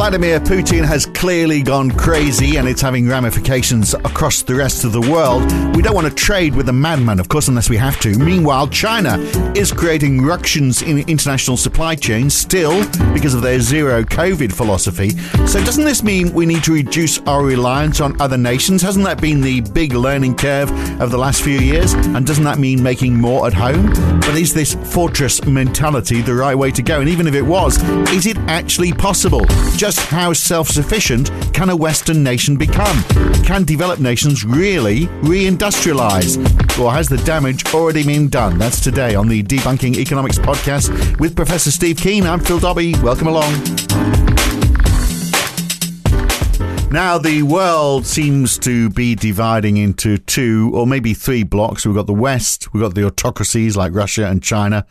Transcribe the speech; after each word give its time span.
Vladimir 0.00 0.40
Putin 0.40 0.82
has 0.82 1.04
clearly 1.04 1.62
gone 1.62 1.90
crazy 1.90 2.56
and 2.56 2.66
it's 2.66 2.80
having 2.80 3.06
ramifications 3.06 3.92
across 3.92 4.40
the 4.40 4.54
rest 4.54 4.82
of 4.82 4.92
the 4.92 5.00
world. 5.12 5.42
We 5.76 5.82
don't 5.82 5.94
want 5.94 6.06
to 6.06 6.14
trade 6.14 6.54
with 6.54 6.70
a 6.70 6.72
madman, 6.72 7.20
of 7.20 7.28
course, 7.28 7.48
unless 7.48 7.68
we 7.68 7.76
have 7.76 8.00
to. 8.00 8.18
Meanwhile, 8.18 8.68
China 8.68 9.18
is 9.54 9.70
creating 9.70 10.22
ructions 10.22 10.80
in 10.80 11.00
international 11.00 11.58
supply 11.58 11.96
chains 11.96 12.32
still 12.32 12.82
because 13.12 13.34
of 13.34 13.42
their 13.42 13.60
zero 13.60 14.02
COVID 14.02 14.50
philosophy. 14.54 15.10
So, 15.46 15.62
doesn't 15.62 15.84
this 15.84 16.02
mean 16.02 16.32
we 16.32 16.46
need 16.46 16.64
to 16.64 16.72
reduce 16.72 17.18
our 17.26 17.44
reliance 17.44 18.00
on 18.00 18.18
other 18.22 18.38
nations? 18.38 18.80
Hasn't 18.80 19.04
that 19.04 19.20
been 19.20 19.42
the 19.42 19.60
big 19.60 19.92
learning 19.92 20.36
curve 20.36 20.70
of 20.98 21.10
the 21.10 21.18
last 21.18 21.42
few 21.42 21.58
years? 21.58 21.92
And 21.92 22.26
doesn't 22.26 22.44
that 22.44 22.58
mean 22.58 22.82
making 22.82 23.20
more 23.20 23.46
at 23.46 23.52
home? 23.52 23.90
But 24.20 24.34
is 24.36 24.54
this 24.54 24.76
fortress 24.94 25.44
mentality 25.44 26.22
the 26.22 26.34
right 26.34 26.54
way 26.54 26.70
to 26.70 26.82
go? 26.82 27.00
And 27.00 27.08
even 27.10 27.26
if 27.26 27.34
it 27.34 27.42
was, 27.42 27.82
is 28.10 28.24
it 28.24 28.38
actually 28.48 28.92
possible? 28.92 29.44
Just 29.76 29.89
how 29.98 30.32
self 30.32 30.68
sufficient 30.68 31.30
can 31.52 31.70
a 31.70 31.76
Western 31.76 32.22
nation 32.22 32.56
become? 32.56 33.02
Can 33.44 33.64
developed 33.64 34.00
nations 34.00 34.44
really 34.44 35.06
reindustrialize? 35.22 36.38
Or 36.78 36.92
has 36.92 37.08
the 37.08 37.18
damage 37.18 37.64
already 37.74 38.04
been 38.04 38.28
done? 38.28 38.58
That's 38.58 38.80
today 38.80 39.14
on 39.14 39.28
the 39.28 39.42
Debunking 39.42 39.96
Economics 39.96 40.38
podcast 40.38 41.18
with 41.18 41.34
Professor 41.34 41.70
Steve 41.70 41.96
Keen. 41.96 42.26
I'm 42.26 42.40
Phil 42.40 42.60
Dobbie. 42.60 42.94
Welcome 43.02 43.26
along. 43.26 44.29
Now, 46.92 47.18
the 47.18 47.44
world 47.44 48.04
seems 48.04 48.58
to 48.58 48.90
be 48.90 49.14
dividing 49.14 49.76
into 49.76 50.18
two 50.18 50.72
or 50.74 50.88
maybe 50.88 51.14
three 51.14 51.44
blocks. 51.44 51.86
We've 51.86 51.94
got 51.94 52.08
the 52.08 52.12
West, 52.12 52.74
we've 52.74 52.82
got 52.82 52.96
the 52.96 53.06
autocracies 53.06 53.76
like 53.76 53.94
Russia 53.94 54.26
and 54.26 54.42
China, 54.42 54.84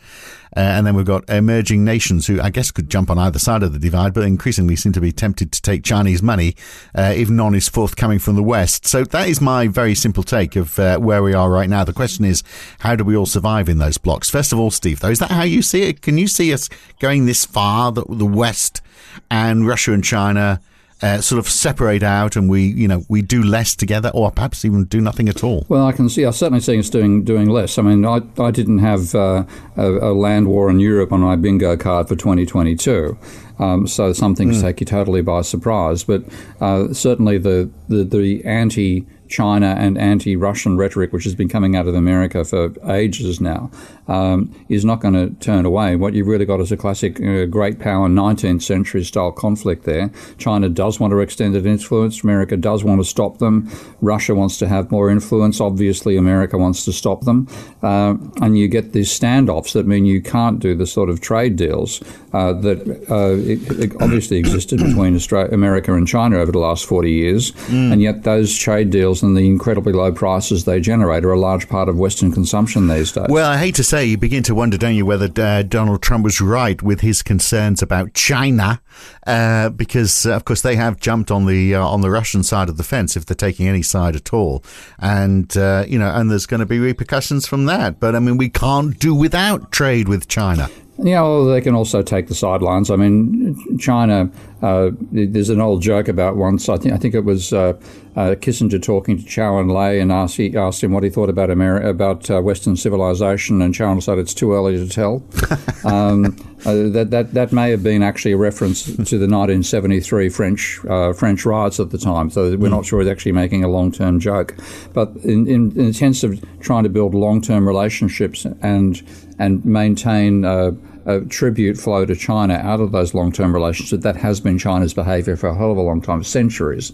uh, 0.55 0.61
and 0.61 0.87
then 0.87 0.95
we've 0.95 1.05
got 1.05 1.29
emerging 1.29 1.83
nations 1.83 2.25
who 2.25 2.39
I 2.39 2.51
guess 2.51 2.71
could 2.71 2.89
jump 2.89 3.11
on 3.11 3.19
either 3.19 3.37
side 3.37 3.63
of 3.63 3.73
the 3.73 3.79
divide, 3.79 4.13
but 4.13 4.23
increasingly 4.23 4.77
seem 4.77 4.93
to 4.93 5.01
be 5.01 5.11
tempted 5.11 5.51
to 5.51 5.61
take 5.61 5.83
Chinese 5.83 6.23
money 6.23 6.55
uh, 6.95 7.13
if 7.13 7.29
none 7.29 7.53
is 7.53 7.67
forthcoming 7.67 8.19
from 8.19 8.37
the 8.37 8.43
West. 8.43 8.87
So 8.87 9.03
that 9.03 9.27
is 9.27 9.41
my 9.41 9.67
very 9.67 9.93
simple 9.93 10.23
take 10.23 10.55
of 10.55 10.79
uh, 10.79 10.99
where 10.99 11.21
we 11.21 11.33
are 11.33 11.51
right 11.51 11.69
now. 11.69 11.83
The 11.83 11.91
question 11.91 12.23
is, 12.23 12.43
how 12.79 12.95
do 12.95 13.03
we 13.03 13.17
all 13.17 13.25
survive 13.25 13.67
in 13.67 13.77
those 13.77 13.97
blocks? 13.97 14.29
First 14.29 14.53
of 14.53 14.59
all, 14.59 14.71
Steve, 14.71 15.01
though, 15.01 15.09
is 15.09 15.19
that 15.19 15.31
how 15.31 15.43
you 15.43 15.61
see 15.61 15.83
it? 15.83 16.01
Can 16.01 16.17
you 16.17 16.29
see 16.29 16.53
us 16.53 16.69
going 16.99 17.25
this 17.25 17.43
far, 17.43 17.91
the, 17.91 18.05
the 18.07 18.25
West 18.25 18.81
and 19.29 19.67
Russia 19.67 19.91
and 19.91 20.03
China? 20.03 20.61
Uh, 21.01 21.21
sort 21.21 21.39
of 21.39 21.47
separate 21.49 22.03
out 22.03 22.35
and 22.35 22.49
we, 22.49 22.63
you 22.63 22.87
know, 22.87 23.03
we 23.07 23.21
do 23.21 23.41
less 23.41 23.75
together 23.75 24.11
or 24.13 24.31
perhaps 24.31 24.65
even 24.65 24.85
do 24.85 24.99
nothing 24.99 25.29
at 25.29 25.43
all? 25.43 25.65
Well, 25.69 25.85
I 25.85 25.91
can 25.91 26.09
see, 26.09 26.25
I 26.25 26.31
certainly 26.31 26.59
see 26.61 26.77
us 26.77 26.89
doing 26.89 27.23
doing 27.23 27.49
less. 27.49 27.77
I 27.77 27.81
mean, 27.83 28.05
I, 28.05 28.21
I 28.37 28.51
didn't 28.51 28.79
have 28.79 29.15
uh, 29.15 29.45
a, 29.77 29.87
a 29.87 30.13
land 30.13 30.47
war 30.47 30.69
in 30.69 30.79
Europe 30.79 31.11
on 31.13 31.21
my 31.21 31.35
bingo 31.35 31.77
card 31.77 32.07
for 32.07 32.15
2022. 32.15 33.17
Um, 33.59 33.87
so 33.87 34.13
some 34.13 34.35
things 34.35 34.57
Hmm. 34.57 34.67
take 34.67 34.79
you 34.79 34.85
totally 34.85 35.21
by 35.21 35.41
surprise. 35.41 36.03
But 36.03 36.23
uh, 36.61 36.93
certainly 36.93 37.37
the, 37.37 37.69
the, 37.89 38.03
the 38.03 38.43
anti 38.45 39.05
China 39.27 39.75
and 39.77 39.97
anti 39.97 40.35
Russian 40.35 40.75
rhetoric, 40.75 41.13
which 41.13 41.23
has 41.23 41.35
been 41.35 41.49
coming 41.49 41.75
out 41.75 41.87
of 41.87 41.93
America 41.93 42.43
for 42.43 42.73
ages 42.89 43.39
now, 43.39 43.69
um, 44.09 44.53
is 44.67 44.83
not 44.83 44.99
going 44.99 45.13
to 45.13 45.29
turn 45.39 45.65
away. 45.65 45.95
What 45.95 46.13
you've 46.13 46.27
really 46.27 46.45
got 46.45 46.59
is 46.59 46.71
a 46.71 46.77
classic 46.77 47.21
uh, 47.21 47.45
great 47.45 47.79
power 47.79 48.09
19th 48.09 48.63
century 48.63 49.03
style 49.03 49.31
conflict 49.31 49.85
there. 49.85 50.11
China 50.37 50.67
does 50.67 50.99
want 50.99 51.11
to 51.11 51.19
extend 51.19 51.55
its 51.55 51.65
influence, 51.65 52.23
America 52.23 52.57
does 52.57 52.83
want 52.83 52.99
to 52.99 53.05
stop 53.05 53.37
them, 53.37 53.69
Russia 54.01 54.35
wants 54.35 54.57
to 54.57 54.67
have 54.67 54.91
more 54.91 55.09
influence, 55.09 55.61
obviously, 55.61 56.17
America 56.17 56.57
wants 56.57 56.83
to 56.85 56.91
stop 56.91 57.21
them. 57.21 57.47
Uh, 57.81 58.15
and 58.41 58.57
you 58.57 58.67
get 58.67 58.93
these 58.93 59.17
standoffs 59.17 59.73
that 59.73 59.85
mean 59.85 60.05
you 60.05 60.21
can't 60.21 60.59
do 60.59 60.75
the 60.75 60.87
sort 60.87 61.09
of 61.09 61.21
trade 61.21 61.55
deals 61.55 62.01
uh, 62.33 62.53
that 62.53 62.79
uh, 63.09 63.35
it, 63.37 63.79
it 63.79 64.01
obviously 64.01 64.37
existed 64.37 64.79
between 64.79 65.15
Australia, 65.15 65.51
America 65.53 65.93
and 65.93 66.07
China 66.07 66.37
over 66.37 66.51
the 66.51 66.59
last 66.59 66.85
40 66.85 67.11
years. 67.11 67.53
And 67.69 68.01
yet 68.01 68.23
those 68.23 68.57
trade 68.57 68.89
deals 68.89 69.23
and 69.23 69.35
the 69.35 69.47
incredibly 69.47 69.93
low 69.93 70.11
prices 70.11 70.65
they 70.65 70.79
generate 70.79 71.23
are 71.25 71.31
a 71.31 71.39
large 71.39 71.69
part 71.69 71.89
of 71.89 71.97
Western 71.97 72.31
consumption 72.31 72.87
these 72.87 73.11
days. 73.11 73.27
Well, 73.29 73.49
I 73.49 73.57
hate 73.57 73.75
to 73.75 73.83
say, 73.83 73.98
you 74.03 74.17
begin 74.17 74.43
to 74.43 74.55
wonder, 74.55 74.77
don't 74.77 74.95
you, 74.95 75.05
whether 75.05 75.29
uh, 75.41 75.63
Donald 75.63 76.01
Trump 76.01 76.23
was 76.23 76.41
right 76.41 76.81
with 76.81 77.01
his 77.01 77.21
concerns 77.21 77.81
about 77.81 78.13
China, 78.13 78.81
uh, 79.27 79.69
because 79.69 80.25
uh, 80.25 80.35
of 80.35 80.45
course 80.45 80.61
they 80.61 80.75
have 80.75 80.99
jumped 80.99 81.31
on 81.31 81.45
the 81.45 81.75
uh, 81.75 81.85
on 81.85 82.01
the 82.01 82.09
Russian 82.09 82.43
side 82.43 82.69
of 82.69 82.77
the 82.77 82.83
fence 82.83 83.15
if 83.15 83.25
they're 83.25 83.35
taking 83.35 83.67
any 83.67 83.81
side 83.81 84.15
at 84.15 84.33
all, 84.33 84.63
and 84.99 85.55
uh, 85.57 85.85
you 85.87 85.99
know, 85.99 86.11
and 86.13 86.29
there's 86.29 86.45
going 86.45 86.59
to 86.59 86.65
be 86.65 86.79
repercussions 86.79 87.47
from 87.47 87.65
that. 87.65 87.99
But 87.99 88.15
I 88.15 88.19
mean, 88.19 88.37
we 88.37 88.49
can't 88.49 88.97
do 88.99 89.15
without 89.15 89.71
trade 89.71 90.07
with 90.07 90.27
China. 90.27 90.69
Yeah, 91.01 91.21
well, 91.21 91.45
they 91.45 91.61
can 91.61 91.75
also 91.75 92.01
take 92.01 92.27
the 92.27 92.35
sidelines. 92.35 92.91
I 92.91 92.97
mean, 92.97 93.77
China. 93.77 94.29
Uh, 94.61 94.91
there's 95.13 95.49
an 95.49 95.61
old 95.61 95.81
joke 95.81 96.09
about 96.09 96.35
once. 96.35 96.67
I 96.67 96.77
think 96.77 96.93
I 96.93 96.97
think 96.97 97.15
it 97.15 97.23
was 97.23 97.53
uh, 97.53 97.79
uh, 98.17 98.35
Kissinger 98.35 98.83
talking 98.83 99.17
to 99.17 99.23
Zhou 99.23 99.63
Enlai 99.63 100.01
and 100.01 100.11
asked, 100.11 100.35
he 100.35 100.57
asked 100.57 100.83
him 100.83 100.91
what 100.91 101.03
he 101.03 101.09
thought 101.09 101.29
about 101.29 101.47
Ameri- 101.47 101.85
about 101.85 102.29
uh, 102.29 102.41
Western 102.41 102.75
civilization, 102.75 103.61
and 103.61 103.73
Chow 103.73 103.97
said 103.99 104.17
it's 104.17 104.33
too 104.33 104.51
early 104.51 104.75
to 104.75 104.89
tell. 104.89 105.23
um, 105.85 106.35
uh, 106.65 106.89
that 106.89 107.11
that 107.11 107.33
that 107.33 107.53
may 107.53 107.71
have 107.71 107.81
been 107.81 108.03
actually 108.03 108.33
a 108.33 108.37
reference 108.37 108.83
to 108.83 109.17
the 109.17 109.29
1973 109.29 110.27
French 110.27 110.81
uh, 110.89 111.13
French 111.13 111.45
riots 111.45 111.79
at 111.79 111.91
the 111.91 111.97
time. 111.97 112.29
So 112.29 112.57
we're 112.57 112.67
not 112.67 112.85
sure 112.85 112.99
he's 112.99 113.09
actually 113.09 113.31
making 113.31 113.63
a 113.63 113.69
long 113.69 113.93
term 113.93 114.19
joke, 114.19 114.57
but 114.91 115.15
in, 115.23 115.47
in, 115.47 115.71
in 115.79 115.85
the 115.85 115.93
sense 115.93 116.25
of 116.25 116.43
trying 116.59 116.83
to 116.83 116.89
build 116.89 117.13
long 117.15 117.41
term 117.41 117.65
relationships 117.65 118.45
and 118.61 119.01
and 119.39 119.63
maintain 119.65 120.45
uh, 120.45 120.71
uh, 121.09 121.19
tribute 121.29 121.77
flow 121.77 122.05
to 122.05 122.15
China 122.15 122.53
out 122.55 122.79
of 122.79 122.91
those 122.91 123.13
long 123.13 123.31
term 123.31 123.53
relationships. 123.53 124.03
That 124.03 124.15
has 124.17 124.39
been 124.39 124.57
China's 124.57 124.93
behaviour 124.93 125.35
for 125.35 125.47
a 125.49 125.55
hell 125.55 125.71
of 125.71 125.77
a 125.77 125.81
long 125.81 126.01
time, 126.01 126.23
centuries, 126.23 126.91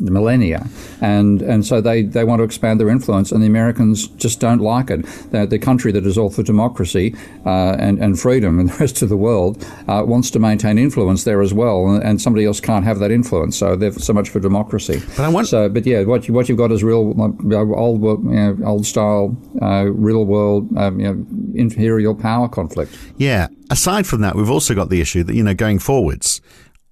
millennia. 0.00 0.66
And 1.00 1.42
and 1.42 1.64
so 1.66 1.80
they, 1.80 2.02
they 2.02 2.24
want 2.24 2.40
to 2.40 2.44
expand 2.44 2.80
their 2.80 2.88
influence, 2.88 3.32
and 3.32 3.42
the 3.42 3.46
Americans 3.46 4.08
just 4.08 4.40
don't 4.40 4.60
like 4.60 4.90
it. 4.90 5.04
The, 5.30 5.46
the 5.46 5.58
country 5.58 5.92
that 5.92 6.06
is 6.06 6.16
all 6.18 6.30
for 6.30 6.42
democracy 6.42 7.14
uh, 7.46 7.76
and, 7.78 7.98
and 8.02 8.18
freedom 8.18 8.58
and 8.58 8.68
the 8.70 8.76
rest 8.78 9.02
of 9.02 9.08
the 9.08 9.16
world 9.16 9.64
uh, 9.88 10.02
wants 10.06 10.30
to 10.32 10.38
maintain 10.38 10.78
influence 10.78 11.24
there 11.24 11.42
as 11.42 11.52
well, 11.52 11.86
and, 11.88 12.02
and 12.02 12.20
somebody 12.20 12.44
else 12.44 12.60
can't 12.60 12.84
have 12.84 12.98
that 13.00 13.10
influence. 13.10 13.56
So 13.56 13.76
they're 13.76 13.92
so 13.92 14.12
much 14.12 14.28
for 14.30 14.40
democracy. 14.40 15.02
But 15.16 15.24
I 15.24 15.28
want- 15.28 15.48
so, 15.48 15.68
but 15.68 15.84
yeah, 15.86 16.02
what 16.04 16.28
you, 16.28 16.34
what 16.34 16.48
you've 16.48 16.58
got 16.58 16.70
is 16.72 16.82
real 16.84 17.14
uh, 17.20 17.56
old, 17.84 18.02
you 18.02 18.30
know, 18.30 18.56
old 18.64 18.86
style, 18.86 19.36
uh, 19.60 19.84
real 19.86 20.24
world, 20.24 20.74
um, 20.78 21.00
you 21.00 21.06
know, 21.06 21.26
imperial 21.54 22.14
power 22.14 22.48
conflict. 22.48 22.96
Yeah. 23.18 23.41
Aside 23.70 24.06
from 24.06 24.20
that, 24.22 24.36
we've 24.36 24.50
also 24.50 24.74
got 24.74 24.88
the 24.88 25.00
issue 25.00 25.22
that, 25.24 25.34
you 25.34 25.42
know, 25.42 25.54
going 25.54 25.78
forwards, 25.78 26.40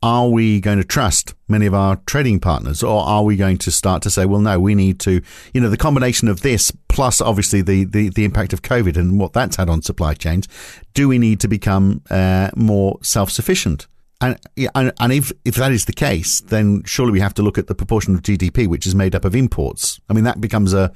are 0.03 0.29
we 0.29 0.61
going 0.61 0.79
to 0.79 0.85
trust 0.85 1.35
many 1.49 1.67
of 1.67 1.75
our 1.75 1.97
trading 2.07 2.41
partners 2.41 2.83
or 2.83 3.03
are 3.03 3.23
we 3.23 3.37
going 3.37 3.59
to 3.59 3.71
start 3.71 4.03
to 4.03 4.11
say, 4.11 4.25
well, 4.25 4.41
no, 4.41 4.59
we 4.59 4.75
need 4.75 4.99
to, 5.01 5.21
you 5.53 5.61
know, 5.61 5.69
the 5.69 5.77
combination 5.77 6.29
of 6.29 6.41
this 6.41 6.73
plus 6.89 7.21
obviously 7.21 7.61
the, 7.61 7.85
the, 7.85 8.09
the 8.09 8.25
impact 8.25 8.53
of 8.53 8.63
COVID 8.63 8.97
and 8.97 9.21
what 9.21 9.35
that's 9.35 9.57
had 9.57 9.69
on 9.69 9.83
supply 9.83 10.15
chains, 10.15 10.49
do 10.95 11.07
we 11.07 11.19
need 11.19 11.39
to 11.41 11.49
become 11.49 12.03
uh, 12.11 12.51
more 12.57 12.99
self 13.03 13.31
sufficient? 13.31 13.87
And, 14.23 14.39
and 14.75 14.93
and 15.01 15.13
if 15.15 15.33
if 15.47 15.55
that 15.55 15.73
is 15.73 15.87
the 15.87 15.95
case, 15.95 16.43
then 16.43 16.83
surely 16.85 17.11
we 17.11 17.21
have 17.21 17.33
to 17.35 17.43
look 17.43 17.57
at 17.57 17.69
the 17.69 17.75
proportion 17.75 18.15
of 18.15 18.21
GDP 18.21 18.67
which 18.67 18.87
is 18.87 18.95
made 18.95 19.15
up 19.15 19.25
of 19.25 19.35
imports. 19.35 19.99
I 20.11 20.13
mean, 20.13 20.25
that 20.25 20.43
becomes 20.43 20.75
a 20.75 20.93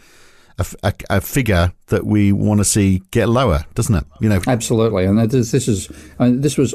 a, 0.59 0.67
a, 0.83 0.95
a 1.11 1.21
figure 1.21 1.73
that 1.87 2.07
we 2.07 2.33
want 2.33 2.61
to 2.61 2.65
see 2.65 3.03
get 3.11 3.29
lower, 3.29 3.65
doesn't 3.75 3.95
it? 3.95 4.05
You 4.21 4.29
know, 4.29 4.41
Absolutely, 4.47 5.05
and 5.05 5.19
this, 5.31 5.51
this 5.51 5.69
is 5.69 5.91
I 6.19 6.27
mean, 6.29 6.41
this 6.41 6.57
was 6.59 6.75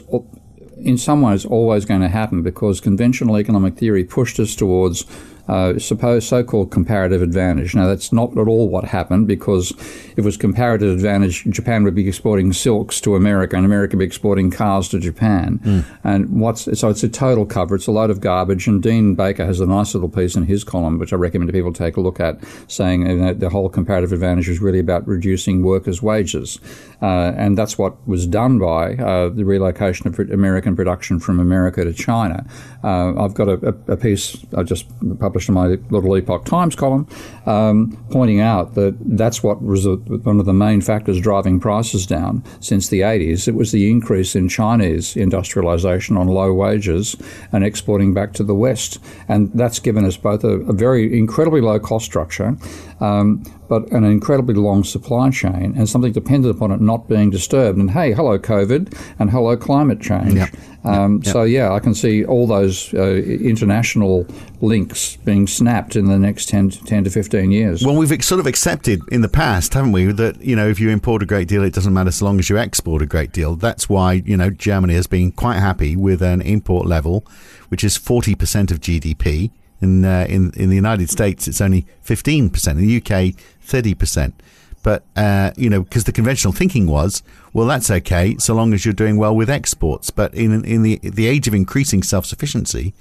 in 0.78 0.98
some 0.98 1.22
ways 1.22 1.46
always 1.46 1.86
going 1.86 2.02
to 2.02 2.08
happen 2.08 2.42
because 2.42 2.80
conventional 2.80 3.38
economic 3.38 3.76
theory 3.76 4.04
pushed 4.04 4.40
us 4.40 4.56
towards 4.56 5.06
uh, 5.50 5.80
suppose 5.80 6.28
so-called 6.28 6.72
comparative 6.72 7.22
advantage. 7.22 7.76
Now 7.76 7.88
that's 7.88 8.14
not 8.14 8.38
at 8.38 8.48
all 8.48 8.70
what 8.70 8.86
happened 8.86 9.28
because 9.28 9.72
if 9.72 10.20
it 10.20 10.24
was 10.24 10.38
comparative 10.38 10.94
advantage, 10.94 11.44
Japan 11.46 11.84
would 11.84 11.96
be 11.96 12.08
exporting 12.08 12.54
silks 12.54 13.02
to 13.02 13.16
America, 13.16 13.56
and 13.56 13.66
America 13.66 13.96
would 13.96 14.02
be 14.02 14.06
exporting 14.06 14.52
cars 14.52 14.88
to 14.90 15.00
Japan. 15.00 15.60
Mm. 15.64 15.86
And 16.04 16.40
what's 16.40 16.80
so 16.80 16.90
it's 16.90 17.04
a 17.04 17.10
total 17.10 17.46
cover. 17.46 17.76
It's 17.76 17.88
a 17.88 17.92
load 17.92 18.10
of 18.10 18.22
garbage. 18.22 18.68
And 18.68 18.82
Dean 18.84 19.16
Baker 19.16 19.46
has 19.46 19.60
a 19.60 19.66
nice 19.66 19.94
little 19.94 20.10
piece 20.10 20.36
in 20.36 20.44
his 20.44 20.64
column, 20.64 21.00
which 21.00 21.14
I 21.14 21.16
recommend 21.16 21.52
people 21.52 21.74
take 21.74 21.98
a 21.98 22.02
look 22.02 22.20
at, 22.20 22.38
saying 22.68 23.08
you 23.08 23.16
know, 23.16 23.34
the 23.34 23.50
whole 23.50 23.70
comparative 23.70 24.14
advantage 24.14 24.50
is 24.50 24.60
really 24.60 24.80
about 24.80 25.08
reducing 25.08 25.64
workers' 25.64 26.02
wages, 26.02 26.60
uh, 27.02 27.34
and 27.38 27.58
that's 27.58 27.78
what 27.78 28.08
was 28.08 28.28
done 28.28 28.60
by 28.60 28.96
uh, 28.96 29.30
the 29.30 29.44
relocation 29.44 30.08
of 30.08 30.20
American 30.20 30.76
production 30.76 31.20
from 31.20 31.40
America 31.40 31.84
to 31.84 31.94
China. 31.94 32.46
Uh, 32.84 33.20
I've 33.20 33.34
got 33.34 33.48
a, 33.48 33.76
a, 33.88 33.98
piece 33.98 34.38
I 34.56 34.64
just 34.64 34.86
published 35.20 35.39
in 35.48 35.56
my 35.56 35.68
little 35.90 36.16
Epoch 36.16 36.46
Times 36.46 36.76
column 36.76 37.08
um, 37.46 37.98
pointing 38.12 38.40
out 38.40 38.76
that 38.76 38.96
that's 39.00 39.42
what 39.42 39.62
was 39.62 39.88
one 39.88 40.40
of 40.40 40.46
the 40.46 40.54
main 40.54 40.82
factors 40.82 41.20
driving 41.20 41.60
prices 41.60 42.06
down 42.06 42.44
since 42.60 42.90
the 42.90 43.02
80s. 43.02 43.48
It 43.48 43.56
was 43.56 43.72
the 43.72 43.90
increase 43.90 44.36
in 44.36 44.50
Chinese 44.50 45.16
industrialization 45.16 46.18
on 46.18 46.28
low 46.28 46.54
wages 46.54 47.16
and 47.52 47.64
exporting 47.64 48.14
back 48.14 48.34
to 48.34 48.44
the 48.44 48.56
West. 48.56 49.00
And 49.28 49.52
that's 49.54 49.80
given 49.80 50.06
us 50.06 50.18
both 50.18 50.44
a, 50.44 50.60
a 50.62 50.74
very 50.74 51.18
incredibly 51.18 51.62
low 51.62 51.80
cost 51.80 52.06
structure, 52.06 52.58
um, 53.00 53.44
but 53.70 53.90
an 53.92 54.04
incredibly 54.04 54.56
long 54.56 54.84
supply 54.84 55.30
chain 55.30 55.76
and 55.78 55.88
something 55.88 56.12
dependent 56.12 56.54
upon 56.54 56.72
it 56.72 56.82
not 56.82 57.08
being 57.08 57.30
disturbed. 57.30 57.78
And 57.78 57.92
hey, 57.92 58.12
hello, 58.12 58.38
COVID, 58.38 59.00
and 59.20 59.30
hello, 59.30 59.56
climate 59.56 60.02
change. 60.02 60.34
Yep. 60.34 60.50
Um, 60.84 61.22
yep. 61.24 61.32
So, 61.32 61.44
yeah, 61.44 61.72
I 61.72 61.80
can 61.80 61.94
see 61.94 62.26
all 62.26 62.48
those 62.48 62.94
uh, 62.94 63.16
international 63.16 64.26
links 64.60 65.18
being 65.18 65.46
snapped 65.46 65.96
in 65.96 66.06
the 66.06 66.18
next 66.18 66.50
10 66.50 66.72
to, 66.72 66.84
10 66.84 67.04
to 67.04 67.10
15 67.10 67.52
years. 67.52 67.86
Well, 67.86 67.96
we've 67.96 68.24
sort 68.24 68.40
of 68.40 68.48
accepted 68.48 69.02
in 69.12 69.22
the 69.22 69.30
past, 69.30 69.74
haven't 69.76 69.92
we, 69.92 70.06
that, 70.06 70.42
you 70.42 70.56
know, 70.56 70.68
if 70.68 70.80
you 70.80 70.90
import 70.90 71.22
a 71.22 71.26
great 71.26 71.48
deal, 71.48 71.64
it 71.64 71.74
doesn't 71.74 71.94
matter 71.94 72.12
so 72.12 72.26
long 72.26 72.40
as 72.40 72.50
you 72.50 72.58
export 72.58 73.04
a 73.04 73.06
great 73.06 73.32
deal. 73.32 73.56
That's 73.56 73.88
why, 73.88 74.14
you 74.14 74.36
know, 74.36 74.50
Germany 74.50 74.96
has 74.96 75.06
been 75.06 75.32
quite 75.32 75.60
happy 75.60 75.96
with 75.96 76.24
an 76.24 76.42
import 76.42 76.88
level, 76.88 77.26
which 77.68 77.84
is 77.84 77.98
40% 77.98 78.72
of 78.72 78.80
GDP. 78.80 79.52
In, 79.82 80.04
uh, 80.04 80.26
in, 80.28 80.52
in 80.56 80.70
the 80.70 80.76
United 80.76 81.10
States, 81.10 81.48
it's 81.48 81.62
only 81.62 81.86
15%. 82.06 82.68
In 82.72 82.78
the 82.78 82.98
UK, 82.98 83.36
30%. 83.66 84.34
But, 84.82 85.04
uh, 85.16 85.52
you 85.58 85.70
know, 85.70 85.84
because 85.84 86.06
the 86.06 86.12
conventional 86.12 86.54
thinking 86.54 86.88
was, 86.88 87.22
well, 87.54 87.68
that's 87.68 87.90
okay 87.90 88.38
so 88.38 88.54
long 88.54 88.74
as 88.74 88.86
you're 88.86 88.94
doing 88.94 89.18
well 89.18 89.36
with 89.36 89.50
exports. 89.50 90.10
But 90.10 90.34
in, 90.34 90.64
in 90.66 90.84
the, 90.84 91.00
the 91.04 91.28
age 91.28 91.48
of 91.48 91.54
increasing 91.54 92.04
self 92.04 92.26
sufficiency, 92.26 92.94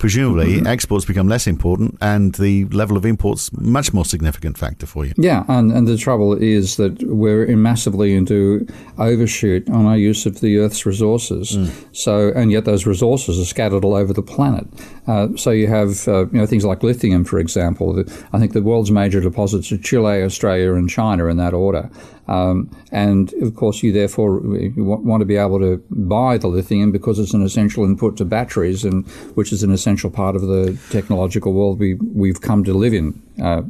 presumably 0.00 0.54
mm-hmm. 0.54 0.66
exports 0.66 1.04
become 1.04 1.28
less 1.28 1.46
important 1.46 1.96
and 2.00 2.34
the 2.36 2.64
level 2.66 2.96
of 2.96 3.04
imports 3.04 3.52
much 3.52 3.92
more 3.92 4.04
significant 4.04 4.56
factor 4.56 4.86
for 4.86 5.04
you. 5.04 5.12
Yeah, 5.16 5.44
and, 5.46 5.70
and 5.70 5.86
the 5.86 5.98
trouble 5.98 6.32
is 6.32 6.76
that 6.76 7.02
we're 7.02 7.54
massively 7.54 8.14
into 8.14 8.66
overshoot 8.98 9.68
on 9.68 9.84
our 9.84 9.98
use 9.98 10.24
of 10.24 10.40
the 10.40 10.56
Earth's 10.58 10.86
resources. 10.86 11.52
Mm. 11.52 11.70
So, 11.94 12.32
and 12.34 12.50
yet 12.50 12.64
those 12.64 12.86
resources 12.86 13.38
are 13.38 13.44
scattered 13.44 13.84
all 13.84 13.94
over 13.94 14.14
the 14.14 14.22
planet. 14.22 14.66
Uh, 15.06 15.28
so 15.36 15.50
you 15.50 15.66
have 15.66 16.08
uh, 16.08 16.26
you 16.28 16.38
know 16.38 16.46
things 16.46 16.64
like 16.64 16.82
lithium, 16.82 17.24
for 17.24 17.38
example. 17.38 18.02
I 18.32 18.38
think 18.38 18.54
the 18.54 18.62
world's 18.62 18.90
major 18.90 19.20
deposits 19.20 19.70
are 19.70 19.78
Chile, 19.78 20.22
Australia, 20.22 20.72
and 20.74 20.88
China 20.88 21.26
in 21.26 21.36
that 21.36 21.52
order. 21.52 21.90
Um, 22.28 22.70
and 22.92 23.32
of 23.34 23.54
course, 23.56 23.82
you 23.82 23.92
therefore 23.92 24.40
want 24.76 25.20
to 25.20 25.24
be 25.24 25.36
able 25.36 25.58
to 25.60 25.82
buy 25.90 26.38
the 26.38 26.48
lithium 26.48 26.92
because 26.92 27.18
it's 27.18 27.34
an 27.34 27.42
essential 27.42 27.84
input 27.84 28.16
to 28.18 28.24
batteries, 28.24 28.84
and 28.84 29.06
which 29.34 29.52
is 29.52 29.62
an 29.62 29.72
essential 29.72 30.10
part 30.10 30.36
of 30.36 30.42
the 30.42 30.78
technological 30.90 31.52
world 31.52 31.78
we 31.78 31.94
we've 31.94 32.40
come 32.40 32.64
to 32.64 32.72
live 32.72 32.94
in. 32.94 33.20
Uh, 33.42 33.62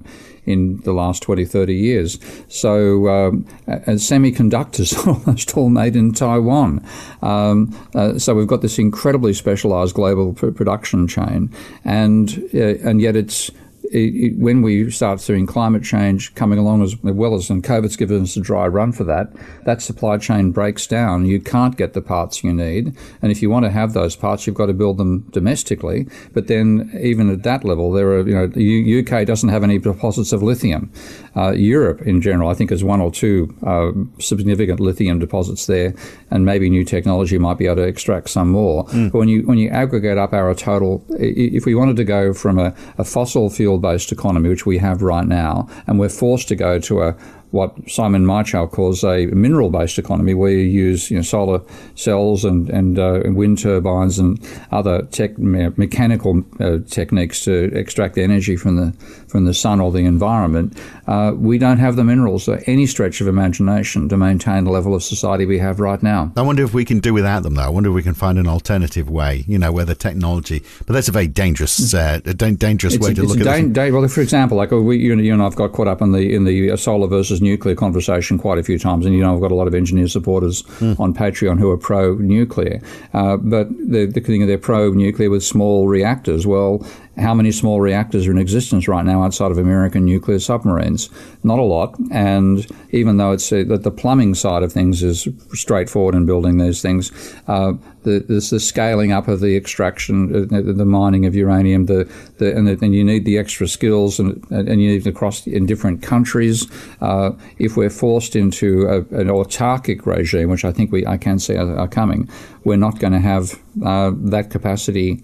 in 0.47 0.79
the 0.79 0.93
last 0.93 1.23
20, 1.23 1.44
30 1.44 1.75
years. 1.75 2.19
So, 2.49 3.08
um, 3.08 3.44
semiconductors 3.69 4.97
are 4.97 5.11
almost 5.26 5.56
all 5.56 5.69
made 5.69 5.97
in 5.97 6.12
Taiwan. 6.12 6.85
Um, 7.23 7.76
uh, 7.94 8.19
so, 8.19 8.35
we've 8.35 8.47
got 8.47 8.62
this 8.62 8.79
incredibly 8.79 9.32
specialized 9.35 9.94
global 9.94 10.32
pr- 10.32 10.50
production 10.50 11.06
chain, 11.06 11.52
and, 11.85 12.43
uh, 12.55 12.79
and 12.88 13.00
yet 13.00 13.17
it's 13.17 13.50
it, 13.91 14.15
it, 14.15 14.39
when 14.39 14.63
we 14.63 14.91
start 14.91 15.21
seeing 15.21 15.47
climate 15.47 15.83
change 15.83 16.35
coming 16.35 16.59
along 16.59 16.83
as 16.83 16.97
well 17.03 17.35
as, 17.35 17.51
and 17.51 17.65
COVID's 17.65 17.97
given 17.97 18.23
us 18.23 18.37
a 18.37 18.41
dry 18.41 18.67
run 18.67 18.93
for 18.93 19.05
that, 19.05 19.33
that 19.65 19.83
supply 19.83 20.17
chain 20.17 20.53
breaks 20.53 20.87
down. 20.87 21.27
You 21.27 21.41
can't 21.41 21.77
get 21.77 21.93
the 21.93 22.01
parts 22.01 22.45
you 22.45 22.53
need. 22.53 22.97
And 23.21 23.33
if 23.33 23.43
you 23.43 23.51
want 23.51 23.65
to 23.65 23.71
have 23.71 23.93
those 23.93 24.15
parts, 24.15 24.47
you've 24.47 24.57
got 24.57 24.67
to 24.67 24.73
build 24.73 24.99
them 24.99 25.21
domestically. 25.31 26.07
But 26.33 26.47
then 26.47 26.91
even 27.01 27.31
at 27.31 27.43
that 27.43 27.65
level, 27.65 27.91
there 27.91 28.11
are, 28.13 28.27
you 28.27 28.35
know, 28.35 28.47
the 28.47 29.01
UK 29.01 29.27
doesn't 29.27 29.49
have 29.49 29.65
any 29.65 29.79
deposits 29.79 30.33
of 30.33 30.43
lithium. 30.43 30.93
Uh, 31.37 31.53
Europe 31.53 32.03
in 32.03 32.21
general, 32.21 32.50
I 32.50 32.55
think, 32.55 32.71
has 32.71 32.82
one 32.82 33.00
or 33.00 33.11
two 33.11 33.55
uh, 33.65 33.93
significant 34.21 34.81
lithium 34.81 35.19
deposits 35.19 35.67
there, 35.67 35.94
and 36.31 36.44
maybe 36.44 36.69
new 36.69 36.85
technology 36.85 37.38
might 37.38 37.59
be 37.59 37.67
able 37.67 37.77
to 37.77 37.82
extract 37.82 38.31
some 38.31 38.50
more. 38.50 38.85
Mm. 38.87 39.12
But 39.12 39.19
when 39.19 39.29
you, 39.29 39.43
when 39.43 39.59
you 39.59 39.69
aggregate 39.69 40.19
up 40.19 40.32
our 40.32 40.55
total, 40.55 41.05
if 41.11 41.67
we 41.67 41.75
wanted 41.75 41.97
to 41.97 42.05
go 42.05 42.35
from 42.35 42.59
a, 42.59 42.75
a 42.99 43.05
fossil 43.05 43.49
fuel 43.50 43.79
based 43.79 44.11
economy, 44.12 44.49
which 44.49 44.67
we 44.67 44.79
have 44.79 45.03
right 45.03 45.27
now, 45.27 45.69
and 45.87 46.00
we're 46.00 46.09
forced 46.09 46.49
to 46.49 46.56
go 46.56 46.79
to 46.81 47.03
a 47.03 47.17
what 47.50 47.75
Simon 47.91 48.25
Michaux 48.25 48.70
calls 48.70 49.02
a 49.05 49.26
mineral-based 49.26 49.99
economy, 49.99 50.35
where 50.35 50.50
you 50.50 50.58
use 50.58 51.11
you 51.11 51.17
know, 51.17 51.23
solar 51.23 51.61
cells 51.94 52.44
and 52.44 52.70
and, 52.70 52.99
uh, 52.99 53.20
wind 53.25 53.58
turbines 53.58 54.19
and 54.19 54.38
other 54.70 55.02
tech, 55.06 55.38
mechanical 55.38 56.44
uh, 56.61 56.79
techniques 56.88 57.44
to 57.44 57.64
extract 57.75 58.19
energy 58.19 58.56
from 58.56 58.76
the 58.76 58.93
from 59.29 59.44
the 59.44 59.55
sun 59.55 59.81
or 59.81 59.93
the 59.93 60.05
environment. 60.05 60.76
Uh, 61.06 61.32
we 61.37 61.58
don't 61.58 61.79
have 61.79 61.97
the 61.97 62.05
minerals 62.05 62.49
or 62.49 62.61
any 62.67 62.87
stretch 62.87 63.20
of 63.20 63.29
imagination 63.29 64.08
to 64.08 64.17
maintain 64.17 64.64
the 64.64 64.70
level 64.70 64.94
of 64.94 65.02
society 65.02 65.47
we 65.47 65.58
have 65.58 65.81
right 65.81 66.02
now. 66.02 66.32
I 66.37 66.43
wonder 66.43 66.64
if 66.64 66.75
we 66.75 66.85
can 66.85 67.00
do 67.00 67.14
without 67.14 67.43
them, 67.43 67.55
though. 67.55 67.62
I 67.62 67.69
wonder 67.69 67.91
if 67.91 67.94
we 67.94 68.02
can 68.02 68.14
find 68.14 68.38
an 68.38 68.47
alternative 68.47 69.08
way. 69.08 69.44
You 69.47 69.58
know, 69.58 69.73
where 69.73 69.85
the 69.85 69.94
technology, 69.94 70.62
but 70.87 70.93
that's 70.93 71.08
a 71.08 71.12
very 71.12 71.29
dangerous, 71.29 71.94
uh, 71.94 72.20
a 72.25 72.35
dangerous 72.35 72.94
it's 72.94 73.05
way 73.05 73.12
a, 73.12 73.14
to 73.14 73.23
look 73.23 73.41
at 73.41 73.47
it. 73.47 73.93
Well, 73.93 74.06
for 74.08 74.20
example, 74.20 74.56
like 74.56 74.70
we, 74.70 74.99
you, 74.99 75.17
you 75.19 75.32
and 75.32 75.43
I've 75.43 75.56
got 75.56 75.73
caught 75.73 75.88
up 75.88 76.02
in 76.02 76.12
the 76.12 76.35
in 76.35 76.44
the 76.44 76.76
solar 76.76 77.06
versus 77.06 77.40
nuclear 77.41 77.75
conversation 77.75 78.39
quite 78.39 78.59
a 78.59 78.63
few 78.63 78.79
times, 78.79 79.07
and 79.07 79.15
you 79.15 79.21
know 79.21 79.35
I've 79.35 79.41
got 79.41 79.53
a 79.53 79.55
lot 79.55 79.67
of 79.67 79.75
engineer 79.75 80.09
supporters 80.09 80.63
mm. 80.81 80.99
on 80.99 81.15
Patreon 81.15 81.59
who 81.59 81.71
are 81.71 81.77
pro 81.77 82.15
nuclear, 82.15 82.81
uh, 83.15 83.37
but 83.37 83.69
the, 83.71 84.07
the 84.07 84.21
thing 84.21 84.47
they're 84.47 84.59
pro 84.59 84.91
nuclear 84.91 85.31
with 85.31 85.45
small 85.45 85.89
reactors. 85.89 86.47
Well, 86.47 86.87
how 87.19 87.35
many 87.35 87.53
small 87.53 87.81
reactors 87.81 88.27
are 88.27 88.31
in 88.31 88.39
existence 88.39 88.87
right 88.89 89.05
now 89.05 89.23
outside 89.23 89.51
of 89.51 89.59
American 89.59 90.05
nuclear 90.05 90.39
submarines? 90.39 91.11
Not 91.43 91.59
a 91.59 91.62
lot. 91.62 91.95
And 92.11 92.67
even 92.93 93.17
though 93.17 93.33
it's 93.33 93.53
uh, 93.53 93.65
that 93.69 93.83
the 93.83 93.91
plumbing 93.91 94.35
side 94.35 94.62
of 94.62 94.73
things 94.73 95.03
is 95.03 95.29
straightforward 95.53 96.15
in 96.15 96.25
building 96.25 96.59
these 96.59 96.81
things, 96.81 97.11
uh, 97.49 97.73
the, 98.05 98.25
there's 98.27 98.51
the 98.51 98.61
scaling 98.61 99.12
up 99.12 99.29
of 99.29 99.41
the 99.41 99.57
extraction, 99.57 100.49
uh, 100.55 100.73
the 100.73 100.85
mining 100.87 101.27
of 101.27 101.35
uranium, 101.35 101.87
the, 101.87 102.11
the 102.39 102.57
and, 102.57 102.67
the, 102.67 102.79
and, 102.81 102.95
you 102.95 103.05
need 103.05 103.25
the 103.25 103.39
extra 103.39 103.69
skills, 103.69 104.19
and, 104.19 104.43
and 104.51 104.81
you 104.81 104.91
need 104.91 105.05
to 105.05 105.12
cross 105.12 105.47
in 105.47 105.67
different 105.67 106.03
countries. 106.03 106.67
Uh, 107.01 107.33
if 107.59 107.77
we're 107.77 107.91
forced 107.91 108.37
into 108.37 108.87
a, 108.87 108.99
an 109.19 109.29
autarkic 109.29 110.07
regime, 110.07 110.49
which 110.49 110.65
I 110.65 110.73
think 110.73 110.93
we 110.93 111.07
I 111.07 111.19
can 111.19 111.39
see 111.39 111.57
are, 111.57 111.77
are 111.77 111.89
coming, 111.89 112.29
we're 112.65 112.77
not 112.77 112.99
going 112.99 113.12
to 113.12 113.21
have 113.21 113.61
uh, 113.85 114.12
that 114.17 114.50
capacity 114.50 115.23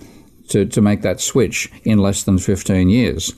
to, 0.49 0.67
to 0.67 0.81
make 0.81 1.03
that 1.03 1.21
switch 1.21 1.71
in 1.85 1.99
less 1.99 2.23
than 2.25 2.39
15 2.39 2.89
years. 2.89 3.35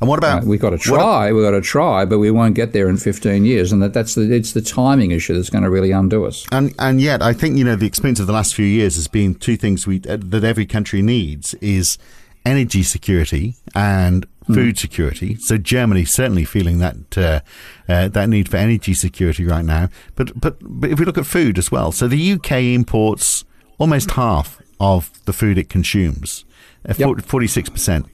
And 0.00 0.08
what 0.08 0.18
about 0.18 0.44
uh, 0.44 0.46
we've 0.46 0.60
got 0.60 0.70
to 0.70 0.78
try, 0.78 1.30
we've 1.32 1.44
got 1.44 1.50
to 1.50 1.60
try, 1.60 2.04
but 2.06 2.18
we 2.18 2.30
won't 2.30 2.54
get 2.54 2.72
there 2.72 2.88
in 2.88 2.96
15 2.96 3.44
years, 3.44 3.70
and 3.70 3.82
that, 3.82 3.92
that's 3.92 4.14
the, 4.14 4.32
it's 4.32 4.52
the 4.52 4.62
timing 4.62 5.10
issue 5.10 5.34
that's 5.34 5.50
going 5.50 5.64
to 5.64 5.70
really 5.70 5.90
undo 5.90 6.24
us. 6.24 6.46
And 6.52 6.74
and 6.78 7.00
yet, 7.00 7.22
I 7.22 7.34
think 7.34 7.58
you 7.58 7.64
know 7.64 7.76
the 7.76 7.86
experience 7.86 8.18
of 8.18 8.26
the 8.26 8.32
last 8.32 8.54
few 8.54 8.64
years 8.64 8.94
has 8.94 9.08
been 9.08 9.34
two 9.34 9.56
things 9.56 9.86
we 9.86 10.00
uh, 10.08 10.16
that 10.20 10.42
every 10.42 10.64
country 10.64 11.02
needs 11.02 11.52
is 11.54 11.98
energy 12.46 12.82
security 12.82 13.56
and 13.74 14.26
hmm. 14.46 14.54
food 14.54 14.78
security. 14.78 15.36
So 15.36 15.58
Germany 15.58 16.06
certainly 16.06 16.46
feeling 16.46 16.78
that 16.78 17.18
uh, 17.18 17.40
uh, 17.86 18.08
that 18.08 18.28
need 18.30 18.48
for 18.48 18.56
energy 18.56 18.94
security 18.94 19.44
right 19.44 19.64
now. 19.64 19.90
But 20.14 20.40
but 20.40 20.56
but 20.62 20.90
if 20.90 20.98
we 20.98 21.04
look 21.04 21.18
at 21.18 21.26
food 21.26 21.58
as 21.58 21.70
well, 21.70 21.92
so 21.92 22.08
the 22.08 22.32
UK 22.32 22.52
imports 22.52 23.44
almost 23.78 24.12
half 24.12 24.59
of 24.80 25.10
the 25.24 25.32
food 25.32 25.58
it 25.58 25.68
consumes, 25.68 26.44
uh, 26.88 26.94
forty 26.94 27.46
six 27.46 27.68
percent. 27.68 28.06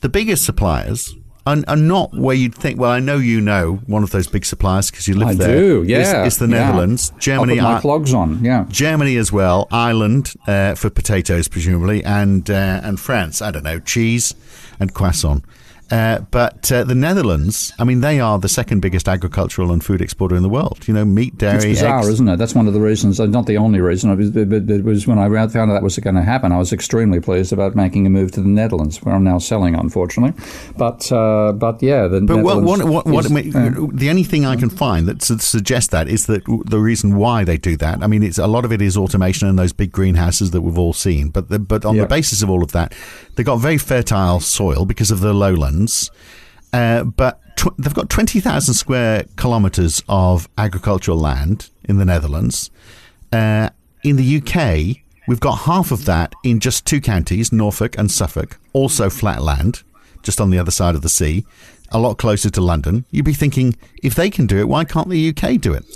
The 0.00 0.08
biggest 0.08 0.44
suppliers 0.44 1.14
are, 1.46 1.58
are, 1.68 1.76
not 1.76 2.14
where 2.14 2.36
you'd 2.36 2.54
think. 2.54 2.78
Well, 2.78 2.90
I 2.90 3.00
know 3.00 3.16
you 3.16 3.40
know 3.40 3.76
one 3.86 4.02
of 4.02 4.10
those 4.10 4.26
big 4.26 4.44
suppliers 4.44 4.90
because 4.90 5.08
you 5.08 5.14
live 5.14 5.28
I 5.28 5.34
there. 5.34 5.50
I 5.50 5.60
do. 5.60 5.84
Yeah, 5.86 5.98
it's, 5.98 6.12
it's 6.12 6.36
the 6.36 6.46
Netherlands, 6.46 7.12
yeah. 7.14 7.18
Germany. 7.20 7.60
I'll 7.60 7.66
put 7.66 7.74
my 7.74 7.80
clogs 7.80 8.14
on. 8.14 8.44
Yeah, 8.44 8.66
Germany 8.68 9.16
as 9.16 9.32
well. 9.32 9.68
Ireland 9.70 10.34
uh, 10.46 10.74
for 10.74 10.90
potatoes, 10.90 11.48
presumably, 11.48 12.04
and 12.04 12.48
uh, 12.50 12.80
and 12.82 13.00
France. 13.00 13.42
I 13.42 13.50
don't 13.50 13.64
know 13.64 13.80
cheese 13.80 14.34
and 14.78 14.94
croissant. 14.94 15.44
Uh, 15.90 16.20
but 16.30 16.70
uh, 16.70 16.84
the 16.84 16.94
Netherlands, 16.94 17.72
I 17.78 17.84
mean, 17.84 18.00
they 18.00 18.20
are 18.20 18.38
the 18.38 18.48
second 18.48 18.80
biggest 18.80 19.08
agricultural 19.08 19.72
and 19.72 19.82
food 19.84 20.00
exporter 20.00 20.36
in 20.36 20.42
the 20.42 20.48
world. 20.48 20.86
You 20.86 20.94
know, 20.94 21.04
meat, 21.04 21.36
dairy, 21.36 21.56
It's 21.56 21.64
bizarre, 21.64 21.98
eggs. 22.00 22.08
isn't 22.08 22.28
it? 22.28 22.36
That's 22.36 22.54
one 22.54 22.68
of 22.68 22.74
the 22.74 22.80
reasons, 22.80 23.18
uh, 23.18 23.26
not 23.26 23.46
the 23.46 23.56
only 23.56 23.80
reason, 23.80 24.14
but 24.14 24.48
but 24.50 24.70
it 24.70 24.84
was 24.84 25.06
when 25.06 25.18
I 25.18 25.28
found 25.48 25.70
out 25.70 25.74
that 25.74 25.82
was 25.82 25.98
going 25.98 26.16
to 26.16 26.22
happen, 26.22 26.52
I 26.52 26.58
was 26.58 26.72
extremely 26.72 27.20
pleased 27.20 27.52
about 27.52 27.74
making 27.74 28.06
a 28.06 28.10
move 28.10 28.30
to 28.32 28.40
the 28.40 28.48
Netherlands, 28.48 29.02
where 29.02 29.14
I'm 29.14 29.24
now 29.24 29.38
selling, 29.38 29.74
unfortunately. 29.74 30.40
But 30.76 31.10
uh, 31.10 31.52
but 31.52 31.82
yeah, 31.82 32.06
the 32.06 32.20
But 32.20 32.36
Netherlands 32.36 32.84
what, 32.84 32.84
what, 32.86 33.06
what, 33.06 33.24
is, 33.26 33.32
I 33.32 33.34
mean, 33.70 33.96
the 33.96 34.10
only 34.10 34.24
thing 34.24 34.46
I 34.46 34.56
can 34.56 34.70
find 34.70 35.08
that 35.08 35.22
suggests 35.22 35.90
that 35.90 36.08
is 36.08 36.26
that 36.26 36.44
the 36.66 36.78
reason 36.78 37.16
why 37.16 37.44
they 37.44 37.56
do 37.56 37.76
that. 37.78 38.02
I 38.02 38.06
mean, 38.06 38.22
it's 38.22 38.38
a 38.38 38.46
lot 38.46 38.64
of 38.64 38.72
it 38.72 38.80
is 38.80 38.96
automation 38.96 39.48
and 39.48 39.58
those 39.58 39.72
big 39.72 39.90
greenhouses 39.92 40.52
that 40.52 40.60
we've 40.60 40.78
all 40.78 40.92
seen. 40.92 41.30
But 41.30 41.48
the, 41.48 41.58
but 41.58 41.84
on 41.84 41.96
Yeah. 41.96 42.02
the 42.02 42.08
basis 42.08 42.42
of 42.42 42.50
all 42.50 42.62
of 42.62 42.72
that, 42.72 42.94
they've 43.40 43.46
got 43.46 43.56
very 43.56 43.78
fertile 43.78 44.38
soil 44.38 44.84
because 44.84 45.10
of 45.10 45.20
the 45.20 45.32
lowlands. 45.32 46.10
Uh, 46.74 47.04
but 47.04 47.40
tw- 47.56 47.74
they've 47.78 47.94
got 47.94 48.10
twenty 48.10 48.38
thousand 48.38 48.74
square 48.74 49.24
kilometres 49.38 50.02
of 50.10 50.46
agricultural 50.58 51.16
land 51.16 51.70
in 51.84 51.96
the 51.96 52.04
Netherlands. 52.04 52.70
Uh, 53.32 53.70
in 54.04 54.16
the 54.16 54.36
UK, 54.36 54.98
we've 55.26 55.40
got 55.40 55.60
half 55.60 55.90
of 55.90 56.04
that 56.04 56.34
in 56.44 56.60
just 56.60 56.84
two 56.84 57.00
counties, 57.00 57.50
Norfolk 57.50 57.96
and 57.96 58.10
Suffolk, 58.10 58.58
also 58.74 59.08
flat 59.08 59.40
land, 59.40 59.84
just 60.22 60.38
on 60.38 60.50
the 60.50 60.58
other 60.58 60.70
side 60.70 60.94
of 60.94 61.00
the 61.00 61.08
sea, 61.08 61.46
a 61.90 61.98
lot 61.98 62.18
closer 62.18 62.50
to 62.50 62.60
London. 62.60 63.06
You'd 63.10 63.24
be 63.24 63.32
thinking, 63.32 63.74
if 64.02 64.14
they 64.14 64.28
can 64.28 64.46
do 64.46 64.58
it, 64.58 64.68
why 64.68 64.84
can't 64.84 65.08
the 65.08 65.30
UK 65.30 65.58
do 65.58 65.72
it? 65.72 65.86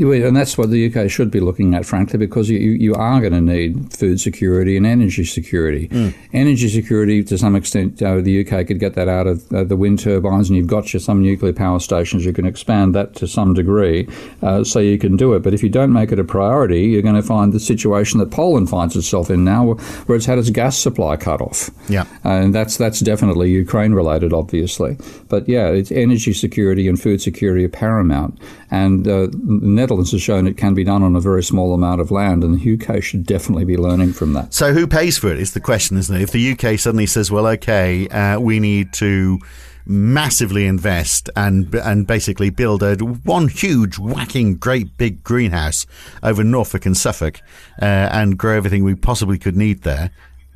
And 0.00 0.36
that's 0.36 0.56
what 0.56 0.70
the 0.70 0.92
UK 0.92 1.10
should 1.10 1.30
be 1.30 1.40
looking 1.40 1.74
at, 1.74 1.84
frankly, 1.84 2.18
because 2.18 2.48
you, 2.48 2.58
you 2.58 2.94
are 2.94 3.20
going 3.20 3.32
to 3.32 3.40
need 3.40 3.92
food 3.92 4.20
security 4.20 4.76
and 4.76 4.86
energy 4.86 5.24
security. 5.24 5.88
Mm. 5.88 6.14
Energy 6.32 6.68
security, 6.68 7.22
to 7.24 7.36
some 7.36 7.54
extent, 7.54 8.02
uh, 8.02 8.20
the 8.20 8.40
UK 8.40 8.66
could 8.66 8.80
get 8.80 8.94
that 8.94 9.08
out 9.08 9.26
of 9.26 9.52
uh, 9.52 9.64
the 9.64 9.76
wind 9.76 9.98
turbines, 9.98 10.48
and 10.48 10.56
you've 10.56 10.66
got 10.66 10.92
your, 10.92 11.00
some 11.00 11.22
nuclear 11.22 11.52
power 11.52 11.78
stations. 11.78 12.24
You 12.24 12.32
can 12.32 12.46
expand 12.46 12.94
that 12.94 13.14
to 13.16 13.28
some 13.28 13.52
degree, 13.52 14.08
uh, 14.42 14.64
so 14.64 14.78
you 14.78 14.98
can 14.98 15.16
do 15.16 15.34
it. 15.34 15.42
But 15.42 15.54
if 15.54 15.62
you 15.62 15.68
don't 15.68 15.92
make 15.92 16.12
it 16.12 16.18
a 16.18 16.24
priority, 16.24 16.82
you're 16.82 17.02
going 17.02 17.14
to 17.14 17.22
find 17.22 17.52
the 17.52 17.60
situation 17.60 18.20
that 18.20 18.30
Poland 18.30 18.70
finds 18.70 18.96
itself 18.96 19.30
in 19.30 19.44
now, 19.44 19.74
where 20.06 20.16
it's 20.16 20.26
had 20.26 20.38
its 20.38 20.50
gas 20.50 20.78
supply 20.78 21.16
cut 21.16 21.40
off. 21.40 21.70
Yeah. 21.88 22.04
and 22.24 22.54
that's 22.54 22.76
that's 22.76 23.00
definitely 23.00 23.50
Ukraine 23.50 23.92
related, 23.92 24.32
obviously. 24.32 24.96
But 25.28 25.48
yeah, 25.48 25.68
it's 25.68 25.92
energy 25.92 26.32
security 26.32 26.88
and 26.88 27.00
food 27.00 27.20
security 27.20 27.64
are 27.64 27.68
paramount. 27.68 28.38
And 28.70 29.06
uh, 29.06 29.26
the 29.26 29.58
Netherlands 29.62 30.12
has 30.12 30.22
shown 30.22 30.46
it 30.46 30.56
can 30.56 30.74
be 30.74 30.84
done 30.84 31.02
on 31.02 31.16
a 31.16 31.20
very 31.20 31.42
small 31.42 31.74
amount 31.74 32.00
of 32.00 32.10
land, 32.10 32.44
and 32.44 32.60
the 32.60 32.74
UK 32.74 33.02
should 33.02 33.26
definitely 33.26 33.64
be 33.64 33.76
learning 33.76 34.12
from 34.12 34.32
that. 34.34 34.54
So 34.54 34.72
who 34.72 34.86
pays 34.86 35.18
for 35.18 35.32
it 35.32 35.38
is 35.38 35.52
the 35.52 35.60
question, 35.60 35.96
isn't 35.96 36.14
it? 36.14 36.22
If 36.22 36.30
the 36.30 36.52
UK 36.52 36.78
suddenly 36.78 37.06
says, 37.06 37.30
well, 37.30 37.46
okay, 37.48 38.06
uh, 38.08 38.38
we 38.38 38.60
need 38.60 38.92
to 38.94 39.40
massively 39.86 40.66
invest 40.66 41.30
and 41.34 41.74
and 41.74 42.06
basically 42.06 42.50
build 42.50 42.82
a 42.82 42.94
one 42.96 43.48
huge 43.48 43.98
whacking 43.98 44.54
great 44.54 44.96
big 44.96 45.24
greenhouse 45.24 45.86
over 46.22 46.44
Norfolk 46.44 46.86
and 46.86 46.96
Suffolk 46.96 47.40
uh, 47.80 47.84
and 47.84 48.38
grow 48.38 48.56
everything 48.56 48.84
we 48.84 48.94
possibly 48.94 49.38
could 49.38 49.56
need 49.56 49.82
there 49.82 50.10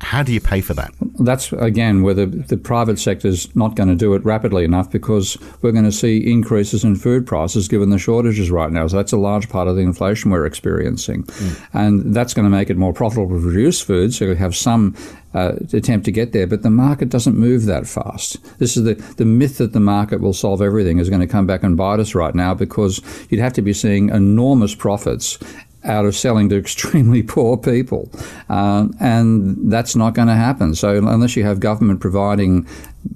how 0.05 0.21
do 0.21 0.31
you 0.31 0.39
pay 0.39 0.61
for 0.61 0.75
that 0.75 0.93
That's 1.19 1.51
again 1.53 2.03
where 2.03 2.13
the, 2.13 2.27
the 2.27 2.57
private 2.57 2.99
sector 2.99 3.27
is 3.27 3.53
not 3.55 3.75
going 3.75 3.89
to 3.89 3.95
do 3.95 4.13
it 4.13 4.23
rapidly 4.23 4.63
enough 4.63 4.91
because 4.91 5.35
we're 5.63 5.71
going 5.71 5.85
to 5.85 5.91
see 5.91 6.31
increases 6.31 6.83
in 6.83 6.95
food 6.95 7.25
prices 7.25 7.67
given 7.67 7.89
the 7.89 7.97
shortages 7.97 8.51
right 8.51 8.71
now. 8.71 8.85
So 8.85 8.97
that's 8.97 9.13
a 9.13 9.17
large 9.17 9.49
part 9.49 9.67
of 9.67 9.75
the 9.75 9.81
inflation 9.81 10.29
we're 10.29 10.45
experiencing, 10.45 11.27
and 11.73 12.13
that's 12.13 12.35
going 12.35 12.43
to 12.43 12.51
make 12.51 12.69
it 12.69 12.77
more 12.77 12.93
profitable 12.93 13.35
to 13.35 13.41
produce 13.41 13.81
food. 13.81 14.13
So 14.13 14.25
you 14.25 14.35
have 14.35 14.55
some 14.55 14.95
uh, 15.33 15.53
attempt 15.73 16.05
to 16.05 16.11
get 16.11 16.33
there, 16.33 16.45
but 16.45 16.61
the 16.61 16.69
market 16.69 17.09
doesn't 17.09 17.35
move 17.35 17.65
that 17.65 17.87
fast. 17.87 18.37
This 18.59 18.77
is 18.77 18.83
the 18.83 18.93
the 19.17 19.25
myth 19.25 19.57
that 19.57 19.73
the 19.73 19.79
market 19.79 20.21
will 20.21 20.33
solve 20.33 20.61
everything 20.61 20.99
is 20.99 21.09
going 21.09 21.21
to 21.21 21.27
come 21.27 21.47
back 21.47 21.63
and 21.63 21.75
bite 21.75 21.99
us 21.99 22.13
right 22.13 22.35
now 22.35 22.53
because 22.53 23.01
you'd 23.29 23.41
have 23.41 23.53
to 23.53 23.61
be 23.63 23.73
seeing 23.73 24.09
enormous 24.09 24.75
profits 24.75 25.39
out 25.85 26.05
of 26.05 26.15
selling 26.15 26.49
to 26.49 26.57
extremely 26.65 27.23
poor 27.23 27.57
people. 27.57 28.11
Um, 28.49 28.95
and 28.99 29.71
that's 29.71 29.95
not 29.95 30.13
going 30.13 30.27
to 30.27 30.35
happen. 30.35 30.75
So 30.75 30.97
unless 30.97 31.35
you 31.35 31.43
have 31.43 31.59
government 31.59 32.01
providing 32.01 32.67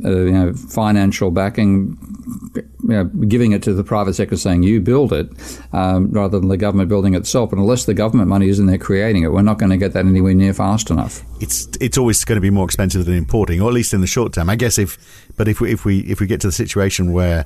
uh, 0.06 0.10
you 0.10 0.32
know, 0.32 0.54
financial 0.54 1.32
backing, 1.32 1.98
you 2.56 2.90
know, 2.90 3.06
giving 3.06 3.52
it 3.52 3.64
to 3.64 3.74
the 3.74 3.84
private 3.84 4.14
sector 4.14 4.38
saying 4.38 4.64
you 4.64 4.80
build 4.80 5.12
it 5.12 5.30
um, 5.74 6.12
rather 6.12 6.40
than 6.40 6.50
the 6.50 6.58
government 6.58 6.90
building 6.90 7.16
itself. 7.16 7.52
And 7.52 7.60
unless 7.60 7.86
the 7.86 7.94
government 7.94 8.30
money 8.30 8.50
is 8.50 8.60
in 8.60 8.68
there 8.68 8.78
creating 8.78 9.24
it, 9.24 9.30
we're 9.30 9.42
not 9.42 9.58
going 9.58 9.72
to 9.72 9.78
get 9.78 9.94
that 9.94 10.06
anywhere 10.06 10.34
near 10.34 10.54
fast 10.54 10.90
enough. 10.90 11.24
it's 11.40 11.68
it's 11.82 11.98
always 11.98 12.24
going 12.24 12.38
to 12.38 12.42
be 12.42 12.50
more 12.50 12.66
expensive 12.66 13.06
than 13.06 13.16
importing, 13.16 13.62
or 13.62 13.68
at 13.68 13.74
least 13.74 13.94
in 13.94 14.02
the 14.02 14.08
short 14.08 14.34
term. 14.34 14.50
I 14.50 14.56
guess 14.56 14.78
if, 14.78 14.98
but 15.36 15.48
if 15.48 15.60
we 15.60 15.72
if 15.72 15.86
we 15.86 16.00
if 16.02 16.20
we 16.20 16.28
get 16.28 16.42
to 16.42 16.48
the 16.48 16.54
situation 16.54 17.12
where 17.12 17.46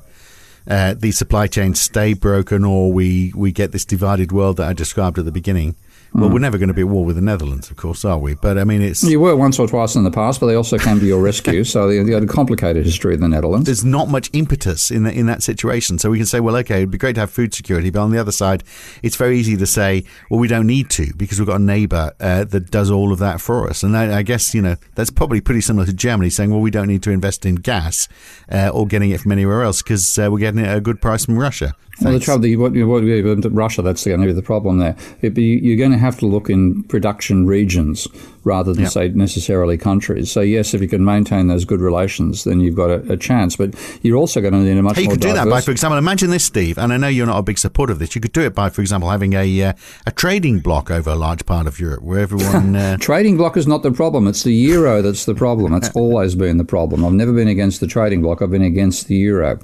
uh, 0.66 0.94
the 0.94 1.12
supply 1.12 1.46
chains 1.46 1.80
stay 1.80 2.14
broken, 2.14 2.64
or 2.64 2.92
we 2.92 3.32
we 3.34 3.52
get 3.52 3.72
this 3.72 3.84
divided 3.84 4.32
world 4.32 4.56
that 4.56 4.68
I 4.68 4.72
described 4.72 5.18
at 5.18 5.24
the 5.24 5.32
beginning, 5.32 5.76
well, 6.14 6.30
we're 6.30 6.38
never 6.38 6.58
going 6.58 6.68
to 6.68 6.74
be 6.74 6.82
at 6.82 6.88
war 6.88 7.04
with 7.04 7.16
the 7.16 7.22
Netherlands, 7.22 7.70
of 7.70 7.76
course, 7.76 8.04
are 8.04 8.18
we? 8.18 8.34
But 8.34 8.56
I 8.56 8.64
mean, 8.64 8.82
it's 8.82 9.02
You 9.02 9.18
were 9.18 9.34
once 9.34 9.58
or 9.58 9.66
twice 9.66 9.96
in 9.96 10.04
the 10.04 10.10
past, 10.12 10.38
but 10.38 10.46
they 10.46 10.54
also 10.54 10.78
came 10.78 11.00
to 11.00 11.06
your 11.06 11.20
rescue. 11.20 11.64
So 11.74 11.88
you 11.88 12.08
got 12.08 12.22
a 12.22 12.26
complicated 12.26 12.84
history 12.84 13.14
in 13.14 13.20
the 13.20 13.28
Netherlands. 13.28 13.66
there's 13.66 13.84
not 13.84 14.08
much 14.08 14.30
impetus 14.32 14.92
in 14.92 15.02
the, 15.02 15.12
in 15.12 15.26
that 15.26 15.42
situation. 15.42 15.98
So 15.98 16.08
we 16.10 16.18
can 16.18 16.26
say, 16.26 16.38
well, 16.38 16.54
okay, 16.56 16.76
it'd 16.76 16.90
be 16.90 16.98
great 16.98 17.14
to 17.14 17.20
have 17.20 17.30
food 17.30 17.52
security, 17.52 17.90
but 17.90 18.00
on 18.00 18.12
the 18.12 18.18
other 18.18 18.30
side, 18.30 18.62
it's 19.02 19.16
very 19.16 19.38
easy 19.38 19.56
to 19.56 19.66
say, 19.66 20.04
well, 20.30 20.38
we 20.38 20.46
don't 20.46 20.68
need 20.68 20.88
to 20.90 21.12
because 21.16 21.40
we've 21.40 21.48
got 21.48 21.60
a 21.60 21.62
neighbour 21.62 22.12
uh, 22.20 22.44
that 22.44 22.70
does 22.70 22.90
all 22.92 23.12
of 23.12 23.18
that 23.18 23.40
for 23.40 23.68
us. 23.68 23.82
And 23.82 23.96
I, 23.96 24.18
I 24.18 24.22
guess 24.22 24.54
you 24.54 24.62
know 24.62 24.76
that's 24.94 25.10
probably 25.10 25.40
pretty 25.40 25.62
similar 25.62 25.86
to 25.86 25.92
Germany 25.92 26.30
saying, 26.30 26.50
well, 26.50 26.60
we 26.60 26.70
don't 26.70 26.88
need 26.88 27.02
to 27.04 27.10
invest 27.10 27.44
in 27.44 27.56
gas 27.56 28.08
uh, 28.52 28.68
or 28.72 28.86
getting 28.86 29.10
it 29.10 29.20
from 29.20 29.32
anywhere 29.32 29.62
else 29.62 29.82
because 29.82 30.16
uh, 30.18 30.28
we're 30.30 30.38
getting 30.38 30.60
it 30.60 30.68
at 30.68 30.76
a 30.76 30.80
good 30.80 31.00
price 31.00 31.24
from 31.24 31.38
Russia. 31.38 31.74
Well, 32.02 32.12
the 32.12 32.20
trouble, 32.20 32.46
you- 32.46 32.58
what, 32.58 32.74
you- 32.74 32.86
what, 32.88 33.52
Russia, 33.52 33.82
that's 33.82 34.04
going 34.04 34.20
to 34.20 34.26
be 34.26 34.32
the 34.32 34.42
problem 34.42 34.78
there. 34.78 34.96
It 35.22 35.38
you're 35.38 35.76
going 35.76 35.92
to 35.92 35.98
have 35.98 36.18
to 36.18 36.26
look 36.26 36.50
in 36.50 36.82
production 36.84 37.46
regions 37.46 38.08
rather 38.42 38.72
than, 38.74 38.82
Yeah. 38.84 38.88
say, 38.88 39.08
necessarily 39.08 39.78
countries. 39.78 40.30
So, 40.30 40.40
yes, 40.40 40.74
if 40.74 40.82
you 40.82 40.88
can 40.88 41.04
maintain 41.04 41.46
those 41.46 41.64
good 41.64 41.80
relations, 41.80 42.44
then 42.44 42.60
you've 42.60 42.74
got 42.74 42.90
a, 42.90 43.12
a 43.12 43.16
chance. 43.16 43.56
But 43.56 43.74
you're 44.02 44.16
also 44.18 44.40
going 44.40 44.52
to 44.52 44.58
need 44.60 44.76
a 44.76 44.82
much 44.82 44.96
Hey, 44.96 45.02
you 45.04 45.08
could 45.08 45.20
do 45.20 45.32
that 45.32 45.48
by, 45.48 45.60
for 45.60 45.70
example, 45.70 45.96
imagine 45.96 46.30
this, 46.30 46.44
Steve, 46.44 46.76
and 46.78 46.92
I 46.92 46.96
know 46.98 47.08
you're 47.08 47.26
not 47.26 47.38
a 47.38 47.42
big 47.42 47.58
supporter 47.58 47.92
of 47.92 47.98
this. 48.00 48.14
You 48.14 48.20
could 48.20 48.32
do 48.32 48.42
it 48.42 48.54
by, 48.54 48.68
for 48.70 48.80
example, 48.82 49.08
having 49.10 49.32
a 49.32 49.62
uh, 49.62 49.72
a 50.06 50.12
trading 50.12 50.58
block 50.60 50.90
over 50.90 51.10
a 51.10 51.14
large 51.14 51.46
part 51.46 51.66
of 51.66 51.80
Europe 51.80 52.02
where 52.02 52.20
everyone. 52.20 52.74
Uh, 52.84 52.96
Trading 52.98 53.36
block 53.36 53.56
is 53.56 53.66
not 53.66 53.82
the 53.82 53.92
problem. 53.92 54.26
It's 54.26 54.42
the 54.42 54.52
euro 54.52 55.00
that's 55.00 55.24
the 55.26 55.34
problem. 55.34 55.74
It's 55.74 55.88
always 55.94 56.34
been 56.34 56.56
the 56.58 56.64
problem. 56.64 57.04
I've 57.04 57.12
never 57.12 57.32
been 57.32 57.48
against 57.48 57.80
the 57.80 57.86
trading 57.86 58.20
block. 58.20 58.42
I've 58.42 58.50
been 58.50 58.62
against 58.62 59.06
the 59.06 59.14
euro. 59.14 59.58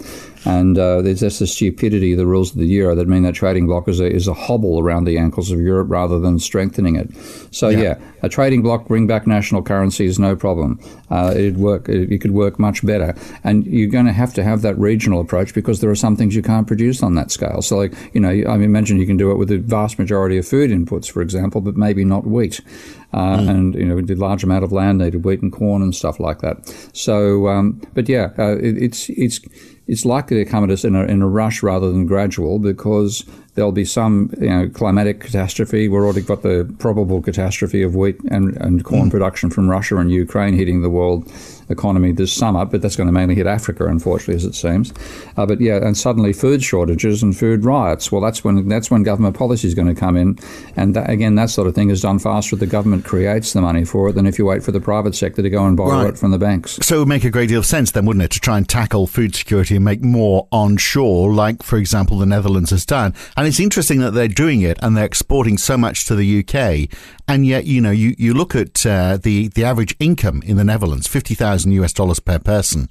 And 0.47 0.79
uh, 0.79 1.03
there's 1.03 1.21
just 1.21 1.39
the 1.39 1.47
stupidity 1.47 2.13
of 2.13 2.19
the 2.19 2.27
rules 2.27 2.53
of 2.53 2.59
the 2.59 2.67
euro 2.67 2.95
that 2.95 3.07
mean 3.07 3.25
that 3.25 3.35
trading 3.35 3.67
block 3.67 3.89
is 3.89 4.01
a, 4.01 4.07
is 4.11 4.27
a 4.27 4.33
hobble 4.33 4.81
around 4.81 5.05
the 5.05 5.19
ankles 5.19 5.51
of 5.51 5.61
Europe 5.61 5.89
rather 5.91 6.19
than 6.19 6.39
strengthening 6.39 6.97
it. 6.97 7.11
So, 7.51 7.69
yeah, 7.69 7.99
a 8.23 8.29
trading 8.29 8.63
block, 8.63 8.89
bring 8.89 9.07
back 9.07 9.27
national 9.27 9.63
currency 9.63 10.07
is 10.07 10.19
no 10.19 10.37
problem. 10.37 10.81
Uh, 11.11 11.33
it'd 11.37 11.59
work, 11.59 11.89
it, 11.89 12.11
it 12.11 12.19
could 12.21 12.31
work 12.31 12.59
much 12.59 12.85
better. 12.87 13.15
And 13.45 13.67
you're 13.67 13.91
going 13.91 14.07
to 14.07 14.13
have 14.13 14.33
to 14.35 14.43
have 14.43 14.63
that 14.63 14.79
regional 14.79 15.21
approach 15.21 15.53
because 15.53 15.81
there 15.81 15.91
are 15.91 15.95
some 15.95 16.17
things 16.17 16.35
you 16.35 16.43
can't 16.43 16.67
produce 16.67 17.03
on 17.03 17.17
that 17.17 17.31
scale. 17.31 17.61
So, 17.61 17.77
like, 17.77 17.93
you 18.15 18.21
know, 18.21 18.31
I 18.31 18.55
imagine 18.55 18.99
you 18.99 19.07
can 19.07 19.19
do 19.19 19.31
it 19.31 19.37
with 19.37 19.49
the 19.49 19.59
vast 19.59 19.99
majority 19.99 20.39
of 20.39 20.49
food 20.49 20.71
inputs, 20.71 21.11
for 21.11 21.21
example, 21.21 21.61
but 21.61 21.77
maybe 21.77 22.05
not 22.05 22.27
wheat. 22.27 22.61
Uh, 23.13 23.39
And, 23.41 23.75
you 23.75 23.85
know, 23.85 23.97
we 23.97 24.03
did 24.03 24.19
a 24.19 24.21
large 24.21 24.45
amount 24.45 24.63
of 24.63 24.71
land 24.71 24.99
needed, 24.99 25.25
wheat 25.25 25.43
and 25.43 25.53
corn 25.53 25.83
and 25.83 25.95
stuff 25.95 26.21
like 26.21 26.39
that. 26.41 26.69
So, 26.93 27.49
um, 27.49 27.81
but 27.93 28.09
yeah, 28.09 28.31
uh, 28.39 28.57
it, 28.57 28.79
it's, 28.79 29.11
it's, 29.11 29.41
it's 29.91 30.05
likely 30.05 30.37
to 30.37 30.49
come 30.49 30.63
at 30.63 30.71
us 30.71 30.85
in 30.85 30.95
a, 30.95 31.03
in 31.07 31.21
a 31.21 31.29
rush 31.29 31.65
rather 31.65 31.91
than 31.91 32.07
gradual 32.07 32.61
because 32.61 33.25
there'll 33.55 33.73
be 33.73 33.85
some 33.85 34.33
you 34.41 34.49
know, 34.49 34.69
climatic 34.69 35.21
catastrophe. 35.21 35.89
We've 35.89 36.01
already 36.01 36.23
got 36.23 36.43
the 36.43 36.73
probable 36.79 37.21
catastrophe 37.21 37.83
of 37.83 37.95
wheat 37.95 38.19
and, 38.31 38.57
and 38.59 38.85
corn 38.85 39.11
production 39.11 39.51
from 39.51 39.69
Russia 39.69 39.97
and 39.99 40.11
Ukraine 40.11 40.55
hitting 40.55 40.83
the 40.83 40.91
world 40.91 41.31
economy 41.69 42.11
this 42.11 42.33
summer, 42.33 42.65
but 42.65 42.83
that's 42.83 42.97
going 42.97 43.07
to 43.07 43.13
mainly 43.13 43.35
hit 43.37 43.47
Africa, 43.47 43.87
unfortunately, 43.87 44.35
as 44.35 44.45
it 44.45 44.55
seems. 44.55 44.93
Uh, 45.37 45.47
but 45.47 45.61
yeah, 45.61 45.77
and 45.77 45.97
suddenly 45.97 46.33
food 46.33 46.63
shortages 46.65 47.23
and 47.23 47.37
food 47.37 47.65
riots. 47.65 48.11
Well, 48.11 48.21
that's 48.21 48.43
when 48.43 48.67
that's 48.69 48.91
when 48.91 49.05
government 49.05 49.37
policy 49.37 49.69
is 49.69 49.75
going 49.75 49.87
to 49.87 49.95
come 49.95 50.17
in, 50.17 50.39
and 50.77 50.97
that, 50.97 51.09
again, 51.09 51.37
that 51.37 51.49
sort 51.51 51.69
of 51.69 51.75
thing 51.75 51.91
is 51.91 52.01
done 52.03 52.19
faster 52.19 52.57
if 52.57 52.61
the 52.61 52.67
government 52.67 53.05
creates 53.05 53.53
the 53.53 53.61
money 53.61 53.85
for 53.85 54.09
it 54.09 54.15
than 54.15 54.27
if 54.27 54.39
you 54.39 54.47
wait 54.47 54.63
for 54.65 54.73
the 54.73 54.81
private 54.81 55.15
sector 55.15 55.43
to 55.43 55.51
go 55.51 55.65
and 55.65 55.77
borrow 55.77 55.91
Right. 56.03 56.09
it 56.09 56.19
from 56.19 56.31
the 56.33 56.39
banks. 56.39 56.79
So 56.83 56.97
it 56.97 56.99
would 57.01 57.09
make 57.09 57.25
a 57.25 57.31
great 57.31 57.49
deal 57.49 57.61
of 57.61 57.67
sense 57.67 57.93
then, 57.93 58.05
wouldn't 58.05 58.25
it, 58.25 58.31
to 58.33 58.41
try 58.41 58.57
and 58.59 58.69
tackle 58.69 59.07
food 59.07 59.35
security 59.37 59.77
and 59.77 59.85
make 59.85 60.03
more 60.03 60.49
onshore, 60.51 61.33
like, 61.33 61.63
for 61.63 61.77
example, 61.79 62.19
the 62.19 62.27
Netherlands 62.27 62.71
has 62.71 62.85
done. 62.85 63.15
And 63.41 63.49
it's 63.49 63.59
interesting 63.59 64.01
that 64.01 64.11
they're 64.11 64.29
doing 64.29 64.61
it 64.61 64.79
and 64.83 64.95
they're 64.95 65.07
exporting 65.07 65.57
so 65.57 65.79
much 65.79 66.05
to 66.05 66.15
the 66.15 66.41
UK. 66.41 66.95
And 67.27 67.47
yet, 67.47 67.65
you 67.65 67.81
know, 67.81 67.91
you, 67.91 68.15
you 68.19 68.35
look 68.35 68.55
at 68.55 68.85
uh, 68.85 69.17
the, 69.17 69.49
the 69.49 69.65
average 69.65 69.97
income 69.99 70.43
in 70.45 70.59
the 70.59 70.63
Netherlands, 70.63 71.07
50,000 71.07 71.73
US 71.73 71.95
dollars 71.95 72.21
per 72.21 72.39
person. 72.39 72.91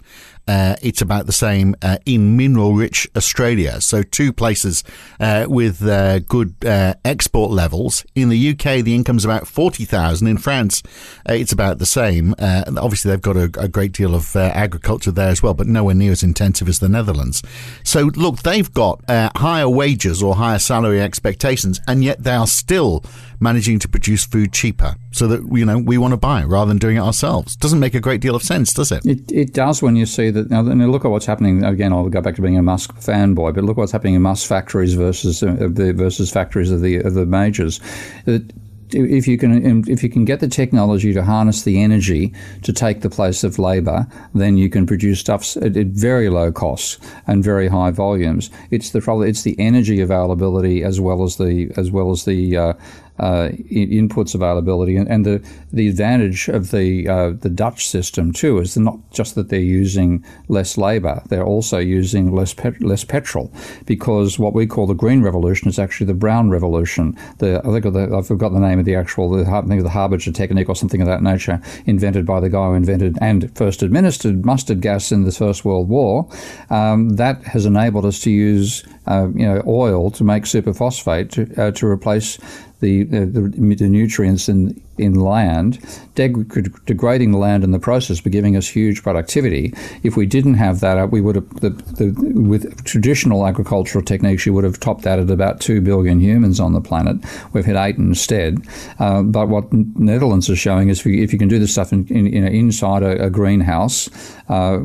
Uh, 0.49 0.75
it's 0.81 0.99
about 0.99 1.27
the 1.27 1.31
same 1.31 1.75
uh, 1.83 1.99
in 2.07 2.35
mineral 2.35 2.73
rich 2.73 3.07
Australia. 3.15 3.79
So, 3.81 4.01
two 4.01 4.33
places 4.33 4.83
uh, 5.19 5.45
with 5.47 5.85
uh, 5.85 6.19
good 6.19 6.55
uh, 6.65 6.95
export 7.05 7.51
levels. 7.51 8.03
In 8.15 8.29
the 8.29 8.49
UK, 8.49 8.83
the 8.83 8.95
income's 8.95 9.23
about 9.23 9.47
40,000. 9.47 10.25
In 10.25 10.39
France, 10.39 10.81
uh, 11.29 11.33
it's 11.33 11.51
about 11.51 11.77
the 11.77 11.85
same. 11.85 12.33
obviously, 12.39 13.11
they've 13.11 13.21
got 13.21 13.37
a, 13.37 13.51
a 13.59 13.67
great 13.67 13.91
deal 13.91 14.15
of 14.15 14.35
agriculture 14.35 15.11
there 15.11 15.29
as 15.29 15.43
well, 15.43 15.53
but 15.53 15.67
nowhere 15.67 15.93
near 15.93 16.13
as 16.13 16.23
intensive 16.23 16.67
as 16.67 16.79
the 16.79 16.89
Netherlands. 16.89 17.43
So, 17.83 18.09
look, 18.15 18.41
they've 18.41 18.73
got 18.73 19.03
higher 19.07 19.69
wages 19.69 20.23
or 20.23 20.35
higher 20.35 20.59
salary 20.59 20.99
expectations, 20.99 21.79
and 21.87 22.03
yet 22.03 22.23
they 22.23 22.33
are 22.33 22.47
still 22.47 23.03
managing 23.39 23.79
to 23.79 23.87
produce 23.87 24.25
food 24.25 24.51
cheaper 24.51 24.95
so 25.11 25.27
that 25.27 25.41
you 25.57 25.65
know 25.65 25.77
we 25.77 25.97
want 25.97 26.11
to 26.11 26.17
buy 26.17 26.43
rather 26.43 26.69
than 26.69 26.77
doing 26.77 26.97
it 26.97 27.01
ourselves. 27.01 27.55
Doesn't 27.55 27.79
make 27.79 27.93
a 27.93 27.99
great 27.99 28.21
deal 28.21 28.35
of 28.35 28.43
sense, 28.43 28.73
does 28.73 28.91
it? 28.91 29.05
It, 29.05 29.31
it 29.31 29.53
does 29.53 29.81
when 29.81 29.95
you 29.95 30.05
see 30.05 30.29
that. 30.47 30.49
Now, 30.49 30.61
look 30.61 31.05
at 31.05 31.11
what's 31.11 31.25
happening. 31.25 31.63
Again, 31.63 31.93
I'll 31.93 32.09
go 32.09 32.21
back 32.21 32.35
to 32.35 32.41
being 32.41 32.57
a 32.57 32.61
Musk 32.61 32.93
fanboy, 32.95 33.53
but 33.53 33.63
look 33.63 33.77
what's 33.77 33.91
happening 33.91 34.15
in 34.15 34.21
Musk 34.21 34.47
factories 34.47 34.93
versus 34.93 35.43
uh, 35.43 35.55
the 35.69 35.93
versus 35.93 36.31
factories 36.31 36.71
of 36.71 36.81
the 36.81 36.97
of 36.97 37.13
the 37.13 37.25
majors. 37.25 37.79
It, 38.25 38.53
if 38.91 39.27
you 39.27 39.37
can 39.37 39.87
if 39.87 40.01
you 40.03 40.09
can 40.09 40.25
get 40.25 40.39
the 40.39 40.47
technology 40.47 41.13
to 41.13 41.23
harness 41.23 41.63
the 41.63 41.81
energy 41.81 42.33
to 42.63 42.73
take 42.73 43.01
the 43.01 43.09
place 43.09 43.43
of 43.43 43.59
labor, 43.59 44.07
then 44.33 44.57
you 44.57 44.69
can 44.69 44.87
produce 44.87 45.19
stuff 45.19 45.55
at, 45.57 45.77
at 45.77 45.87
very 45.87 46.29
low 46.29 46.51
costs 46.51 46.97
and 47.27 47.43
very 47.43 47.67
high 47.67 47.91
volumes. 47.91 48.49
It's 48.71 48.91
the 48.91 48.99
it's 49.21 49.43
the 49.43 49.59
energy 49.59 50.01
availability 50.01 50.83
as 50.83 50.99
well 50.99 51.23
as 51.23 51.37
the 51.37 51.71
as 51.77 51.91
well 51.91 52.11
as 52.11 52.25
the 52.25 52.57
uh, 52.57 52.73
uh, 53.19 53.49
inputs 53.69 54.35
availability, 54.35 54.95
and, 54.95 55.07
and, 55.09 55.25
the 55.25 55.45
the 55.71 55.87
advantage 55.87 56.47
of 56.47 56.71
the 56.71 57.07
uh, 57.07 57.31
the 57.31 57.49
Dutch 57.49 57.87
system 57.87 58.31
too 58.31 58.59
is 58.59 58.77
not 58.77 58.97
just 59.11 59.35
that 59.35 59.49
they're 59.49 59.59
using 59.59 60.23
less 60.47 60.77
labour, 60.77 61.21
they're 61.27 61.45
also 61.45 61.77
using 61.77 62.33
less 62.33 62.53
pet- 62.53 62.81
less 62.81 63.03
petrol, 63.03 63.51
because 63.85 64.39
what 64.39 64.53
we 64.53 64.65
call 64.65 64.87
the 64.87 64.93
green 64.93 65.21
revolution 65.21 65.67
is 65.67 65.79
actually 65.79 66.07
the 66.07 66.13
brown 66.13 66.49
revolution. 66.49 67.17
The 67.39 67.59
I 67.59 67.79
think 67.79 67.93
the, 67.93 68.15
I 68.17 68.21
forgot 68.21 68.53
the 68.53 68.59
name 68.59 68.79
of 68.79 68.85
the 68.85 68.95
actual 68.95 69.29
the 69.29 69.49
I 69.49 69.61
think 69.61 69.83
the 69.83 69.89
Harbinger 69.89 70.31
technique 70.31 70.69
or 70.69 70.75
something 70.75 71.01
of 71.01 71.07
that 71.07 71.21
nature, 71.21 71.61
invented 71.85 72.25
by 72.25 72.39
the 72.39 72.49
guy 72.49 72.67
who 72.67 72.73
invented 72.73 73.17
and 73.21 73.55
first 73.57 73.83
administered 73.83 74.45
mustard 74.45 74.81
gas 74.81 75.11
in 75.11 75.25
the 75.25 75.31
First 75.31 75.65
World 75.65 75.89
War. 75.89 76.29
Um, 76.69 77.09
that 77.11 77.43
has 77.43 77.65
enabled 77.65 78.05
us 78.05 78.19
to 78.21 78.31
use 78.31 78.83
uh, 79.07 79.27
you 79.35 79.45
know 79.45 79.61
oil 79.67 80.11
to 80.11 80.23
make 80.23 80.43
superphosphate 80.43 81.31
to, 81.31 81.61
uh, 81.61 81.71
to 81.71 81.87
replace 81.87 82.37
the, 82.79 83.03
uh, 83.03 83.25
the, 83.25 83.53
the 83.77 83.89
nutrients 83.89 84.49
in 84.49 84.81
in 84.99 85.15
land, 85.15 85.79
deg- 86.15 86.85
degrading 86.85 87.31
the 87.31 87.37
land 87.37 87.63
in 87.63 87.71
the 87.71 87.79
process, 87.79 88.21
but 88.21 88.31
giving 88.31 88.55
us 88.55 88.67
huge 88.67 89.03
productivity. 89.03 89.73
If 90.03 90.17
we 90.17 90.25
didn't 90.25 90.55
have 90.55 90.79
that, 90.81 91.11
we 91.11 91.21
would 91.21 91.35
have 91.35 91.49
the, 91.61 91.69
the, 91.69 92.11
with 92.39 92.83
traditional 92.83 93.47
agricultural 93.47 94.03
techniques, 94.03 94.45
you 94.45 94.53
would 94.53 94.63
have 94.63 94.79
topped 94.79 95.03
that 95.03 95.19
at 95.19 95.29
about 95.29 95.61
two 95.61 95.81
billion 95.81 96.19
humans 96.19 96.59
on 96.59 96.73
the 96.73 96.81
planet. 96.81 97.17
We've 97.53 97.65
hit 97.65 97.75
eight 97.75 97.97
instead. 97.97 98.59
Uh, 98.99 99.23
but 99.23 99.47
what 99.49 99.71
Netherlands 99.71 100.49
is 100.49 100.59
showing 100.59 100.89
is 100.89 100.99
if 100.99 101.05
you, 101.05 101.23
if 101.23 101.33
you 101.33 101.39
can 101.39 101.47
do 101.47 101.59
this 101.59 101.71
stuff 101.71 101.93
in, 101.93 102.07
in, 102.07 102.27
in 102.27 102.43
inside 102.47 103.03
a, 103.03 103.25
a 103.25 103.29
greenhouse, 103.29 104.09
uh, 104.49 104.79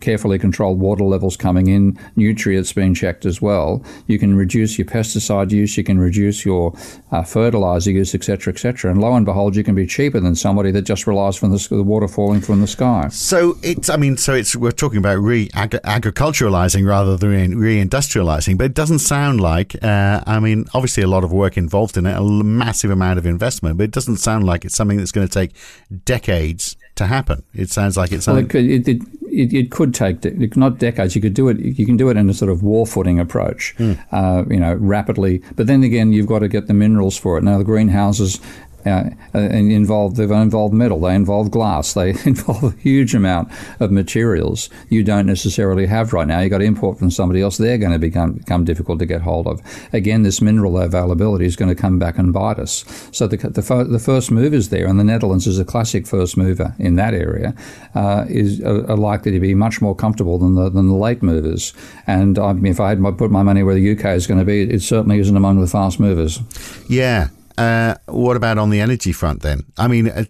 carefully 0.00 0.38
controlled 0.38 0.78
water 0.78 1.04
levels 1.04 1.36
coming 1.36 1.68
in, 1.68 1.98
nutrients 2.16 2.72
being 2.72 2.94
checked 2.94 3.24
as 3.26 3.40
well, 3.40 3.82
you 4.06 4.18
can 4.18 4.36
reduce 4.36 4.78
your 4.78 4.86
pesticide 4.86 5.50
use, 5.50 5.76
you 5.76 5.84
can 5.84 5.98
reduce 5.98 6.44
your 6.44 6.74
uh, 7.10 7.22
fertilizer 7.22 7.90
use, 7.90 8.14
etc., 8.14 8.52
etc. 8.52 8.90
And 8.90 9.00
lo 9.00 9.14
and 9.14 9.26
behold 9.26 9.47
you 9.56 9.64
can 9.64 9.74
be 9.74 9.86
cheaper 9.86 10.20
than 10.20 10.34
somebody 10.34 10.70
that 10.70 10.82
just 10.82 11.06
relies 11.06 11.36
from 11.36 11.50
the, 11.50 11.68
the 11.70 11.82
water 11.82 12.08
falling 12.08 12.40
from 12.40 12.60
the 12.60 12.66
sky. 12.66 13.08
So 13.08 13.56
it's, 13.62 13.88
I 13.88 13.96
mean, 13.96 14.16
so 14.16 14.34
it's 14.34 14.56
we're 14.56 14.70
talking 14.72 14.98
about 14.98 15.18
re 15.18 15.48
agriculturalizing 15.48 16.86
rather 16.86 17.16
than 17.16 17.58
re 17.58 17.82
industrializing, 17.84 18.58
but 18.58 18.64
it 18.64 18.74
doesn't 18.74 19.00
sound 19.00 19.40
like. 19.40 19.82
Uh, 19.82 20.22
I 20.26 20.40
mean, 20.40 20.66
obviously 20.74 21.02
a 21.02 21.08
lot 21.08 21.24
of 21.24 21.32
work 21.32 21.56
involved 21.56 21.96
in 21.96 22.06
it, 22.06 22.16
a 22.16 22.22
massive 22.22 22.90
amount 22.90 23.18
of 23.18 23.26
investment, 23.26 23.78
but 23.78 23.84
it 23.84 23.90
doesn't 23.92 24.18
sound 24.18 24.44
like 24.44 24.64
it's 24.64 24.76
something 24.76 24.98
that's 24.98 25.12
going 25.12 25.26
to 25.26 25.32
take 25.32 25.52
decades 26.04 26.76
to 26.98 27.06
happen. 27.06 27.42
It 27.54 27.70
sounds 27.70 27.96
like 27.96 28.12
it's. 28.12 28.26
Well, 28.26 28.36
it, 28.36 28.50
could, 28.50 28.64
it, 28.64 28.86
it, 28.86 29.02
it, 29.22 29.54
it, 29.54 29.70
could 29.70 29.94
take 29.94 30.20
de- 30.20 30.48
not 30.56 30.78
decades. 30.78 31.14
You 31.14 31.22
could 31.22 31.34
do 31.34 31.48
it. 31.48 31.58
You 31.58 31.86
can 31.86 31.96
do 31.96 32.10
it 32.10 32.16
in 32.16 32.28
a 32.28 32.34
sort 32.34 32.50
of 32.50 32.62
war 32.62 32.86
footing 32.86 33.18
approach. 33.18 33.74
Mm. 33.78 33.98
Uh, 34.12 34.44
you 34.48 34.60
know, 34.60 34.74
rapidly. 34.74 35.42
But 35.56 35.66
then 35.66 35.82
again, 35.82 36.12
you've 36.12 36.26
got 36.26 36.40
to 36.40 36.48
get 36.48 36.66
the 36.66 36.74
minerals 36.74 37.16
for 37.16 37.38
it. 37.38 37.44
Now 37.44 37.58
the 37.58 37.64
greenhouses 37.64 38.40
uh, 38.88 39.38
involve 39.38 40.16
they've 40.16 40.30
involved 40.30 40.74
metal, 40.74 41.00
they 41.00 41.14
involve 41.14 41.50
glass, 41.50 41.94
they 41.94 42.10
involve 42.24 42.64
a 42.64 42.76
huge 42.78 43.14
amount 43.14 43.50
of 43.80 43.90
materials 43.90 44.70
you 44.88 45.02
don't 45.04 45.26
necessarily 45.26 45.86
have 45.86 46.12
right 46.12 46.26
now. 46.26 46.40
You've 46.40 46.50
got 46.50 46.58
to 46.58 46.64
import 46.64 46.98
from 46.98 47.10
somebody 47.10 47.40
else. 47.40 47.56
They're 47.56 47.78
going 47.78 47.92
to 47.92 47.98
become 47.98 48.32
become 48.34 48.64
difficult 48.64 48.98
to 49.00 49.06
get 49.06 49.22
hold 49.22 49.46
of. 49.46 49.60
Again, 49.92 50.22
this 50.22 50.40
mineral 50.40 50.78
availability 50.78 51.46
is 51.46 51.56
going 51.56 51.68
to 51.68 51.80
come 51.80 51.98
back 51.98 52.18
and 52.18 52.32
bite 52.32 52.58
us. 52.58 52.84
So 53.12 53.26
the 53.26 53.36
the, 53.36 53.86
the 53.88 53.98
first 53.98 54.30
movers 54.30 54.68
there, 54.68 54.86
and 54.86 54.98
the 54.98 55.04
Netherlands 55.04 55.46
is 55.46 55.58
a 55.58 55.64
classic 55.64 56.06
first 56.06 56.36
mover 56.36 56.74
in 56.78 56.96
that 56.96 57.14
area, 57.14 57.54
uh, 57.94 58.24
is 58.28 58.60
are, 58.62 58.96
likely 58.96 59.32
to 59.32 59.40
be 59.40 59.54
much 59.54 59.80
more 59.80 59.94
comfortable 59.94 60.38
than 60.38 60.54
the 60.54 60.68
than 60.68 60.88
the 60.88 60.94
late 60.94 61.22
movers. 61.22 61.72
And 62.06 62.38
I 62.38 62.52
mean, 62.52 62.72
if 62.72 62.80
I 62.80 62.88
had 62.88 63.00
my, 63.00 63.10
put 63.10 63.30
my 63.30 63.42
money 63.42 63.62
where 63.62 63.74
the 63.74 63.92
UK 63.92 64.06
is 64.16 64.26
going 64.26 64.40
to 64.40 64.46
be, 64.46 64.62
it 64.62 64.82
certainly 64.82 65.18
isn't 65.18 65.36
among 65.36 65.60
the 65.60 65.66
fast 65.66 66.00
movers. 66.00 66.40
Yeah, 66.88 67.28
uh, 67.58 67.94
what 68.06 68.36
about 68.36 68.56
on 68.56 68.70
the 68.70 68.80
energy 68.80 69.12
front 69.12 69.42
then? 69.42 69.64
I 69.76 69.88
mean, 69.88 70.08
uh, 70.08 70.24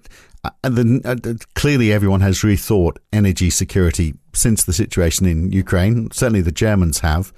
uh, 0.44 0.50
the, 0.62 1.00
uh, 1.04 1.44
clearly 1.54 1.92
everyone 1.92 2.22
has 2.22 2.38
rethought 2.38 2.96
energy 3.12 3.50
security 3.50 4.14
since 4.32 4.64
the 4.64 4.72
situation 4.72 5.26
in 5.26 5.52
Ukraine. 5.52 6.10
Certainly 6.10 6.42
the 6.42 6.52
Germans 6.52 7.00
have. 7.00 7.32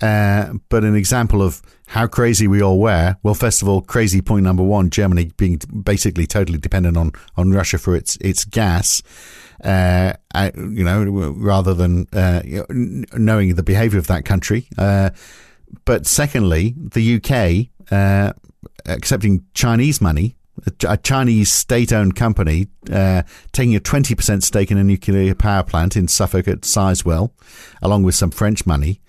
Uh, 0.00 0.54
but 0.68 0.84
an 0.84 0.94
example 0.94 1.42
of 1.42 1.62
how 1.88 2.06
crazy 2.06 2.46
we 2.48 2.62
all 2.62 2.78
were. 2.78 3.16
Well, 3.22 3.34
first 3.34 3.62
of 3.62 3.68
all, 3.68 3.80
crazy 3.80 4.20
point 4.20 4.44
number 4.44 4.62
one: 4.62 4.90
Germany 4.90 5.32
being 5.36 5.58
basically 5.82 6.26
totally 6.26 6.58
dependent 6.58 6.96
on 6.96 7.12
on 7.36 7.50
Russia 7.50 7.78
for 7.78 7.94
its 7.94 8.16
its 8.16 8.44
gas. 8.44 9.02
Uh, 9.64 10.12
you 10.54 10.84
know, 10.84 11.04
rather 11.36 11.72
than 11.72 12.06
uh, 12.12 12.42
knowing 12.68 13.54
the 13.54 13.62
behaviour 13.62 13.98
of 13.98 14.06
that 14.06 14.24
country. 14.26 14.68
Uh, 14.76 15.10
but 15.86 16.06
secondly, 16.06 16.74
the 16.76 17.16
UK 17.16 17.70
accepting 18.86 19.44
Chinese 19.54 20.00
money, 20.00 20.36
a, 20.86 20.96
Chinese 20.96 21.52
state-owned 21.52 22.16
company 22.16 22.68
uh, 22.90 23.22
taking 23.52 23.76
a 23.76 23.80
20% 23.80 24.42
stake 24.42 24.70
in 24.70 24.78
a 24.78 24.84
nuclear 24.84 25.34
power 25.34 25.62
plant 25.62 25.96
in 25.96 26.08
Suffolk 26.08 26.48
at 26.48 26.62
Sizewell, 26.62 27.30
along 27.82 28.04
with 28.04 28.14
some 28.14 28.30
French 28.30 28.66
money. 28.66 29.00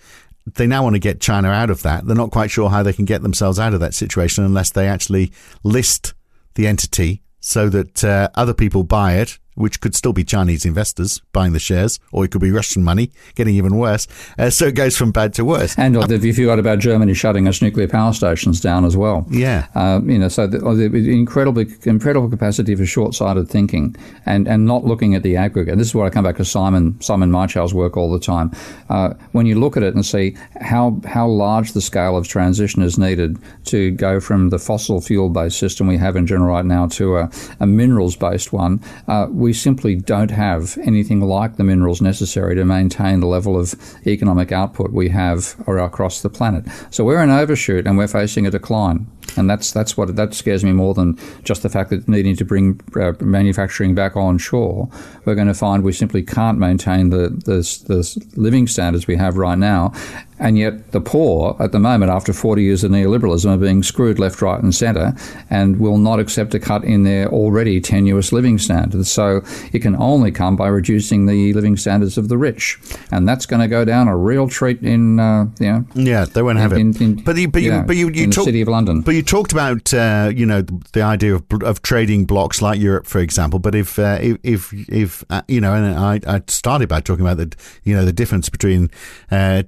They 0.56 0.68
now 0.68 0.84
want 0.84 0.96
to 0.96 1.00
get 1.00 1.20
China 1.20 1.50
out 1.50 1.70
of 1.70 1.84
that. 1.84 2.06
They're 2.06 2.16
not 2.16 2.32
quite 2.32 2.52
sure 2.52 2.70
how 2.70 2.84
they 2.84 2.94
can 2.94 3.06
get 3.06 3.22
themselves 3.22 3.60
out 3.60 3.74
of 3.74 3.80
that 3.82 3.94
situation 3.94 4.46
unless 4.46 4.72
they 4.72 4.88
actually 4.88 5.32
list 5.64 6.14
the 6.56 6.68
entity 6.68 7.22
so 7.40 7.70
that 7.70 8.04
uh, 8.04 8.30
other 8.36 8.54
people 8.54 8.84
buy 8.84 9.16
it 9.16 9.40
which 9.58 9.82
could 9.82 9.96
still 9.96 10.14
be 10.14 10.24
Chinese 10.24 10.66
investors 10.66 11.22
buying 11.34 11.54
the 11.54 11.60
shares, 11.60 12.00
or 12.12 12.24
it 12.24 12.32
could 12.32 12.42
be 12.42 12.52
Russian 12.52 12.84
money, 12.84 13.12
getting 13.36 13.56
even 13.56 13.76
worse. 13.76 14.08
Uh, 14.38 14.50
so 14.50 14.68
it 14.68 14.76
goes 14.76 14.96
from 14.96 15.12
bad 15.12 15.34
to 15.34 15.44
worse. 15.44 15.78
And 15.78 15.98
um, 15.98 16.12
if 16.12 16.24
you 16.24 16.34
forgot 16.34 16.60
about 16.60 16.80
Germany 16.80 17.14
shutting 17.14 17.48
its 17.48 17.62
nuclear 17.62 17.88
power 17.88 18.14
stations 18.14 18.62
down 18.62 18.86
as 18.86 18.96
well. 18.96 19.26
Yeah. 19.30 19.68
Uh, 19.76 20.00
you 20.04 20.20
know, 20.20 20.28
so 20.28 20.48
the, 20.48 20.60
the 20.60 21.14
incredible, 21.14 21.66
incredible 21.84 22.30
capacity 22.30 22.76
for 22.76 22.86
short-sighted 22.86 23.50
thinking 23.50 23.96
and, 24.26 24.48
and 24.48 24.66
not 24.66 24.86
looking 24.86 25.16
at 25.16 25.24
the 25.24 25.36
aggregate. 25.36 25.74
And 25.74 25.82
this 25.82 25.88
is 25.90 25.96
where 25.96 26.06
I 26.06 26.10
come 26.10 26.24
back 26.24 26.38
to 26.38 26.46
Simon 26.46 27.00
Simon 27.02 27.32
Michaux's 27.32 27.74
work 27.74 27.98
all 27.98 28.12
the 28.12 28.20
time. 28.20 28.52
Uh, 28.90 29.14
when 29.32 29.46
you 29.46 29.60
look 29.60 29.78
at 29.78 29.84
it 29.84 29.96
and 29.96 30.06
see 30.06 30.36
how 30.62 31.02
how 31.06 31.28
large 31.28 31.74
the 31.74 31.82
scale 31.82 32.16
of 32.16 32.28
transition 32.28 32.82
is 32.82 32.98
needed 32.98 33.38
to 33.66 33.92
go 33.92 34.20
from 34.20 34.50
the 34.50 34.60
fossil 34.60 35.02
fuel-based 35.02 35.58
system 35.58 35.88
we 35.88 35.98
have 35.98 36.16
in 36.16 36.28
general 36.28 36.50
right 36.50 36.66
now 36.66 36.88
to 36.88 37.18
a, 37.18 37.30
a 37.60 37.66
minerals-based 37.66 38.54
one, 38.54 38.82
uh, 39.08 39.28
we 39.30 39.47
we 39.48 39.54
simply 39.54 39.96
don't 39.96 40.32
have 40.32 40.78
anything 40.80 41.22
like 41.22 41.56
the 41.56 41.64
minerals 41.64 42.02
necessary 42.02 42.54
to 42.54 42.66
maintain 42.66 43.22
the 43.22 43.26
level 43.28 43.58
of 43.58 43.74
economic 44.06 44.52
output 44.52 44.92
we 44.92 45.08
have 45.08 45.56
or 45.66 45.78
across 45.78 46.22
the 46.22 46.30
planet. 46.30 46.66
So 46.90 47.06
we're 47.06 47.22
an 47.22 47.30
overshoot 47.30 47.88
and 47.88 47.98
we're 47.98 48.10
facing 48.10 48.46
a 48.46 48.52
decline. 48.52 49.08
And 49.38 49.50
that's 49.50 49.72
that's 49.72 49.96
what 49.96 50.14
that 50.18 50.34
scares 50.34 50.66
me 50.66 50.74
more 50.74 50.94
than 50.94 51.18
just 51.46 51.64
the 51.64 51.70
fact 51.70 51.92
that 51.92 52.10
needing 52.10 52.36
to 52.36 52.44
bring 52.44 52.82
uh, 53.00 53.14
manufacturing 53.22 53.96
back 53.96 54.18
onshore. 54.18 54.90
We're 55.24 55.36
going 55.36 55.48
to 55.48 55.54
find 55.54 55.82
we 55.82 55.94
simply 55.94 56.24
can't 56.24 56.58
maintain 56.58 57.10
the, 57.10 57.30
the, 57.30 57.60
the 57.88 58.26
living 58.36 58.68
standards 58.68 59.08
we 59.08 59.16
have 59.16 59.38
right 59.38 59.58
now 59.58 59.94
And 60.40 60.58
yet, 60.58 60.92
the 60.92 61.02
poor 61.02 61.56
at 61.60 61.72
the 61.72 61.80
moment, 61.80 62.12
after 62.12 62.32
40 62.34 62.62
years 62.64 62.84
of 62.84 62.92
neoliberalism, 62.92 63.50
are 63.50 63.58
being 63.58 63.82
screwed 63.84 64.20
left, 64.20 64.42
right, 64.42 64.62
and 64.62 64.74
centre 64.74 65.16
and 65.50 65.80
will 65.80 65.98
not 65.98 66.20
accept 66.20 66.54
a 66.54 66.60
cut 66.60 66.84
in 66.84 67.04
their 67.04 67.28
already 67.30 67.82
tenuous 67.82 68.32
living 68.32 68.58
standards. 68.60 69.12
So, 69.12 69.42
it 69.74 69.80
can 69.80 69.96
only 69.96 70.32
come 70.32 70.56
by 70.56 70.68
reducing 70.68 71.26
the 71.26 71.54
living 71.54 71.76
standards 71.78 72.18
of 72.18 72.30
the 72.30 72.38
rich. 72.38 72.78
And 73.12 73.28
that's 73.28 73.46
going 73.46 73.62
to 73.62 73.68
go 73.68 73.84
down 73.86 74.08
a 74.08 74.16
real 74.16 74.48
treat 74.48 74.82
in, 74.82 75.20
uh, 75.20 75.48
you 75.60 75.72
know, 75.72 75.86
Yeah, 75.96 76.26
they 76.26 76.42
won't 76.42 76.60
have 76.60 76.74
in- 76.74 76.92
it. 76.92 77.02
in- 77.02 77.16
but 77.24 77.36
you, 77.38 77.48
but 77.48 77.62
you, 77.64 77.72
yeah, 77.72 77.84
but 77.84 77.96
you, 77.96 78.10
you 78.10 78.24
in 78.26 78.30
the 78.30 78.36
talk- 78.36 78.46
city 78.46 78.62
of 78.62 78.68
London. 78.68 79.02
But 79.02 79.16
you 79.16 79.24
talked 79.24 79.52
about 79.52 79.94
uh, 79.94 80.32
you 80.36 80.46
know 80.46 80.62
the, 80.62 80.80
the 80.94 81.02
idea 81.02 81.36
of 81.36 81.44
of 81.64 81.82
trading 81.82 82.26
blocks 82.26 82.62
like 82.62 82.80
Europe, 82.80 83.08
for 83.08 83.20
example. 83.20 83.60
But 83.60 83.74
if 83.76 83.98
uh, 83.98 84.20
if 84.22 84.38
if, 84.44 84.74
if 84.90 85.24
uh, 85.30 85.42
you 85.48 85.60
know, 85.62 85.74
and 85.74 85.98
I, 85.98 86.20
I 86.28 86.42
started 86.48 86.90
by 86.90 87.02
talking 87.02 87.26
about 87.26 87.38
the 87.38 87.56
you 87.84 87.96
know 87.96 88.06
the 88.06 88.14
difference 88.14 88.50
between 88.50 88.90
uh, 89.32 89.64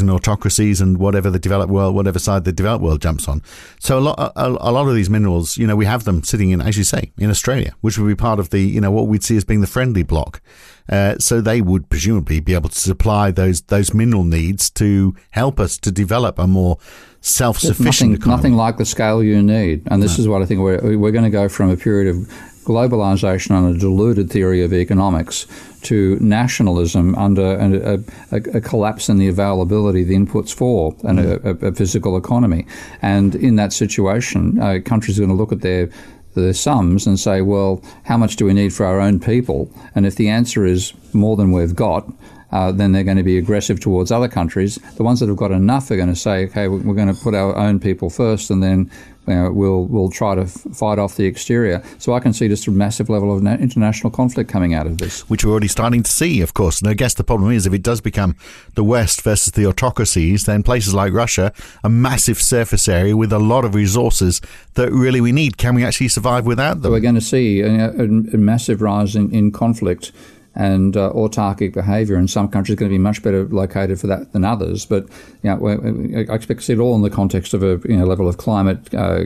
and 0.00 0.10
autocracies 0.10 0.80
and 0.80 0.98
whatever 0.98 1.30
the 1.30 1.38
developed 1.38 1.70
world, 1.70 1.94
whatever 1.94 2.18
side 2.18 2.44
the 2.44 2.52
developed 2.52 2.82
world 2.82 3.02
jumps 3.02 3.28
on. 3.28 3.42
So 3.80 3.98
a 3.98 4.00
lot 4.00 4.32
a, 4.36 4.48
a 4.48 4.72
lot 4.72 4.88
of 4.88 4.94
these 4.94 5.10
minerals, 5.10 5.56
you 5.56 5.66
know, 5.66 5.76
we 5.76 5.86
have 5.86 6.04
them 6.04 6.22
sitting 6.22 6.50
in, 6.50 6.60
as 6.60 6.76
you 6.76 6.84
say, 6.84 7.12
in 7.18 7.30
Australia, 7.30 7.74
which 7.80 7.98
would 7.98 8.08
be 8.08 8.14
part 8.14 8.38
of 8.38 8.50
the 8.50 8.60
you 8.60 8.80
know 8.80 8.90
what 8.90 9.06
we'd 9.06 9.22
see 9.24 9.36
as 9.36 9.44
being 9.44 9.60
the 9.60 9.66
friendly 9.66 10.02
bloc. 10.02 10.40
Uh, 10.88 11.18
so 11.18 11.40
they 11.40 11.60
would 11.60 11.90
presumably 11.90 12.40
be 12.40 12.54
able 12.54 12.70
to 12.70 12.78
supply 12.78 13.30
those 13.30 13.60
those 13.62 13.92
mineral 13.92 14.24
needs 14.24 14.70
to 14.70 15.14
help 15.30 15.60
us 15.60 15.76
to 15.78 15.90
develop 15.90 16.38
a 16.38 16.46
more 16.46 16.78
self-sufficient 17.20 18.10
nothing, 18.10 18.22
economy. 18.22 18.36
nothing 18.36 18.54
like 18.54 18.76
the 18.76 18.84
scale 18.84 19.22
you 19.22 19.42
need. 19.42 19.82
And 19.90 20.02
this 20.02 20.18
is 20.18 20.28
what 20.28 20.40
I 20.40 20.46
think 20.46 20.60
we're, 20.60 20.96
we're 20.96 21.10
going 21.10 21.24
to 21.24 21.30
go 21.30 21.48
from 21.48 21.68
a 21.68 21.76
period 21.76 22.14
of 22.14 22.57
globalization 22.68 23.52
on 23.52 23.64
a 23.64 23.78
diluted 23.78 24.30
theory 24.30 24.62
of 24.62 24.72
economics 24.74 25.46
to 25.80 26.18
nationalism 26.20 27.14
under 27.14 27.56
a, 27.56 27.98
a, 28.30 28.58
a 28.58 28.60
collapse 28.60 29.08
in 29.08 29.16
the 29.16 29.28
availability 29.28 30.02
of 30.02 30.08
the 30.08 30.14
inputs 30.14 30.52
for 30.54 30.94
and 31.04 31.18
a, 31.18 31.48
a, 31.48 31.68
a 31.68 31.72
physical 31.72 32.16
economy. 32.16 32.66
And 33.00 33.34
in 33.34 33.56
that 33.56 33.72
situation, 33.72 34.60
uh, 34.60 34.80
countries 34.84 35.18
are 35.18 35.22
going 35.22 35.36
to 35.36 35.42
look 35.42 35.52
at 35.52 35.62
their 35.62 35.88
their 36.34 36.52
sums 36.52 37.06
and 37.06 37.18
say, 37.18 37.40
well, 37.40 37.82
how 38.04 38.16
much 38.16 38.36
do 38.36 38.44
we 38.44 38.52
need 38.52 38.72
for 38.72 38.86
our 38.86 39.00
own 39.00 39.18
people? 39.18 39.68
And 39.94 40.06
if 40.06 40.14
the 40.14 40.28
answer 40.28 40.64
is 40.64 40.92
more 41.12 41.36
than 41.36 41.50
we've 41.50 41.74
got, 41.74 42.06
uh, 42.50 42.72
then 42.72 42.92
they're 42.92 43.04
going 43.04 43.16
to 43.16 43.22
be 43.22 43.38
aggressive 43.38 43.78
towards 43.80 44.10
other 44.10 44.28
countries. 44.28 44.76
The 44.96 45.02
ones 45.02 45.20
that 45.20 45.28
have 45.28 45.36
got 45.36 45.50
enough 45.50 45.90
are 45.90 45.96
going 45.96 46.08
to 46.08 46.16
say, 46.16 46.46
okay, 46.46 46.68
we're 46.68 46.94
going 46.94 47.14
to 47.14 47.20
put 47.20 47.34
our 47.34 47.54
own 47.56 47.78
people 47.78 48.08
first, 48.08 48.50
and 48.50 48.62
then 48.62 48.90
you 49.26 49.34
know, 49.34 49.50
we'll 49.52 49.84
we'll 49.84 50.10
try 50.10 50.34
to 50.34 50.46
fight 50.46 50.98
off 50.98 51.16
the 51.16 51.26
exterior. 51.26 51.82
So 51.98 52.14
I 52.14 52.20
can 52.20 52.32
see 52.32 52.48
just 52.48 52.66
a 52.66 52.70
massive 52.70 53.10
level 53.10 53.34
of 53.34 53.42
na- 53.42 53.56
international 53.56 54.10
conflict 54.10 54.50
coming 54.50 54.72
out 54.72 54.86
of 54.86 54.96
this. 54.96 55.28
which 55.28 55.44
we're 55.44 55.50
already 55.50 55.68
starting 55.68 56.02
to 56.02 56.10
see, 56.10 56.40
of 56.40 56.54
course. 56.54 56.80
And 56.80 56.88
I 56.88 56.94
guess 56.94 57.12
the 57.12 57.24
problem 57.24 57.52
is 57.52 57.66
if 57.66 57.74
it 57.74 57.82
does 57.82 58.00
become 58.00 58.36
the 58.74 58.84
West 58.84 59.20
versus 59.20 59.52
the 59.52 59.66
autocracies, 59.66 60.44
then 60.44 60.62
places 60.62 60.94
like 60.94 61.12
Russia, 61.12 61.52
a 61.84 61.90
massive 61.90 62.40
surface 62.40 62.88
area 62.88 63.14
with 63.14 63.32
a 63.32 63.38
lot 63.38 63.66
of 63.66 63.74
resources 63.74 64.40
that 64.74 64.90
really 64.90 65.20
we 65.20 65.32
need. 65.32 65.58
Can 65.58 65.74
we 65.74 65.84
actually 65.84 66.08
survive 66.08 66.46
without 66.46 66.80
them? 66.80 66.90
we're 66.90 67.00
going 67.00 67.14
to 67.14 67.20
see 67.20 67.60
a, 67.60 67.90
a, 67.90 68.04
a 68.04 68.38
massive 68.38 68.80
rise 68.80 69.14
in, 69.14 69.30
in 69.34 69.52
conflict 69.52 70.10
and 70.58 70.96
uh, 70.96 71.10
autarkic 71.14 71.72
behaviour. 71.72 72.16
And 72.16 72.28
some 72.28 72.48
countries 72.48 72.74
are 72.74 72.80
going 72.80 72.90
to 72.90 72.94
be 72.94 72.98
much 72.98 73.22
better 73.22 73.44
located 73.46 73.98
for 73.98 74.08
that 74.08 74.32
than 74.32 74.44
others. 74.44 74.84
But 74.84 75.04
you 75.42 75.54
know, 75.54 76.24
I 76.28 76.34
expect 76.34 76.60
to 76.60 76.66
see 76.66 76.72
it 76.74 76.80
all 76.80 76.94
in 76.96 77.02
the 77.02 77.10
context 77.10 77.54
of 77.54 77.62
a 77.62 77.80
you 77.88 77.96
know, 77.96 78.04
level 78.04 78.28
of 78.28 78.36
climate 78.36 78.92
uh, 78.92 79.24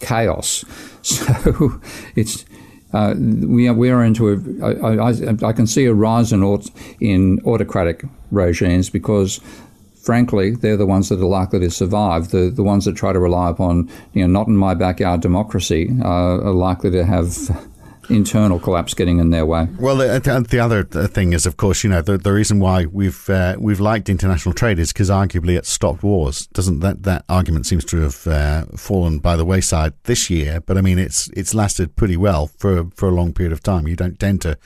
chaos. 0.00 0.64
So 1.06 1.80
it's. 2.16 2.44
Uh, 2.92 3.14
we 3.16 3.68
are 3.68 3.74
we 3.74 3.90
are 3.90 4.02
into 4.02 4.28
a. 4.28 4.64
I, 4.64 5.10
I, 5.10 5.48
I 5.48 5.52
can 5.52 5.68
see 5.68 5.84
a 5.84 5.94
rise 5.94 6.32
in 6.32 6.42
aut, 6.42 6.68
in 6.98 7.40
autocratic 7.44 8.04
regimes 8.32 8.90
because 8.90 9.40
frankly, 10.06 10.52
they're 10.52 10.76
the 10.76 10.86
ones 10.86 11.08
that 11.10 11.20
are 11.20 11.26
likely 11.26 11.60
to 11.60 11.70
survive. 11.70 12.30
The 12.30 12.50
the 12.50 12.64
ones 12.64 12.86
that 12.86 12.96
try 12.96 13.12
to 13.12 13.20
rely 13.20 13.50
upon, 13.50 13.88
you 14.14 14.22
know, 14.22 14.40
not 14.40 14.48
in 14.48 14.56
my 14.56 14.74
backyard 14.74 15.20
democracy, 15.20 15.90
uh, 16.02 16.08
are 16.08 16.52
likely 16.52 16.90
to 16.90 17.04
have 17.04 17.36
internal 18.08 18.58
collapse 18.58 18.94
getting 18.94 19.18
in 19.18 19.30
their 19.30 19.46
way. 19.46 19.68
Well, 19.78 19.96
the, 19.96 20.20
the 20.20 20.46
the 20.48 20.58
other 20.58 20.84
thing 20.84 21.32
is, 21.32 21.46
of 21.46 21.56
course, 21.56 21.84
you 21.84 21.90
know, 21.90 22.02
the, 22.02 22.18
the 22.18 22.32
reason 22.32 22.60
why 22.60 22.86
we've 22.86 23.28
uh, 23.28 23.56
we've 23.58 23.80
liked 23.80 24.08
international 24.08 24.54
trade 24.54 24.78
is 24.78 24.92
because 24.92 25.10
arguably 25.10 25.56
it 25.56 25.66
stopped 25.66 26.02
wars. 26.02 26.46
Doesn't 26.48 26.80
that 26.80 27.02
that 27.04 27.24
argument 27.28 27.66
seems 27.66 27.84
to 27.86 28.00
have 28.00 28.26
uh, 28.26 28.64
fallen 28.76 29.18
by 29.18 29.36
the 29.36 29.44
wayside 29.44 29.92
this 30.04 30.30
year? 30.30 30.60
But 30.60 30.78
I 30.78 30.80
mean, 30.80 30.98
it's 30.98 31.28
it's 31.30 31.54
lasted 31.54 31.96
pretty 31.96 32.16
well 32.16 32.46
for 32.46 32.90
for 32.94 33.08
a 33.08 33.12
long 33.12 33.32
period 33.32 33.52
of 33.52 33.62
time. 33.62 33.88
You 33.88 33.96
don't 33.96 34.18
tend 34.18 34.42
to 34.42 34.58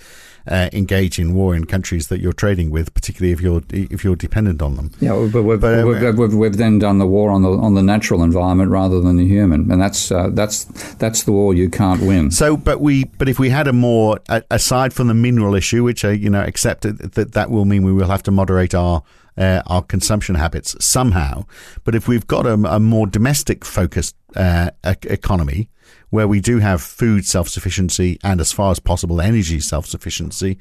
uh, 0.46 0.68
engage 0.72 1.18
in 1.18 1.34
war 1.34 1.54
in 1.54 1.64
countries 1.64 2.08
that 2.08 2.20
you're 2.20 2.32
trading 2.32 2.70
with, 2.70 2.92
particularly 2.94 3.32
if 3.32 3.40
you're 3.40 3.62
if 3.70 4.04
you're 4.04 4.16
dependent 4.16 4.62
on 4.62 4.76
them. 4.76 4.90
Yeah, 5.00 5.28
but 5.32 5.42
we've, 5.42 5.60
But, 5.60 5.80
uh, 5.80 5.86
we've, 5.86 6.18
we've, 6.18 6.34
we've 6.34 6.56
then 6.56 6.78
done 6.78 6.98
the 6.98 7.06
war 7.06 7.30
on 7.30 7.42
the 7.42 7.50
on 7.50 7.74
the 7.74 7.82
natural 7.82 8.22
environment 8.22 8.70
rather 8.70 9.00
than 9.00 9.16
the 9.16 9.26
human, 9.26 9.70
and 9.70 9.80
that's 9.80 10.10
uh, 10.10 10.30
that's 10.32 10.64
that's 10.94 11.24
the 11.24 11.32
war 11.32 11.54
you 11.54 11.68
can't 11.68 12.02
win. 12.02 12.30
So, 12.30 12.56
but 12.56 12.80
we, 12.80 13.04
but 13.18 13.28
if 13.28 13.38
we 13.38 13.50
had 13.50 13.66
a 13.66 13.72
more 13.72 14.18
aside 14.50 14.92
from 14.92 15.08
the 15.08 15.14
mineral 15.14 15.54
issue, 15.54 15.84
which 15.84 16.04
I, 16.04 16.12
you 16.12 16.30
know, 16.30 16.42
accept 16.42 16.82
that 16.82 17.32
that 17.32 17.50
will 17.50 17.64
mean 17.64 17.84
we 17.84 17.92
will 17.92 18.08
have 18.08 18.22
to 18.24 18.30
moderate 18.30 18.74
our 18.74 19.02
uh, 19.36 19.62
our 19.66 19.82
consumption 19.82 20.34
habits 20.34 20.76
somehow. 20.80 21.44
But 21.84 21.94
if 21.94 22.08
we've 22.08 22.26
got 22.26 22.46
a, 22.46 22.54
a 22.54 22.80
more 22.80 23.06
domestic 23.06 23.64
focused 23.64 24.16
uh, 24.36 24.70
e- 24.86 24.94
economy 25.04 25.70
where 26.10 26.28
we 26.28 26.40
do 26.40 26.58
have 26.58 26.82
food 26.82 27.24
self 27.24 27.48
sufficiency 27.48 28.18
and, 28.22 28.40
as 28.40 28.52
far 28.52 28.70
as 28.70 28.78
possible, 28.78 29.20
energy 29.20 29.60
self 29.60 29.86
sufficiency, 29.86 30.58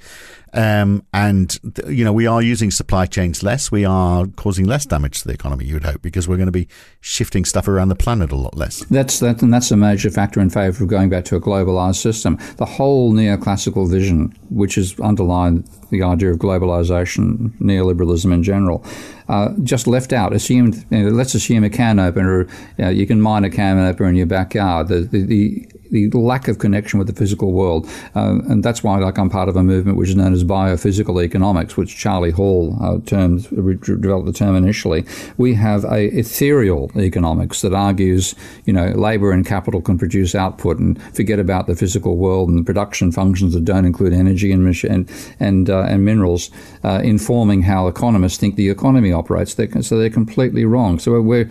um, 0.54 1.06
and 1.14 1.50
th- 1.76 1.90
you 1.90 2.04
know 2.04 2.14
we 2.14 2.28
are 2.28 2.42
using 2.42 2.72
supply 2.72 3.06
chains 3.06 3.44
less, 3.44 3.72
we 3.72 3.86
are 3.86 4.26
causing 4.36 4.66
less 4.66 4.86
damage 4.86 5.22
to 5.22 5.28
the 5.28 5.34
economy. 5.34 5.66
You 5.66 5.76
would 5.76 5.84
hope 5.84 6.02
because 6.02 6.28
we're 6.28 6.38
going 6.38 6.48
to 6.48 6.52
be 6.52 6.68
shifting 7.02 7.46
stuff 7.46 7.68
around 7.68 7.90
the 7.90 7.96
planet 7.96 8.32
a 8.32 8.36
lot 8.36 8.56
less. 8.56 8.84
That's 8.86 9.20
that, 9.20 9.42
and 9.42 9.54
that's 9.54 9.72
a 9.72 9.78
major 9.78 10.10
factor 10.10 10.40
in 10.40 10.50
favour 10.50 10.84
of 10.84 10.90
going 10.90 11.10
back 11.10 11.26
to 11.26 11.36
a 11.36 11.42
globalised 11.42 11.98
system. 11.98 12.38
The 12.58 12.66
whole 12.66 13.14
neoclassical 13.14 13.90
vision, 13.90 14.34
which 14.50 14.76
has 14.76 15.00
underlined 15.00 15.70
the 15.92 16.04
idea 16.04 16.32
of 16.32 16.38
globalisation, 16.38 17.52
neoliberalism 17.60 18.32
in 18.34 18.44
general, 18.44 18.86
uh, 19.28 19.50
just 19.64 19.88
left 19.88 20.14
out. 20.14 20.34
Assumed, 20.34 20.86
you 20.90 21.04
know, 21.04 21.10
let's 21.10 21.36
assume 21.36 21.64
a 21.64 21.70
can 21.70 22.00
opener. 22.00 22.48
You, 22.78 22.86
know, 22.86 22.90
you 22.90 23.08
can 23.08 23.22
mine 23.22 23.44
a 23.44 23.50
can 23.50 23.80
opener 23.80 24.10
in 24.10 24.16
your 24.16 24.26
backyard. 24.26 24.88
The, 24.88 25.02
the, 25.02 25.24
the 25.24 25.68
the 25.92 26.10
lack 26.18 26.48
of 26.48 26.60
connection 26.60 27.00
with 27.00 27.08
the 27.08 27.14
physical 27.14 27.52
world, 27.52 27.88
uh, 28.16 28.40
and 28.48 28.64
that's 28.64 28.84
why, 28.84 29.00
like, 29.00 29.18
I'm 29.18 29.30
part 29.30 29.50
of 29.50 29.56
a 29.56 29.64
movement 29.64 29.98
which 29.98 30.10
is 30.10 30.16
known 30.16 30.34
as 30.34 30.44
biophysical 30.44 31.24
economics, 31.24 31.78
which 31.78 31.98
Charlie 31.98 32.32
Hall 32.32 32.78
uh, 32.82 33.00
termed 33.06 33.50
developed 33.50 34.26
the 34.26 34.34
term 34.34 34.56
initially. 34.56 35.06
We 35.38 35.54
have 35.56 35.84
a 35.86 36.06
ethereal 36.18 36.92
economics 36.96 37.62
that 37.62 37.74
argues, 37.74 38.36
you 38.66 38.74
know, 38.74 38.88
labour 38.90 39.32
and 39.32 39.46
capital 39.46 39.82
can 39.82 39.98
produce 39.98 40.36
output, 40.36 40.80
and 40.80 41.02
forget 41.14 41.40
about 41.40 41.68
the 41.68 41.76
physical 41.76 42.18
world 42.18 42.50
and 42.50 42.60
the 42.60 42.64
production 42.64 43.12
functions 43.12 43.54
that 43.54 43.66
don't 43.66 43.86
include 43.86 44.14
energy 44.14 44.52
and 44.52 44.68
and 44.84 45.10
and, 45.40 45.70
uh, 45.70 45.82
and 45.82 46.06
minerals, 46.06 46.52
uh, 46.84 47.02
informing 47.04 47.64
how 47.64 47.88
economists 47.88 48.38
think 48.38 48.56
the 48.56 48.70
economy 48.70 49.12
operates. 49.12 49.56
They're, 49.56 49.82
so 49.82 49.98
they're 49.98 50.10
completely 50.10 50.66
wrong. 50.66 51.00
So 51.00 51.20
we're 51.22 51.50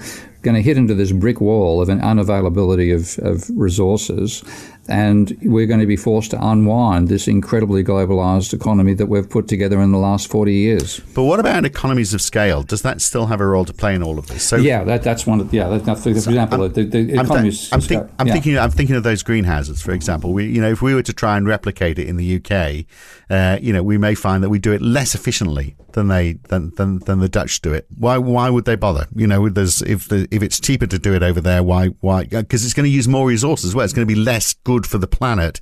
going 0.49 0.63
to 0.63 0.63
hit 0.63 0.79
into 0.79 0.95
this 0.95 1.13
brick 1.13 1.43
wall 1.43 1.83
of 1.83 1.91
an 1.91 2.01
unavailability 2.01 2.95
of, 2.95 3.19
of 3.23 3.51
resources, 3.55 4.43
and 4.89 5.37
we're 5.43 5.67
going 5.67 5.81
to 5.81 5.87
be 5.87 5.97
forced 5.97 6.31
to 6.31 6.47
unwind 6.47 7.09
this 7.09 7.29
incredibly 7.29 7.85
globalized 7.85 8.53
economy 8.55 8.95
that 8.95 9.07
we've 9.07 9.29
put 9.29 9.49
together 9.49 9.81
in 9.81 9.93
the 9.93 9.99
last 9.99 10.29
40 10.31 10.53
years. 10.53 11.01
But 11.15 11.25
what 11.25 11.41
about 11.41 11.65
economies 11.65 12.15
of 12.15 12.21
scale? 12.21 12.63
Does 12.63 12.83
that 12.83 13.01
still 13.01 13.27
have 13.27 13.41
a 13.41 13.47
role 13.47 13.65
to 13.65 13.73
play 13.73 13.95
in 13.95 14.03
all 14.03 14.19
of 14.19 14.27
this? 14.29 14.43
So 14.43 14.57
Yeah, 14.57 14.85
that, 14.85 15.03
that's 15.03 15.27
one 15.27 15.41
of, 15.41 15.53
yeah, 15.53 15.69
that, 15.69 15.85
that, 15.85 15.99
for 15.99 16.09
example, 16.09 16.63
I'm- 16.63 16.73
the, 16.73 16.85
the 16.85 17.21
economies. 17.21 17.73
I'm, 17.73 17.81
think- 17.81 18.11
I'm 18.19 18.27
yeah. 18.27 18.33
thinking. 18.33 18.59
I'm 18.59 18.71
thinking 18.71 18.97
of 18.97 19.03
those 19.03 19.23
greenhouses, 19.23 19.81
for 19.83 19.93
example. 19.93 20.33
We, 20.33 20.47
you 20.47 20.61
know, 20.61 20.71
if 20.71 20.83
we 20.83 20.95
were 20.95 21.03
to 21.03 21.13
try 21.13 21.37
and 21.37 21.47
replicate 21.47 21.99
it 21.99 22.09
in 22.09 22.17
the 22.17 22.37
UK, 22.37 22.87
uh, 23.31 23.59
you 23.61 23.73
know, 23.73 23.83
we 23.83 23.99
may 23.99 24.15
find 24.15 24.43
that 24.43 24.49
we 24.49 24.59
do 24.59 24.73
it 24.73 24.83
less 24.83 25.15
efficiently 25.15 25.77
than 25.93 26.09
they 26.09 26.35
than, 26.49 26.73
than 26.77 26.99
than 27.01 27.19
the 27.19 27.29
Dutch 27.29 27.61
do 27.61 27.73
it. 27.73 27.87
Why 27.97 28.19
why 28.19 28.51
would 28.51 28.65
they 28.65 28.77
bother? 28.77 29.07
You 29.15 29.27
know, 29.27 29.49
there's 29.49 29.83
if 29.83 30.09
the 30.09 30.29
if 30.31 30.43
it's 30.43 30.61
cheaper 30.61 30.87
to 30.87 30.99
do 30.99 31.15
it 31.15 31.23
over 31.23 31.41
there, 31.41 31.63
why 31.63 31.89
why? 32.01 32.25
Because 32.25 32.65
it's 32.65 32.75
going 32.75 32.85
to 32.85 32.91
use 32.91 33.09
more 33.09 33.27
resources. 33.27 33.75
Well, 33.75 33.85
it's 33.85 33.93
going 33.95 34.07
to 34.07 34.15
be 34.15 34.21
less 34.21 34.53
good 34.53 34.78
for 34.87 34.99
the 34.99 35.07
planet 35.07 35.61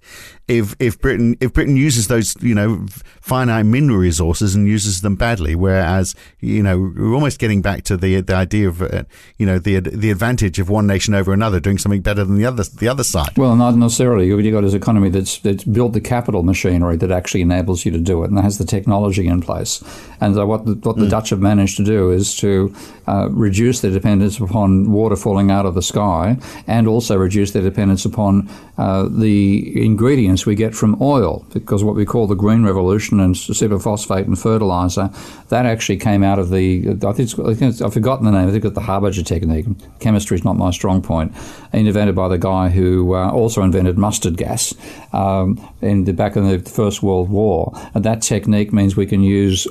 if 0.49 0.75
if 0.79 1.01
Britain 1.01 1.37
if 1.41 1.53
Britain 1.53 1.77
uses 1.77 2.09
those 2.09 2.35
you 2.41 2.55
know 2.55 2.87
finite 3.21 3.67
mineral 3.67 3.99
resources 3.99 4.55
and 4.55 4.67
uses 4.67 5.01
them 5.01 5.17
badly. 5.17 5.55
Whereas 5.55 6.15
you 6.41 6.63
know 6.63 6.93
we're 6.97 7.15
almost 7.15 7.39
getting 7.39 7.63
back 7.63 7.85
to 7.85 7.97
the 7.97 8.21
the 8.21 8.35
idea 8.35 8.69
of 8.69 8.83
uh, 8.83 9.05
you 9.39 9.47
know 9.47 9.59
the 9.59 9.81
the 9.81 10.11
advantage 10.11 10.59
of 10.59 10.69
one 10.69 10.87
nation 10.87 11.15
over 11.15 11.33
another 11.33 11.61
doing 11.61 11.79
something 11.79 12.03
better 12.03 12.25
than 12.25 12.37
the 12.37 12.47
other 12.47 12.63
the 12.63 12.89
other 12.89 13.05
side. 13.05 13.37
Well, 13.37 13.57
not 13.57 13.75
necessarily. 13.75 14.27
You've 14.27 14.53
got 14.53 14.63
this 14.63 14.75
economy 14.75 15.09
that's, 15.09 15.39
that's 15.39 15.65
built 15.65 15.93
the 15.93 16.01
capital 16.01 16.43
machinery 16.43 16.97
that 16.97 17.11
actually 17.11 17.43
enables 17.43 17.85
you 17.85 17.93
to 17.93 17.99
do 17.99 18.23
it 18.23 18.31
and 18.31 18.39
has 18.39 18.59
the 18.59 18.65
technology 18.65 19.27
in 19.27 19.41
place. 19.41 19.83
And 20.21 20.35
so 20.35 20.47
what 20.47 20.67
the, 20.67 20.75
what 20.75 20.97
the 20.97 21.09
Dutch 21.09 21.31
have 21.31 21.41
managed 21.41 21.77
to 21.79 21.85
do 21.85 22.11
is 22.11 22.35
to 22.37 22.75
uh, 23.07 23.29
reduce 23.31 23.81
their 23.81 23.91
dependence 23.91 24.39
upon 24.39 24.91
water 24.91 25.17
falling 25.17 25.51
out 25.51 25.67
of 25.67 25.75
the 25.75 25.83
sky 25.83 26.39
and 26.67 26.87
also 26.87 27.17
reduce 27.17 27.53
their 27.53 27.63
dependence 27.63 28.05
upon 28.05 28.49
uh, 28.79 29.09
the 29.11 29.85
ingredients 29.85 30.36
we 30.45 30.57
get 30.57 30.75
from 30.75 31.01
oil, 31.01 31.47
because 31.55 31.85
what 31.85 31.95
we 31.95 32.05
call 32.05 32.27
the 32.27 32.35
green 32.35 32.65
revolution 32.65 33.21
and 33.21 33.35
superphosphate 33.35 34.27
and 34.27 34.39
fertilizer, 34.39 35.11
that 35.49 35.65
actually 35.65 35.97
came 35.97 36.23
out 36.23 36.39
of 36.39 36.51
the, 36.51 36.89
I 37.07 37.13
think, 37.13 37.39
I 37.39 37.55
think 37.55 37.81
I've 37.81 37.95
forgotten 37.95 38.27
the 38.27 38.33
name, 38.33 38.49
I 38.49 38.51
think 38.51 38.65
it's 38.65 38.75
the 38.75 38.81
Harbinger 38.81 39.23
technique. 39.23 39.67
Chemistry 40.01 40.37
is 40.37 40.45
not 40.45 40.57
my 40.57 40.73
strong 40.73 41.01
point. 41.01 41.33
Invented 41.73 42.15
by 42.17 42.29
the 42.29 42.39
guy 42.39 42.69
who 42.69 43.15
uh, 43.15 43.31
also 43.31 43.63
invented 43.63 43.97
mustard 43.97 44.37
gas 44.37 44.75
um, 45.13 45.59
in 45.81 46.05
the, 46.05 46.13
back 46.13 46.37
in 46.37 46.49
the 46.49 46.59
First 46.59 47.03
World 47.03 47.31
War. 47.31 47.73
And 47.95 48.05
that 48.05 48.21
technique 48.21 48.73
means 48.73 48.97
we 48.97 49.07
can 49.07 49.23
use 49.23 49.67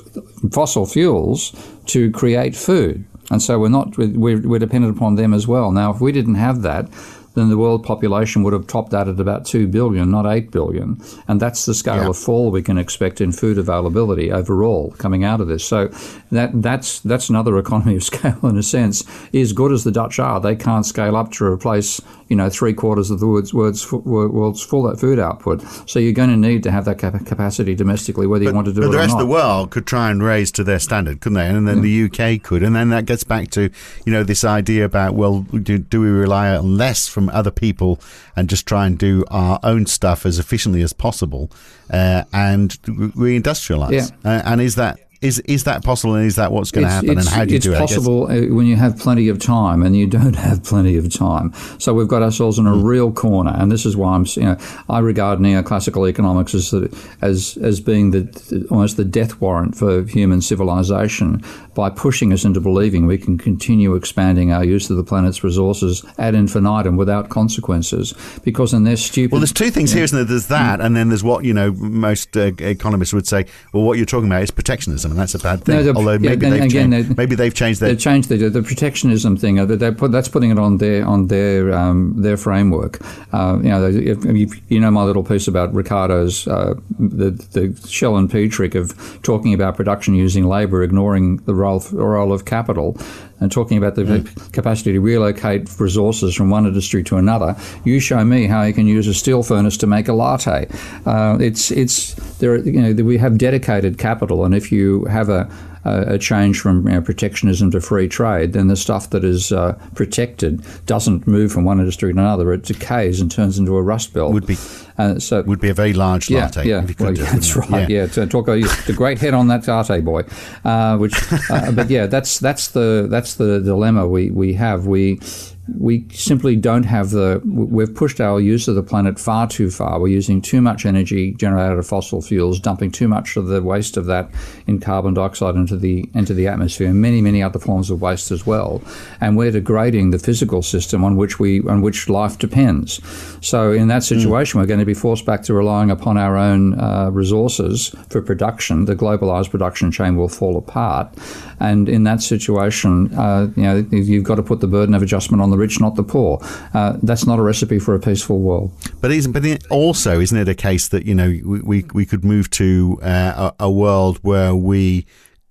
fossil 0.52 0.86
fuels 0.86 1.54
to 1.88 2.10
create 2.12 2.56
food. 2.56 3.06
And 3.32 3.42
so 3.42 3.60
we're 3.60 3.70
not 3.70 3.98
we're, 3.98 4.40
we're 4.48 4.60
dependent 4.60 4.96
upon 4.96 5.16
them 5.16 5.34
as 5.34 5.48
well. 5.48 5.72
Now, 5.72 5.92
if 5.92 6.00
we 6.00 6.12
didn't 6.12 6.36
have 6.36 6.62
that, 6.62 6.88
then 7.36 7.50
the 7.50 7.58
world 7.58 7.84
population 7.84 8.44
would 8.44 8.54
have 8.54 8.68
topped 8.68 8.94
out 8.94 9.08
at 9.08 9.20
about 9.20 9.46
2 9.46 9.68
billion, 9.68 10.10
not 10.10 10.26
8 10.26 10.52
billion. 10.52 11.00
And 11.28 11.40
that's 11.40 11.66
the 11.66 11.74
scale 11.74 12.04
Yeah. 12.04 12.10
of 12.10 12.18
fall 12.18 12.50
we 12.52 12.64
can 12.64 12.78
expect 12.78 13.22
in 13.22 13.32
food 13.32 13.58
availability 13.58 14.32
overall 14.32 14.94
coming 14.98 15.24
out 15.24 15.42
of 15.42 15.48
this. 15.48 15.64
So 15.64 15.90
that 16.32 16.52
that's 16.62 17.00
that's 17.02 17.30
another 17.30 17.58
economy 17.58 17.96
of 17.98 18.04
scale 18.12 18.40
in 18.44 18.58
a 18.58 18.64
sense. 18.64 19.04
As 19.34 19.54
good 19.54 19.72
as 19.72 19.84
the 19.84 19.92
Dutch 19.92 20.18
are, 20.20 20.40
they 20.40 20.56
can't 20.56 20.86
scale 20.86 21.16
up 21.16 21.32
to 21.34 21.46
replace 21.46 22.02
you 22.28 22.36
know 22.36 22.50
three 22.50 22.74
quarters 22.74 23.12
of 23.12 23.20
the 23.20 23.28
world's, 23.28 23.54
world's, 23.54 23.92
world's 23.92 24.64
full 24.64 24.94
food 24.96 25.20
output. 25.20 25.62
So 25.88 26.00
you're 26.00 26.14
going 26.14 26.30
to 26.30 26.38
need 26.38 26.64
to 26.64 26.72
have 26.72 26.86
that 26.86 26.98
capa- 26.98 27.24
capacity 27.24 27.76
domestically, 27.76 28.28
whether 28.28 28.44
you 28.44 28.54
want 28.54 28.66
to 28.66 28.74
do 28.74 28.82
but 28.82 28.88
it 28.88 28.92
the 28.92 28.98
or 28.98 29.00
rest 29.00 29.14
not. 29.14 29.22
of 29.22 29.28
the 29.28 29.32
world 29.32 29.72
could 29.72 29.86
try 29.86 30.10
and 30.10 30.24
raise 30.24 30.52
to 30.54 30.64
their 30.64 30.80
standard, 30.80 31.22
couldn't 31.22 31.38
they? 31.38 31.48
And 31.48 31.68
then 31.68 31.82
the 31.82 32.06
UK 32.06 32.42
could, 32.42 32.64
and 32.64 32.76
then 32.76 32.90
that 32.90 33.06
gets 33.06 33.24
back 33.24 33.50
to 33.52 33.70
you 34.06 34.12
know 34.12 34.24
this 34.24 34.44
idea 34.44 34.86
about 34.86 35.16
well, 35.16 35.42
do, 35.42 35.78
do 35.78 36.02
we 36.02 36.10
rely 36.10 36.56
on 36.56 36.78
less 36.78 37.08
from 37.08 37.30
other 37.30 37.52
people 37.52 38.00
and 38.36 38.50
just 38.50 38.66
try 38.66 38.86
and 38.86 38.98
do 38.98 39.24
our 39.30 39.60
own 39.64 39.86
stuff 39.86 40.26
as 40.26 40.40
efficiently 40.40 40.82
as 40.82 40.94
possible 40.94 41.52
uh, 41.92 42.24
and 42.34 42.78
re- 42.88 43.40
reindustrialize? 43.40 44.12
Yeah. 44.24 44.30
Uh, 44.30 44.42
and 44.46 44.62
is 44.62 44.76
that 44.76 45.00
is 45.26 45.40
is 45.40 45.64
that 45.66 45.84
possible? 45.84 46.16
And 46.16 46.26
is 46.26 46.36
that 46.36 46.52
what's 46.52 46.72
going 46.72 46.86
to 46.86 46.92
happen? 46.92 47.18
And 47.18 47.28
how 47.28 47.46
do 47.46 47.54
you 47.54 47.60
do 47.60 47.74
it? 47.74 47.76
I 47.76 47.80
guess? 47.80 47.96
possible 47.96 48.24
uh, 48.26 48.54
when 48.54 48.66
you 48.66 48.76
have 48.76 48.98
plenty 48.98 49.28
of 49.30 49.40
time, 49.40 49.84
and 49.84 49.96
you 49.96 50.08
don't 50.20 50.36
have 50.36 50.64
plenty 50.64 50.98
of 50.98 51.12
time. 51.14 51.54
So 51.80 51.94
we've 51.94 52.08
got 52.08 52.22
ourselves 52.22 52.60
in 52.60 52.68
a 52.68 52.76
Hmm. 52.76 52.84
real 52.84 53.12
corner, 53.12 53.54
and 53.58 53.72
this 53.72 53.86
is 53.86 53.96
why 53.98 54.16
I'm. 54.16 54.26
You 54.36 54.44
know, 54.44 54.58
I 54.90 55.00
regard 55.00 55.40
neoclassical 55.40 56.08
economics 56.10 56.54
as 56.54 56.72
the, 56.72 56.90
as 57.22 57.58
as 57.62 57.80
being 57.80 58.12
the 58.12 58.68
almost 58.70 58.98
the 58.98 59.06
death 59.06 59.42
warrant 59.42 59.76
for 59.76 60.04
human 60.04 60.42
civilization 60.42 61.42
by 61.74 61.90
pushing 61.90 62.32
us 62.32 62.46
into 62.46 62.60
believing 62.62 63.06
we 63.06 63.18
can 63.18 63.38
continue 63.38 63.96
expanding 63.96 64.52
our 64.52 64.64
use 64.64 64.90
of 64.90 64.98
the 64.98 65.04
planet's 65.04 65.44
resources 65.44 66.06
ad 66.18 66.34
infinitum 66.36 66.96
without 66.96 67.30
consequences, 67.30 68.14
because 68.44 68.74
in 68.74 68.84
their 68.84 68.96
stupid. 68.98 69.32
Well, 69.32 69.42
there's 69.42 69.52
two 69.54 69.72
things 69.72 69.92
here, 69.92 70.04
isn't 70.04 70.16
there? 70.16 70.26
There's 70.26 70.48
that, 70.48 70.80
and 70.82 70.96
then 70.96 71.10
there's 71.10 71.24
what 71.24 71.44
you 71.46 71.54
know. 71.54 71.72
Most 71.72 72.36
uh, 72.38 72.52
economists 72.60 73.14
would 73.14 73.28
say, 73.28 73.46
well, 73.74 73.84
what 73.84 73.98
you're 73.98 74.06
talking 74.06 74.28
about 74.28 74.42
is 74.44 74.52
protectionism, 74.52 75.15
and 75.16 75.22
that's 75.22 75.34
a 75.34 75.40
bad 75.40 75.64
thing. 75.64 75.86
No, 75.86 75.94
Although 75.96 76.20
maybe 76.20 76.46
and 76.46 76.54
they've 76.56 76.64
again, 76.64 76.92
changed, 76.92 77.10
they- 77.10 77.16
maybe 77.16 77.36
they've 77.36 77.54
changed 77.54 77.80
their 77.80 77.90
They 77.92 77.96
changed 77.96 78.28
the, 78.28 78.36
the 78.50 78.62
protectionism 78.62 79.38
thing. 79.38 79.60
uh, 79.60 79.92
put, 79.98 80.12
that's 80.12 80.28
putting 80.28 80.52
it 80.52 80.60
on 80.60 80.78
their 80.78 81.06
on 81.08 81.28
their 81.28 81.74
um, 81.74 82.14
their 82.22 82.36
framework. 82.36 83.00
Uh, 83.32 83.58
you 83.64 83.70
know, 83.70 83.90
they- 83.90 84.04
if, 84.12 84.26
if 84.26 84.62
you 84.70 84.80
know 84.82 84.92
my 84.92 85.04
little 85.04 85.24
piece 85.24 85.48
about 85.48 85.74
Ricardo's 85.74 86.48
uh, 86.50 86.74
the 87.00 87.30
the 87.54 87.74
Shell 87.88 88.18
and 88.18 88.30
pea 88.30 88.50
trick 88.50 88.76
of 88.76 88.94
talking 89.24 89.54
about 89.54 89.78
production 89.78 90.16
using 90.16 90.46
labour, 90.48 90.84
ignoring 90.84 91.38
the 91.46 91.56
role 91.56 91.82
role 91.94 92.34
of 92.34 92.44
capital. 92.44 92.98
And 93.42 93.52
talking 93.52 93.78
about 93.78 93.96
the 93.96 94.06
capacity 94.54 94.94
to 94.94 95.02
relocate 95.02 95.70
resources 95.80 96.34
from 96.34 96.50
one 96.50 96.66
industry 96.66 97.04
to 97.04 97.18
another, 97.18 97.56
you 97.84 98.00
show 98.00 98.24
me 98.24 98.48
how 98.48 98.64
you 98.64 98.74
can 98.74 98.88
use 98.88 99.08
a 99.08 99.14
steel 99.14 99.44
furnace 99.44 99.76
to 99.78 99.88
make 99.88 100.08
a 100.08 100.14
latte. 100.14 100.68
Uh, 101.06 101.38
it's 101.42 101.70
it's 101.72 102.14
there. 102.40 102.54
are- 102.54 102.58
You 102.58 102.94
know, 102.94 103.04
we 103.04 103.18
have 103.18 103.38
dedicated 103.38 103.98
capital, 103.98 104.46
and 104.46 104.56
if 104.56 104.72
you 104.72 105.04
have 105.06 105.28
a 105.30 105.50
a 105.86 106.16
a 106.16 106.20
change 106.20 106.60
from 106.60 106.88
you 106.88 106.94
know, 106.94 107.02
protectionism 107.02 107.72
to 107.72 107.82
free 107.82 108.08
trade, 108.08 108.54
then 108.54 108.68
the 108.68 108.76
stuff 108.76 109.10
that 109.12 109.24
is 109.24 109.52
uh, 109.52 109.74
protected 109.94 110.64
doesn't 110.86 111.28
move 111.28 111.52
from 111.52 111.64
one 111.64 111.80
industry 111.80 112.14
to 112.14 112.20
another. 112.20 112.52
It 112.54 112.64
decays 112.64 113.22
and 113.22 113.32
turns 113.32 113.58
into 113.58 113.76
a 113.76 113.82
rust 113.82 114.14
belt. 114.14 114.34
Would 114.34 114.48
be- 114.48 114.58
uh, 114.98 115.20
so. 115.20 115.42
would 115.44 115.60
be 115.60 115.70
a 115.70 115.74
very 115.74 115.94
large 115.94 116.30
yeah, 116.30 116.46
latte. 116.46 116.68
yeah, 116.68 116.82
if 116.82 116.90
you 116.90 116.96
could 116.96 117.06
well, 117.06 117.14
do 117.14 117.24
that's 117.24 117.56
right. 117.56 117.90
Yeah, 117.90 118.08
to 118.08 118.26
talk 118.28 118.48
about 118.48 118.62
the 118.86 118.94
great 118.94 119.20
head 119.20 119.34
on 119.34 119.48
that 119.50 119.68
latte 119.68 120.00
boy. 120.02 120.24
Uh, 120.64 120.98
which, 120.98 121.14
uh, 121.50 121.72
but 121.72 121.90
yeah, 121.90 122.06
that's 122.06 122.40
that's 122.40 122.70
the 122.70 123.08
that's 123.10 123.36
the 123.36 123.60
dilemma 123.60 124.08
we, 124.08 124.30
we 124.30 124.54
have. 124.54 124.88
We 124.88 125.20
we 125.68 126.06
simply 126.12 126.56
don't 126.56 126.84
have 126.84 127.10
the. 127.10 127.42
We've 127.44 127.94
pushed 127.94 128.22
our 128.22 128.40
use 128.40 128.68
of 128.68 128.76
the 128.76 128.84
planet 128.84 129.20
far 129.20 129.48
too 129.48 129.72
far. 129.72 130.00
We're 130.00 130.10
using 130.10 130.40
too 130.42 130.62
much 130.62 130.86
energy 130.86 131.34
generated 131.34 131.72
out 131.72 131.80
of 131.80 131.88
fossil 131.88 132.22
fuels, 132.22 132.60
dumping 132.60 132.92
too 132.92 133.08
much 133.08 133.36
of 133.36 133.48
the 133.48 133.64
waste 133.64 133.98
of 133.98 134.06
that 134.06 134.30
in 134.68 134.80
carbon 134.80 135.16
dioxide 135.16 135.56
into 135.56 135.76
the 135.76 136.08
into 136.14 136.36
the 136.36 136.48
atmosphere, 136.48 136.90
and 136.90 137.02
many 137.02 137.20
many 137.20 137.42
other 137.42 137.58
forms 137.58 137.90
of 137.90 138.00
waste 138.00 138.32
as 138.32 138.46
well. 138.46 138.82
And 139.22 139.38
we're 139.38 139.52
degrading 139.52 140.12
the 140.12 140.20
physical 140.20 140.62
system 140.62 141.04
on 141.04 141.16
which 141.16 141.40
we 141.40 141.62
on 141.62 141.82
which 141.82 142.10
life 142.10 142.38
depends. 142.38 143.02
So 143.42 143.72
in 143.72 143.88
that 143.88 144.04
situation, 144.04 144.60
we're 144.60 144.68
going 144.68 144.80
to 144.80 144.86
be 144.86 144.94
forced 144.94 145.26
back 145.26 145.42
to 145.44 145.54
relying 145.54 145.90
upon 145.90 146.18
our 146.18 146.38
own 146.38 146.80
uh, 146.80 147.10
resources 147.12 147.96
for 148.10 148.22
production. 148.22 148.86
The 148.86 148.96
globalized 148.96 149.50
production 149.50 149.92
chain 149.92 150.16
will 150.16 150.30
fall 150.30 150.58
apart, 150.58 151.12
and 151.60 151.90
in 151.90 152.04
that 152.04 152.22
situation, 152.22 153.12
uh, 153.16 153.48
you 153.56 153.64
know, 153.64 153.86
you've 153.92 154.24
got 154.24 154.36
to 154.36 154.44
put 154.44 154.60
the 154.60 154.68
burden 154.68 154.94
of 154.94 155.02
adjustment 155.02 155.42
on 155.42 155.50
the 155.50 155.55
rich, 155.58 155.80
not 155.80 155.96
the 155.96 156.04
poor. 156.04 156.40
Uh, 156.74 156.98
that's 157.04 157.26
not 157.26 157.40
a 157.40 157.42
recipe 157.42 157.80
for 157.80 157.96
a 157.96 158.00
peaceful 158.00 158.40
world. 158.40 158.72
But 159.02 159.12
isn't 159.12 159.32
but 159.32 159.44
also 159.70 160.20
isn't 160.20 160.38
it 160.38 160.50
a 160.50 160.56
case 160.56 160.88
that 160.90 161.06
you 161.06 161.16
know 161.16 161.28
we 161.28 161.62
we, 161.62 161.86
we 161.94 162.06
could 162.06 162.24
move 162.24 162.50
to 162.52 163.00
uh, 163.02 163.52
a, 163.60 163.66
a 163.66 163.72
world 163.72 164.20
where 164.22 164.56
we 164.56 165.06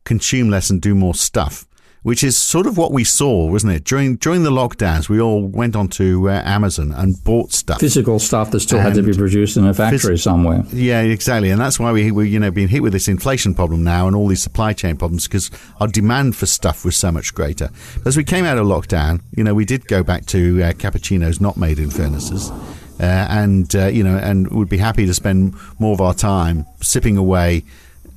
consume 0.05 0.51
less 0.51 0.71
and 0.71 0.81
do 0.81 0.95
more 0.95 1.15
stuff, 1.15 1.67
which 2.05 2.23
is 2.23 2.37
sort 2.37 2.67
of 2.67 2.77
what 2.77 2.93
we 2.93 3.03
saw, 3.03 3.47
wasn't 3.47 3.73
it? 3.73 3.83
During 3.83 4.17
during 4.17 4.43
the 4.43 4.51
lockdowns, 4.51 5.09
we 5.09 5.19
all 5.19 5.43
went 5.43 5.75
onto 5.75 6.29
uh, 6.29 6.43
Amazon 6.45 6.93
and 6.93 7.23
bought 7.25 7.51
stuff. 7.51 7.81
Physical 7.81 8.19
stuff 8.19 8.51
that 8.51 8.61
still 8.61 8.79
had 8.79 8.95
to 8.95 9.03
be 9.03 9.15
produced 9.15 9.57
in 9.57 9.67
a 9.67 9.73
factory 9.73 10.19
somewhere. 10.19 10.65
Yeah, 10.71 11.01
exactly, 11.01 11.49
and 11.51 11.59
that's 11.59 11.81
why 11.81 11.93
we 11.93 12.11
we 12.13 12.29
you 12.29 12.39
know 12.39 12.51
being 12.51 12.69
hit 12.69 12.83
with 12.83 12.93
this 12.93 13.09
inflation 13.09 13.55
problem 13.55 13.83
now 13.83 14.07
and 14.07 14.15
all 14.15 14.29
these 14.29 14.43
supply 14.43 14.75
chain 14.75 14.99
problems 14.99 15.27
because 15.27 15.51
our 15.81 15.89
demand 15.89 16.37
for 16.37 16.45
stuff 16.45 16.85
was 16.85 16.95
so 16.95 17.11
much 17.11 17.35
greater. 17.35 17.71
As 18.05 18.19
we 18.19 18.23
came 18.23 18.45
out 18.45 18.59
of 18.59 18.67
lockdown, 18.67 19.23
you 19.35 19.43
know, 19.43 19.55
we 19.55 19.65
did 19.65 19.89
go 19.89 20.03
back 20.03 20.27
to 20.27 20.63
uh, 20.63 20.73
cappuccinos 20.73 21.41
not 21.41 21.57
made 21.57 21.79
in 21.79 21.89
furnaces, 21.89 22.51
uh, 23.01 23.27
and 23.31 23.75
uh, 23.75 23.87
you 23.87 24.05
know, 24.05 24.19
and 24.19 24.51
would 24.51 24.69
be 24.69 24.77
happy 24.77 25.07
to 25.07 25.15
spend 25.15 25.55
more 25.79 25.95
of 25.95 26.03
our 26.03 26.15
time 26.15 26.67
sipping 26.83 27.17
away. 27.17 27.65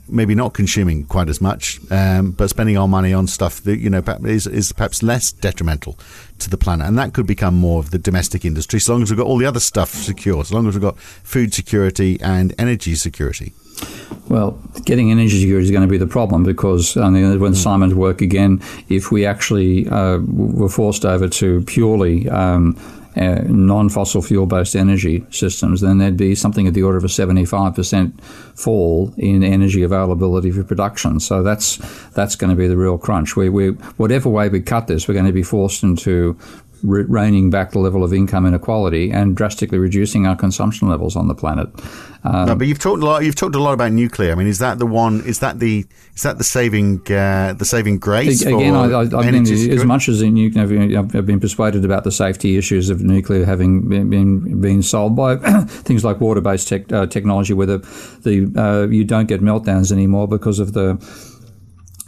Maybe 0.10 0.36
not 0.36 0.54
consuming 0.54 1.06
quite 1.06 1.30
as 1.30 1.42
much, 1.42 1.80
um, 1.92 2.32
but 2.32 2.50
spending 2.50 2.78
our 2.78 2.88
money 2.88 3.14
on 3.14 3.28
stuff 3.28 3.62
that 3.64 3.80
you 3.80 3.90
know 3.90 4.02
is, 4.24 4.48
is 4.48 4.72
perhaps 4.72 5.04
less 5.04 5.32
detrimental 5.32 5.98
to 6.40 6.50
the 6.50 6.58
planet, 6.58 6.88
and 6.88 6.98
that 6.98 7.14
could 7.14 7.28
become 7.28 7.56
more 7.56 7.80
of 7.80 7.92
the 7.92 7.98
domestic 7.98 8.46
industry. 8.46 8.80
So 8.80 8.94
long 8.94 9.04
as 9.04 9.12
we've 9.12 9.18
got 9.18 9.28
all 9.28 9.38
the 9.38 9.46
other 9.46 9.60
stuff 9.60 9.90
secure, 9.90 10.46
so 10.46 10.56
long 10.56 10.68
as 10.68 10.76
we've 10.76 10.82
got 10.82 11.00
food 11.00 11.54
security 11.54 12.20
and 12.22 12.54
energy 12.58 12.96
security. 12.96 13.54
Well, 14.30 14.60
getting 14.84 15.12
energy 15.12 15.40
security 15.40 15.66
is 15.66 15.72
going 15.72 15.88
to 15.88 15.92
be 15.92 15.98
the 15.98 16.08
problem 16.08 16.44
because 16.44 16.98
I 16.98 17.10
mean, 17.10 17.40
when 17.40 17.56
Simon's 17.56 17.94
work 17.94 18.22
again, 18.22 18.62
if 18.90 19.12
we 19.12 19.26
actually 19.26 19.88
uh, 19.88 20.20
were 20.20 20.70
forced 20.70 21.06
over 21.06 21.28
to 21.30 21.62
purely 21.62 22.30
um, 22.30 22.76
uh, 23.18 23.44
non-fossil 23.48 24.22
fuel-based 24.22 24.76
energy 24.76 25.26
systems, 25.32 25.82
then 25.82 25.98
there'd 25.98 26.18
be 26.18 26.36
something 26.36 26.68
at 26.68 26.74
the 26.74 26.84
order 26.84 26.98
of 26.98 27.04
a 27.04 27.08
75% 27.08 28.22
fall 28.58 29.14
in 29.18 29.44
energy 29.44 29.84
availability 29.84 30.52
for 30.52 30.64
production. 30.64 31.20
So 31.20 31.44
that's 31.44 31.78
that's 32.10 32.36
going 32.36 32.50
to 32.50 32.56
be 32.56 32.68
the 32.68 32.78
real 32.78 32.98
crunch. 32.98 33.36
We, 33.36 33.50
we 33.50 33.70
whatever 33.98 34.30
way 34.30 34.50
we 34.50 34.62
cut 34.62 34.88
this, 34.88 35.08
we're 35.08 35.14
going 35.14 35.26
to 35.26 35.34
be 35.34 35.44
forced 35.44 35.84
into 35.84 36.38
re- 36.84 37.06
reining 37.08 37.50
back 37.50 37.72
the 37.72 37.80
level 37.80 38.04
of 38.04 38.14
income 38.14 38.46
inequality 38.46 39.12
and 39.12 39.36
drastically 39.36 39.78
reducing 39.78 40.28
our 40.28 40.36
consumption 40.36 40.88
levels 40.88 41.16
on 41.16 41.28
the 41.28 41.36
planet. 41.36 41.70
Uh, 42.24 42.46
no, 42.46 42.56
but 42.56 42.68
you've 42.68 42.80
talked 42.80 43.02
a 43.02 43.06
lot. 43.06 43.24
You've 43.24 43.36
talked 43.36 43.56
a 43.56 43.60
lot 43.60 43.74
about 43.74 43.92
nuclear. 43.92 44.32
I 44.32 44.36
mean, 44.36 44.48
is 44.48 44.60
that 44.60 44.80
the 44.80 44.86
one? 44.86 45.22
Is 45.26 45.40
that 45.40 45.60
the 45.60 45.86
is 46.16 46.24
that 46.24 46.38
the 46.38 46.44
saving 46.44 47.00
uh, 47.12 47.54
the 47.54 47.66
saving 47.66 48.00
grace? 48.00 48.42
Again, 48.42 48.76
I, 48.76 49.06
been, 49.06 49.46
as 49.46 49.86
much 49.86 50.10
as 50.10 50.22
in 50.22 50.34
nuclear, 50.34 51.00
I've, 51.00 51.16
I've 51.16 51.26
been 51.26 51.40
persuaded 51.40 51.86
about 51.86 52.04
the 52.04 52.12
safety 52.12 52.58
issues 52.58 52.90
of 52.90 53.02
nuclear 53.02 53.46
having 53.46 53.88
been 53.88 54.10
been, 54.10 54.62
been 54.62 54.84
solved 54.84 55.16
by 55.16 55.36
things 55.68 56.04
like 56.04 56.20
water-based 56.20 56.68
tech, 56.68 56.92
uh, 56.92 57.06
technology, 57.06 57.54
where 57.54 57.68
the, 57.68 57.78
the 58.24 58.52
uh, 58.60 58.88
you 58.88 59.06
don't 59.06 59.28
get 59.28 59.42
meltdowns 59.42 59.92
anymore 59.92 60.28
because 60.28 60.60
of 60.60 60.74
the 60.74 60.96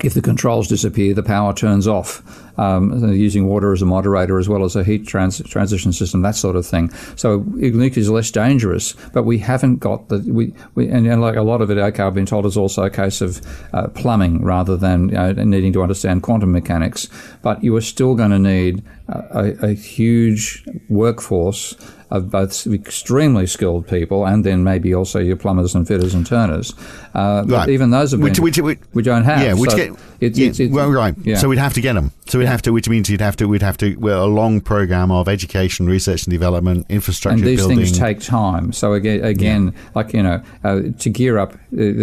if 0.04 0.14
the 0.14 0.22
controls 0.22 0.68
disappear, 0.68 1.14
the 1.14 1.24
power 1.24 1.54
turns 1.54 1.88
off. 1.88 2.24
Um, 2.58 3.14
using 3.14 3.48
water 3.48 3.72
as 3.72 3.82
a 3.82 3.86
moderator 3.86 4.38
as 4.38 4.50
well 4.50 4.66
as 4.66 4.76
a 4.76 4.84
heat 4.84 5.08
trans- 5.08 5.42
transition 5.48 5.94
system, 5.94 6.24
that 6.24 6.36
sort 6.36 6.58
of 6.58 6.66
thing. 6.66 6.92
So 7.16 7.46
nuclear 7.56 7.90
is 7.96 8.10
less 8.10 8.32
dangerous, 8.32 8.98
but 9.14 9.24
we 9.24 9.38
haven't 9.38 9.78
got 9.78 10.10
the 10.10 10.18
we, 10.28 10.54
we 10.76 10.90
and, 10.90 11.08
and 11.08 11.22
like 11.22 11.38
a 11.38 11.42
lot 11.42 11.62
of 11.62 11.72
it. 11.72 11.78
Okay, 11.78 12.04
I've 12.04 12.14
been 12.14 12.26
told 12.26 12.46
is 12.46 12.58
also 12.58 12.84
a 12.84 12.90
case 12.90 13.22
of 13.22 13.40
uh, 13.72 13.88
plumbing 13.88 14.44
rather 14.44 14.76
than 14.76 15.08
needing 15.50 15.72
to 15.72 15.82
understand 15.82 16.22
quantum 16.22 16.52
mechanics. 16.52 17.08
But 17.42 17.64
you 17.64 17.74
are 17.78 17.82
still 17.82 18.14
going 18.14 18.32
to 18.32 18.40
need 18.40 18.84
a, 19.08 19.70
a 19.70 19.74
huge 19.74 20.66
workforce 20.90 21.76
of 22.12 22.32
both 22.32 22.66
extremely 22.68 23.46
skilled 23.46 23.88
people 23.88 24.26
and 24.26 24.44
then 24.44 24.64
maybe 24.64 24.94
also 24.96 25.20
your 25.20 25.36
plumbers 25.36 25.76
and 25.76 25.88
fitters 25.88 26.14
and 26.14 26.26
turners. 26.26 26.74
Uh, 27.14 27.44
but 27.44 27.50
Right. 27.52 27.70
even 27.70 27.92
those 27.92 28.12
have 28.12 28.20
been, 28.20 28.26
Which- 28.26 28.40
which- 28.40 28.58
which- 28.60 28.80
we 28.94 29.04
don't 29.04 29.24
have. 29.26 29.42
Yeah, 29.44 29.54
which 29.54 29.72
So 29.72 29.78
get, 29.78 29.92
it's, 30.20 30.60
yeah, 30.60 30.68
well, 30.72 30.90
right. 30.92 31.14
yeah. 31.24 31.38
So 31.38 31.48
we'd 31.50 31.60
have 31.60 31.74
to 31.76 31.82
get 31.82 31.94
them. 31.94 32.12
So 32.28 32.40
we'd 32.40 32.46
have 32.48 32.62
to, 32.64 32.74
which 32.74 32.90
means 32.90 33.10
you'd 33.10 33.22
have 33.22 33.36
to, 33.38 33.48
we'd 33.48 33.62
have 33.62 33.78
to, 33.78 33.96
well, 33.96 34.24
a 34.26 34.28
long 34.28 34.60
program 34.62 35.12
of 35.12 35.28
education, 35.28 35.88
research 35.88 36.26
and 36.26 36.32
development, 36.32 36.86
infrastructure 36.90 37.38
and 37.40 37.48
these 37.48 37.60
building. 37.60 37.78
things 37.78 37.98
take 37.98 38.20
time. 38.22 38.72
So 38.74 38.94
again, 38.94 39.24
again 39.24 39.74
like 39.96 40.14
you 40.14 40.24
know, 40.24 40.42
uh, 40.64 40.82
to 41.00 41.10
gear 41.10 41.38
up, 41.38 41.54
uh, 41.54 41.58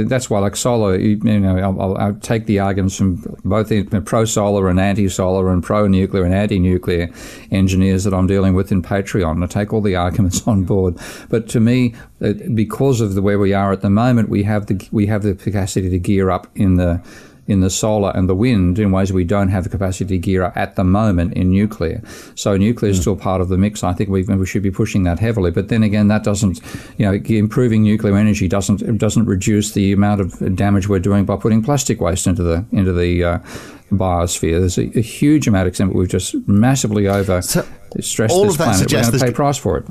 that's 0.07 0.31
why 0.31 0.39
like 0.39 0.57
solar. 0.57 0.97
You, 0.97 1.21
you 1.23 1.41
know, 1.41 1.57
I'll, 1.59 1.81
I'll, 1.81 1.97
I'll 1.99 2.15
take 2.15 2.47
the 2.47 2.59
arguments 2.61 2.97
from 2.97 3.23
both 3.45 3.69
the 3.69 3.83
pro 4.05 4.25
solar 4.25 4.69
and 4.69 4.79
anti 4.81 5.09
solar 5.09 5.53
and 5.53 5.63
pro 5.63 5.87
nuclear 5.89 6.25
and 6.25 6.35
anti 6.35 6.59
nuclear 6.59 7.11
engineers 7.51 8.05
that 8.05 8.15
I'm 8.15 8.27
dealing 8.27 8.55
with 8.55 8.71
in 8.73 8.83
Patreon. 8.83 9.43
I 9.43 9.47
take 9.47 9.73
all 9.73 9.81
the 9.81 9.96
arguments 9.97 10.47
on 10.47 10.65
board. 10.65 10.97
But 11.29 11.49
to 11.51 11.61
me, 11.61 11.95
uh, 12.23 12.35
because 12.55 13.01
of 13.01 13.15
the 13.15 13.23
where 13.23 13.39
we 13.39 13.53
are 13.53 13.73
at 13.73 13.83
the 13.83 13.91
moment, 13.91 14.29
we 14.29 14.43
have 14.45 14.67
the 14.67 14.89
we 14.93 15.07
have 15.07 15.23
the 15.23 15.35
capacity 15.35 15.91
to 15.91 15.99
gear 15.99 16.31
up 16.31 16.47
in 16.55 16.77
the 16.77 17.03
in 17.47 17.61
the 17.61 17.71
solar 17.71 18.11
and 18.15 18.29
the 18.29 18.35
wind 18.35 18.79
in 18.79 18.91
ways 18.91 19.13
we 19.13 19.25
don't 19.25 19.49
have 19.49 19.65
the 19.65 19.71
capacity 19.71 20.17
to 20.17 20.19
gear 20.19 20.43
up 20.43 20.57
at 20.57 20.77
the 20.77 20.85
moment 20.85 21.33
in 21.35 21.51
nuclear. 21.51 22.03
So 22.35 22.57
nuclear 22.57 22.91
is 22.91 23.01
still 23.01 23.17
part 23.17 23.41
of 23.41 23.49
the 23.49 23.57
mix. 23.57 23.85
I 23.85 23.93
think 23.93 24.11
we, 24.11 24.23
we 24.23 24.47
should 24.47 24.63
be 24.63 24.71
pushing 24.71 25.05
that 25.05 25.19
heavily. 25.19 25.51
But 25.51 25.69
then 25.69 25.83
again, 25.83 26.09
that 26.09 26.25
doesn't, 26.25 26.61
you 26.99 27.07
know, 27.07 27.13
improving 27.13 27.83
nuclear 27.83 28.17
energy 28.17 28.49
doesn't 28.49 28.99
doesn't 28.99 29.27
reduce 29.27 29.73
the 29.73 29.93
amount 29.93 30.21
of 30.21 30.57
damage 30.57 30.89
we're 30.89 30.99
doing 30.99 31.25
by 31.25 31.37
putting 31.37 31.63
plastic 31.63 32.01
waste 32.01 32.27
into 32.27 32.43
the 32.43 32.65
into 32.73 32.93
the 32.93 33.25
uh, 33.25 33.39
biosphere. 33.91 34.59
There's 34.61 34.79
a, 34.79 34.99
a 34.99 35.03
huge 35.03 35.47
amount 35.47 35.63
of 35.63 35.69
extent 35.69 35.95
we've 35.95 36.09
just 36.09 36.35
massively 36.49 37.09
over 37.09 37.43
So, 37.43 37.67
stressed 38.01 38.35
all 38.35 38.45
this 38.45 38.55
of 38.55 38.59
that 38.59 38.65
planet. 38.65 38.93
We're 38.93 39.03
going 39.03 39.19
to 39.19 39.25
pay 39.27 39.33
price 39.33 39.59
for 39.59 39.79
it. 39.79 39.87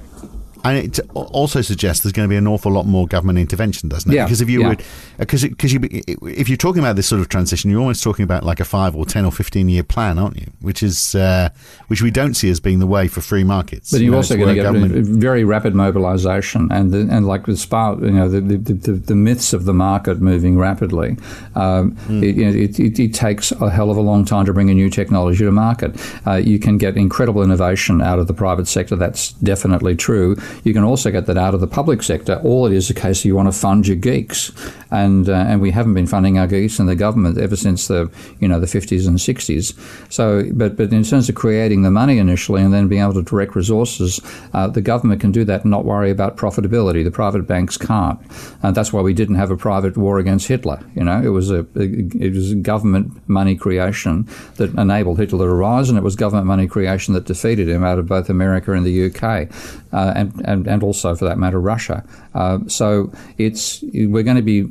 And 0.65 0.77
it 0.85 0.99
also 1.13 1.61
suggests 1.61 2.03
there's 2.03 2.13
going 2.13 2.27
to 2.27 2.29
be 2.33 2.35
an 2.37 2.47
awful 2.47 2.71
lot 2.71 2.85
more 2.85 3.07
government 3.07 3.39
intervention, 3.39 3.87
doesn't 3.89 4.11
it? 4.11 4.15
Yeah, 4.15 4.25
Because 4.25 4.41
if 4.41 4.49
you 4.49 4.61
yeah. 4.61 4.69
would, 4.69 4.83
because 5.19 5.43
because 5.43 5.71
you, 5.73 5.79
if 6.23 6.49
you're 6.49 6.57
talking 6.57 6.79
about 6.79 6.95
this 6.95 7.07
sort 7.07 7.21
of 7.21 7.29
transition, 7.29 7.69
you're 7.71 7.79
almost 7.79 8.03
talking 8.03 8.23
about 8.23 8.43
like 8.43 8.59
a 8.59 8.65
five 8.65 8.95
or 8.95 9.05
ten 9.05 9.25
or 9.25 9.31
fifteen 9.31 9.69
year 9.69 9.83
plan, 9.83 10.17
aren't 10.17 10.37
you? 10.37 10.47
Which 10.61 10.81
is 10.83 11.15
uh, 11.15 11.49
which 11.87 12.01
we 12.01 12.11
don't 12.11 12.33
see 12.33 12.49
as 12.49 12.59
being 12.59 12.79
the 12.79 12.87
way 12.87 13.07
for 13.07 13.21
free 13.21 13.43
markets. 13.43 13.91
But 13.91 13.99
You 13.99 14.05
you're 14.05 14.11
know, 14.13 14.17
also 14.17 14.35
going 14.35 14.49
to 14.49 14.55
get 14.55 14.63
government- 14.63 15.05
very 15.07 15.43
rapid 15.43 15.75
mobilisation, 15.75 16.67
and 16.71 16.91
the, 16.91 17.07
and 17.11 17.27
like 17.27 17.45
the 17.45 17.55
spark, 17.57 17.99
you 18.01 18.11
know, 18.11 18.27
the, 18.27 18.41
the, 18.41 18.57
the, 18.57 18.91
the 18.93 19.15
myths 19.15 19.53
of 19.53 19.65
the 19.65 19.73
market 19.73 20.19
moving 20.21 20.57
rapidly. 20.57 21.17
Um, 21.55 21.95
it, 22.09 22.35
you 22.35 22.45
know, 22.45 22.51
it, 22.57 22.79
it, 22.79 22.99
it 22.99 23.13
takes 23.13 23.51
a 23.51 23.69
hell 23.69 23.91
of 23.91 23.97
a 23.97 24.01
long 24.01 24.25
time 24.25 24.45
to 24.45 24.53
bring 24.53 24.69
a 24.69 24.73
new 24.73 24.89
technology 24.89 25.43
to 25.43 25.51
market. 25.51 25.95
Uh, 26.27 26.33
you 26.35 26.59
can 26.59 26.77
get 26.77 26.97
incredible 26.97 27.43
innovation 27.43 28.01
out 28.01 28.19
of 28.19 28.27
the 28.27 28.33
private 28.33 28.67
sector. 28.67 28.95
That's 28.95 29.33
definitely 29.33 29.95
true. 29.95 30.35
You 30.63 30.73
can 30.73 30.83
also 30.83 31.11
get 31.11 31.25
that 31.27 31.37
out 31.37 31.53
of 31.53 31.61
the 31.61 31.67
public 31.67 32.03
sector. 32.03 32.39
All 32.43 32.65
it 32.65 32.73
is 32.73 32.89
a 32.89 32.93
case 32.93 33.19
of 33.19 33.25
you 33.25 33.35
want 33.35 33.51
to 33.51 33.59
fund 33.59 33.87
your 33.87 33.97
geeks, 33.97 34.51
and 34.95 35.29
uh, 35.29 35.33
and 35.33 35.61
we 35.61 35.71
haven't 35.71 35.93
been 35.93 36.07
funding 36.07 36.37
our 36.37 36.47
geese 36.47 36.79
and 36.79 36.87
the 36.87 36.95
government 36.95 37.37
ever 37.37 37.55
since 37.55 37.87
the 37.87 38.09
you 38.39 38.47
know 38.47 38.59
the 38.59 38.65
50s 38.65 39.07
and 39.07 39.17
60s. 39.17 39.73
So, 40.11 40.45
but 40.53 40.77
but 40.77 40.93
in 40.93 41.03
terms 41.03 41.29
of 41.29 41.35
creating 41.35 41.83
the 41.83 41.91
money 41.91 42.17
initially 42.17 42.61
and 42.61 42.73
then 42.73 42.87
being 42.87 43.01
able 43.01 43.13
to 43.13 43.21
direct 43.21 43.55
resources, 43.55 44.19
uh, 44.53 44.67
the 44.67 44.81
government 44.81 45.21
can 45.21 45.31
do 45.31 45.43
that 45.45 45.63
and 45.63 45.71
not 45.71 45.85
worry 45.85 46.11
about 46.11 46.37
profitability. 46.37 47.03
The 47.03 47.11
private 47.11 47.47
banks 47.47 47.77
can't, 47.77 48.19
and 48.63 48.75
that's 48.75 48.93
why 48.93 49.01
we 49.01 49.13
didn't 49.13 49.35
have 49.35 49.51
a 49.51 49.57
private 49.57 49.97
war 49.97 50.19
against 50.19 50.47
Hitler. 50.47 50.79
You 50.95 51.03
know, 51.03 51.21
it 51.21 51.29
was 51.29 51.51
a 51.51 51.65
it 51.75 52.33
was 52.33 52.53
government 52.55 53.27
money 53.27 53.55
creation 53.55 54.27
that 54.55 54.73
enabled 54.75 55.19
Hitler 55.19 55.47
to 55.47 55.53
rise, 55.53 55.89
and 55.89 55.97
it 55.97 56.03
was 56.03 56.15
government 56.15 56.47
money 56.47 56.67
creation 56.67 57.13
that 57.13 57.25
defeated 57.25 57.67
him 57.67 57.83
out 57.83 57.99
of 57.99 58.07
both 58.07 58.29
America 58.29 58.71
and 58.71 58.85
the 58.85 59.05
UK, 59.07 59.49
uh, 59.91 60.13
and, 60.15 60.41
and 60.45 60.67
and 60.67 60.83
also 60.83 61.15
for 61.15 61.25
that 61.25 61.37
matter 61.37 61.59
Russia. 61.59 62.03
Uh, 62.35 62.59
so 62.67 63.11
it's 63.37 63.81
we're 63.93 64.23
going 64.23 64.35
to 64.35 64.43
be. 64.43 64.63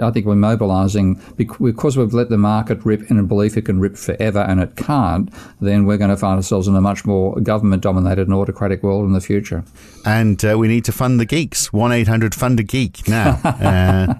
I 0.00 0.10
think 0.12 0.26
we're 0.26 0.36
mobilising 0.36 1.20
because 1.36 1.96
we've 1.96 2.14
let 2.14 2.30
the 2.30 2.38
market 2.38 2.84
rip 2.84 3.10
in 3.10 3.18
a 3.18 3.22
belief 3.22 3.56
it 3.56 3.62
can 3.62 3.80
rip 3.80 3.96
forever 3.96 4.38
and 4.40 4.60
it 4.60 4.76
can't. 4.76 5.28
Then 5.60 5.86
we're 5.86 5.98
going 5.98 6.10
to 6.10 6.16
find 6.16 6.36
ourselves 6.36 6.68
in 6.68 6.76
a 6.76 6.80
much 6.80 7.04
more 7.04 7.38
government-dominated 7.40 8.28
and 8.28 8.34
autocratic 8.34 8.82
world 8.82 9.04
in 9.04 9.12
the 9.12 9.20
future. 9.20 9.64
and 10.06 10.42
uh, 10.44 10.56
we 10.56 10.68
need 10.68 10.84
to 10.84 10.92
fund 10.92 11.18
the 11.18 11.26
geeks. 11.26 11.72
One 11.72 11.92
eight 11.92 12.08
hundred 12.08 12.34
fund 12.34 12.60
a 12.60 12.62
geek 12.62 13.08
now. 13.08 13.40
uh, 13.44 14.14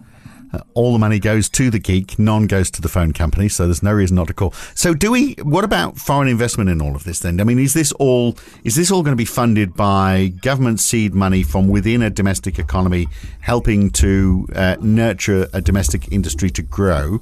all 0.74 0.92
the 0.92 0.98
money 0.98 1.18
goes 1.18 1.48
to 1.50 1.70
the 1.70 1.78
geek, 1.78 2.18
none 2.18 2.46
goes 2.46 2.70
to 2.72 2.82
the 2.82 2.88
phone 2.88 3.12
company, 3.12 3.48
so 3.48 3.66
there's 3.66 3.82
no 3.82 3.92
reason 3.92 4.16
not 4.16 4.28
to 4.28 4.34
call. 4.34 4.52
So, 4.74 4.94
do 4.94 5.10
we? 5.10 5.34
What 5.42 5.64
about 5.64 5.96
foreign 5.98 6.28
investment 6.28 6.70
in 6.70 6.80
all 6.80 6.94
of 6.94 7.04
this? 7.04 7.20
Then, 7.20 7.40
I 7.40 7.44
mean, 7.44 7.58
is 7.58 7.74
this 7.74 7.92
all? 7.92 8.36
Is 8.64 8.76
this 8.76 8.90
all 8.90 9.02
going 9.02 9.12
to 9.12 9.16
be 9.16 9.24
funded 9.24 9.74
by 9.74 10.32
government 10.42 10.80
seed 10.80 11.14
money 11.14 11.42
from 11.42 11.68
within 11.68 12.02
a 12.02 12.10
domestic 12.10 12.58
economy, 12.58 13.08
helping 13.40 13.90
to 13.90 14.46
uh, 14.54 14.76
nurture 14.80 15.48
a 15.52 15.60
domestic 15.60 16.12
industry 16.12 16.50
to 16.50 16.62
grow? 16.62 17.20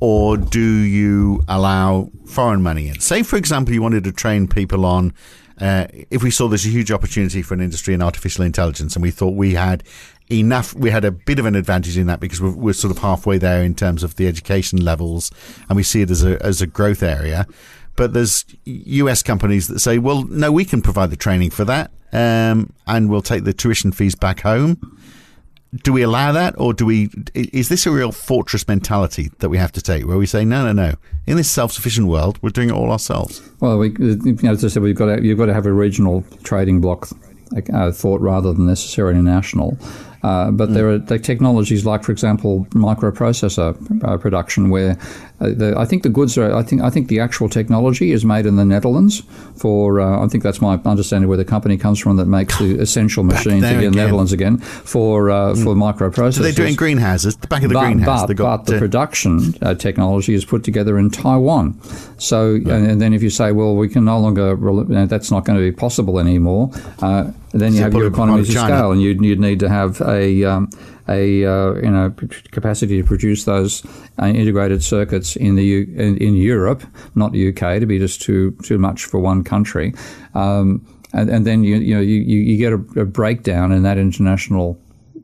Or 0.00 0.36
do 0.36 0.60
you 0.60 1.42
allow 1.48 2.10
foreign 2.26 2.62
money 2.62 2.88
in? 2.88 3.00
Say, 3.00 3.22
for 3.22 3.36
example, 3.36 3.74
you 3.74 3.82
wanted 3.82 4.04
to 4.04 4.12
train 4.12 4.46
people 4.46 4.84
on 4.84 5.14
uh, 5.60 5.86
if 6.10 6.22
we 6.22 6.30
saw 6.30 6.48
there's 6.48 6.66
a 6.66 6.70
huge 6.70 6.92
opportunity 6.92 7.42
for 7.42 7.54
an 7.54 7.60
industry 7.60 7.94
in 7.94 8.02
artificial 8.02 8.44
intelligence 8.44 8.94
and 8.94 9.02
we 9.02 9.10
thought 9.10 9.34
we 9.34 9.54
had 9.54 9.82
enough, 10.30 10.74
we 10.74 10.90
had 10.90 11.04
a 11.04 11.10
bit 11.10 11.38
of 11.38 11.46
an 11.46 11.54
advantage 11.54 11.96
in 11.96 12.06
that 12.06 12.20
because 12.20 12.40
we're, 12.40 12.54
we're 12.54 12.72
sort 12.72 12.90
of 12.90 12.98
halfway 12.98 13.38
there 13.38 13.62
in 13.62 13.74
terms 13.74 14.02
of 14.02 14.16
the 14.16 14.26
education 14.26 14.84
levels 14.84 15.30
and 15.68 15.76
we 15.76 15.82
see 15.82 16.02
it 16.02 16.10
as 16.10 16.24
a, 16.24 16.42
as 16.44 16.60
a 16.60 16.66
growth 16.66 17.02
area. 17.02 17.46
But 17.96 18.12
there's 18.12 18.44
US 18.64 19.22
companies 19.22 19.68
that 19.68 19.80
say, 19.80 19.98
well, 19.98 20.24
no, 20.24 20.52
we 20.52 20.64
can 20.64 20.82
provide 20.82 21.10
the 21.10 21.16
training 21.16 21.50
for 21.50 21.64
that 21.64 21.90
um, 22.12 22.72
and 22.86 23.10
we'll 23.10 23.22
take 23.22 23.44
the 23.44 23.52
tuition 23.52 23.92
fees 23.92 24.14
back 24.14 24.40
home. 24.40 24.96
Do 25.82 25.92
we 25.92 26.00
allow 26.00 26.32
that, 26.32 26.54
or 26.56 26.72
do 26.72 26.86
we? 26.86 27.10
Is 27.34 27.68
this 27.68 27.84
a 27.84 27.90
real 27.90 28.10
fortress 28.10 28.66
mentality 28.66 29.30
that 29.40 29.50
we 29.50 29.58
have 29.58 29.70
to 29.72 29.82
take, 29.82 30.06
where 30.06 30.16
we 30.16 30.24
say, 30.24 30.42
no, 30.42 30.64
no, 30.64 30.72
no? 30.72 30.94
In 31.26 31.36
this 31.36 31.50
self-sufficient 31.50 32.08
world, 32.08 32.38
we're 32.40 32.48
doing 32.48 32.70
it 32.70 32.72
all 32.72 32.90
ourselves. 32.90 33.42
Well, 33.60 33.76
we, 33.76 33.94
as 34.44 34.64
I 34.64 34.68
said, 34.68 34.82
we've 34.82 34.96
got 34.96 35.16
to, 35.16 35.22
you've 35.22 35.36
got 35.36 35.44
to 35.46 35.52
have 35.52 35.66
a 35.66 35.72
regional 35.72 36.24
trading 36.42 36.80
block 36.80 37.10
uh, 37.74 37.92
thought 37.92 38.22
rather 38.22 38.54
than 38.54 38.66
necessarily 38.66 39.20
national. 39.20 39.76
Uh, 40.22 40.50
but 40.50 40.74
there 40.74 40.88
are 40.90 40.98
the 40.98 41.18
technologies 41.18 41.84
like, 41.84 42.02
for 42.02 42.12
example, 42.12 42.66
microprocessor 42.70 44.04
uh, 44.04 44.16
production, 44.18 44.70
where 44.70 44.98
uh, 45.40 45.50
the, 45.50 45.74
I 45.76 45.84
think 45.84 46.02
the 46.02 46.08
goods 46.08 46.36
are. 46.36 46.52
I 46.54 46.62
think 46.62 46.82
I 46.82 46.90
think 46.90 47.08
the 47.08 47.20
actual 47.20 47.48
technology 47.48 48.10
is 48.12 48.24
made 48.24 48.46
in 48.46 48.56
the 48.56 48.64
Netherlands. 48.64 49.22
For 49.56 50.00
uh, 50.00 50.24
I 50.24 50.28
think 50.28 50.42
that's 50.42 50.60
my 50.60 50.80
understanding 50.84 51.28
where 51.28 51.36
the 51.36 51.44
company 51.44 51.76
comes 51.76 51.98
from 51.98 52.16
that 52.16 52.26
makes 52.26 52.58
the 52.58 52.78
essential 52.80 53.24
machines 53.24 53.64
in 53.64 53.80
the. 53.80 53.98
Netherlands 53.98 54.32
again 54.32 54.58
for 54.58 55.30
uh, 55.30 55.54
for 55.54 55.74
microprocessors. 55.74 56.34
So 56.34 56.42
they're 56.42 56.52
doing 56.52 56.76
greenhouses. 56.76 57.36
The 57.36 57.46
back 57.46 57.62
of 57.62 57.70
the 57.70 57.74
but, 57.74 57.84
greenhouse. 57.84 58.26
But, 58.26 58.36
got 58.36 58.66
but 58.66 58.72
the 58.72 58.78
production 58.78 59.54
uh, 59.62 59.74
technology 59.74 60.34
is 60.34 60.44
put 60.44 60.62
together 60.62 60.98
in 60.98 61.10
Taiwan. 61.10 61.80
So, 62.18 62.54
and, 62.54 62.68
and 62.68 63.00
then 63.00 63.14
if 63.14 63.22
you 63.22 63.30
say, 63.30 63.52
well, 63.52 63.74
we 63.74 63.88
can 63.88 64.04
no 64.04 64.18
longer, 64.18 64.54
rel- 64.54 64.84
you 64.84 64.94
know, 64.94 65.06
that's 65.06 65.30
not 65.30 65.44
going 65.44 65.58
to 65.58 65.62
be 65.62 65.72
possible 65.72 66.18
anymore, 66.18 66.70
uh, 67.00 67.30
then 67.52 67.74
you 67.74 67.80
have 67.80 67.94
your 67.94 68.06
economies 68.06 68.48
of 68.48 68.54
scale, 68.54 68.92
and 68.92 69.00
you'd, 69.00 69.24
you'd 69.24 69.40
need 69.40 69.60
to 69.60 69.68
have 69.68 70.00
a 70.02 70.44
um, 70.44 70.70
a 71.08 71.44
uh, 71.44 71.74
you 71.74 71.90
know 71.90 72.14
capacity 72.50 73.00
to 73.00 73.06
produce 73.06 73.44
those 73.44 73.84
uh, 74.20 74.26
integrated 74.26 74.82
circuits 74.82 75.36
in 75.36 75.54
the 75.56 75.64
U- 75.64 75.94
in, 75.96 76.16
in 76.18 76.34
Europe, 76.34 76.82
not 77.14 77.32
the 77.32 77.48
UK, 77.48 77.80
to 77.80 77.86
be 77.86 77.98
just 77.98 78.20
too 78.20 78.52
too 78.62 78.78
much 78.78 79.04
for 79.04 79.18
one 79.18 79.42
country. 79.44 79.94
Um, 80.34 80.86
and, 81.12 81.30
and 81.30 81.46
then 81.46 81.64
you 81.64 81.76
you 81.76 81.94
know 81.94 82.00
you, 82.00 82.16
you 82.16 82.38
you 82.38 82.58
get 82.58 82.72
a, 82.72 83.00
a 83.00 83.04
breakdown 83.06 83.72
in 83.72 83.82
that 83.82 83.98
international 83.98 84.78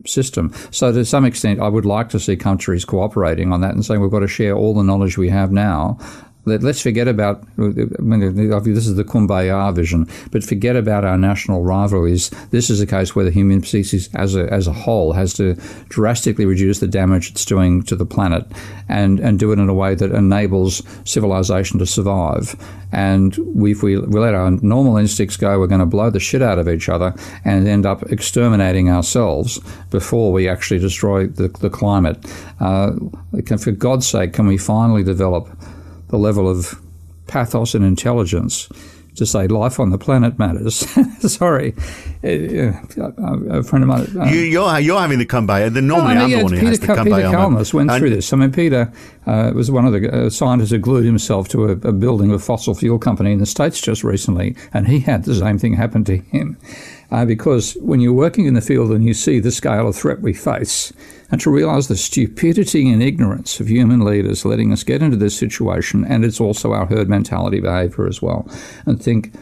system. 0.06 0.52
So 0.70 0.92
to 0.92 1.04
some 1.04 1.24
extent, 1.24 1.60
I 1.60 1.68
would 1.68 1.84
like 1.84 2.08
to 2.10 2.20
see 2.20 2.36
countries 2.36 2.84
cooperating 2.84 3.52
on 3.52 3.60
that 3.62 3.74
and 3.74 3.84
saying 3.84 4.00
we've 4.00 4.10
got 4.10 4.20
to 4.20 4.28
share 4.28 4.54
all 4.54 4.74
the 4.74 4.82
knowledge 4.82 5.18
we 5.18 5.28
have 5.30 5.52
now. 5.52 5.98
Let, 6.44 6.62
let's 6.62 6.80
forget 6.80 7.08
about. 7.08 7.42
I 7.58 7.62
mean, 7.62 8.36
this 8.36 8.86
is 8.86 8.96
the 8.96 9.04
kumbaya 9.04 9.74
vision, 9.74 10.08
but 10.30 10.44
forget 10.44 10.76
about 10.76 11.04
our 11.04 11.18
national 11.18 11.62
rivalries. 11.62 12.30
This 12.50 12.70
is 12.70 12.80
a 12.80 12.86
case 12.86 13.14
where 13.14 13.24
the 13.24 13.30
human 13.30 13.62
species, 13.62 14.08
as 14.14 14.36
a 14.36 14.52
as 14.52 14.66
a 14.66 14.72
whole, 14.72 15.12
has 15.12 15.34
to 15.34 15.54
drastically 15.88 16.46
reduce 16.46 16.80
the 16.80 16.88
damage 16.88 17.30
it's 17.30 17.44
doing 17.44 17.82
to 17.84 17.96
the 17.96 18.06
planet, 18.06 18.44
and 18.88 19.20
and 19.20 19.38
do 19.38 19.52
it 19.52 19.58
in 19.58 19.68
a 19.68 19.74
way 19.74 19.94
that 19.94 20.12
enables 20.12 20.82
civilization 21.04 21.78
to 21.78 21.86
survive. 21.86 22.56
And 22.92 23.36
if 23.56 23.82
we, 23.82 23.98
we 23.98 24.20
let 24.20 24.34
our 24.34 24.52
normal 24.52 24.96
instincts 24.98 25.36
go, 25.36 25.58
we're 25.58 25.66
going 25.66 25.80
to 25.80 25.86
blow 25.86 26.10
the 26.10 26.20
shit 26.20 26.42
out 26.42 26.60
of 26.60 26.68
each 26.68 26.88
other 26.88 27.12
and 27.44 27.66
end 27.66 27.86
up 27.86 28.04
exterminating 28.04 28.88
ourselves 28.88 29.58
before 29.90 30.30
we 30.32 30.48
actually 30.48 30.78
destroy 30.78 31.26
the, 31.26 31.48
the 31.48 31.70
climate. 31.70 32.24
Uh, 32.60 32.92
can, 33.46 33.58
for 33.58 33.72
God's 33.72 34.06
sake, 34.06 34.32
can 34.32 34.46
we 34.46 34.56
finally 34.56 35.02
develop 35.02 35.48
the 36.14 36.18
level 36.18 36.48
of 36.48 36.80
pathos 37.26 37.74
and 37.74 37.84
intelligence 37.84 38.68
to 39.16 39.24
say 39.26 39.46
life 39.46 39.78
on 39.80 39.90
the 39.90 39.98
planet 39.98 40.38
matters? 40.38 40.74
Sorry. 41.32 41.74
Uh, 42.22 42.72
a 43.58 43.62
friend 43.62 43.82
of 43.82 43.88
mine. 43.88 44.06
uh, 44.16 44.24
you, 44.26 44.40
you're 44.40 44.78
you're 44.80 45.00
having 45.00 45.18
the 45.18 45.26
kumbaya. 45.26 45.72
Then 45.72 45.86
normally 45.86 46.14
no, 46.14 46.20
I 46.20 46.24
I'm 46.24 46.30
mean, 46.30 46.30
the 46.30 46.36
yeah, 46.36 46.42
one 46.42 46.52
who 46.52 46.58
Peter, 46.58 46.68
has 46.70 46.80
the 46.80 46.86
Ka- 46.86 46.96
kumbaya. 46.96 47.04
Peter 47.04 47.26
on 47.38 47.52
my- 47.52 47.60
Kalmus 47.60 47.74
went 47.74 47.90
and- 47.90 47.98
through 48.00 48.10
this. 48.10 48.32
I 48.32 48.36
mean, 48.36 48.52
Peter 48.52 48.92
uh, 49.26 49.52
was 49.54 49.70
one 49.70 49.86
of 49.86 49.92
the 49.92 50.26
uh, 50.26 50.30
scientists 50.30 50.70
who 50.70 50.78
glued 50.78 51.04
himself 51.04 51.48
to 51.48 51.64
a, 51.64 51.70
a 51.72 51.92
building 51.92 52.30
of 52.30 52.36
a 52.36 52.44
fossil 52.44 52.74
fuel 52.74 52.98
company 52.98 53.32
in 53.32 53.38
the 53.38 53.46
States 53.46 53.80
just 53.80 54.04
recently, 54.04 54.56
and 54.72 54.86
he 54.88 55.00
had 55.00 55.24
the 55.24 55.34
same 55.34 55.58
thing 55.58 55.74
happen 55.74 56.04
to 56.04 56.16
him. 56.18 56.56
Uh, 57.14 57.24
because 57.24 57.74
when 57.74 58.00
you're 58.00 58.12
working 58.12 58.44
in 58.44 58.54
the 58.54 58.60
field 58.60 58.90
and 58.90 59.04
you 59.04 59.14
see 59.14 59.38
the 59.38 59.52
scale 59.52 59.86
of 59.86 59.94
threat 59.94 60.20
we 60.20 60.32
face, 60.32 60.92
and 61.30 61.40
to 61.40 61.48
realize 61.48 61.86
the 61.86 61.96
stupidity 61.96 62.90
and 62.90 63.00
ignorance 63.00 63.60
of 63.60 63.68
human 63.68 64.04
leaders 64.04 64.44
letting 64.44 64.72
us 64.72 64.82
get 64.82 65.00
into 65.00 65.16
this 65.16 65.38
situation, 65.38 66.04
and 66.04 66.24
it's 66.24 66.40
also 66.40 66.72
our 66.72 66.86
herd 66.86 67.08
mentality 67.08 67.60
behavior 67.60 68.08
as 68.08 68.20
well, 68.20 68.50
and 68.84 69.00
think 69.00 69.32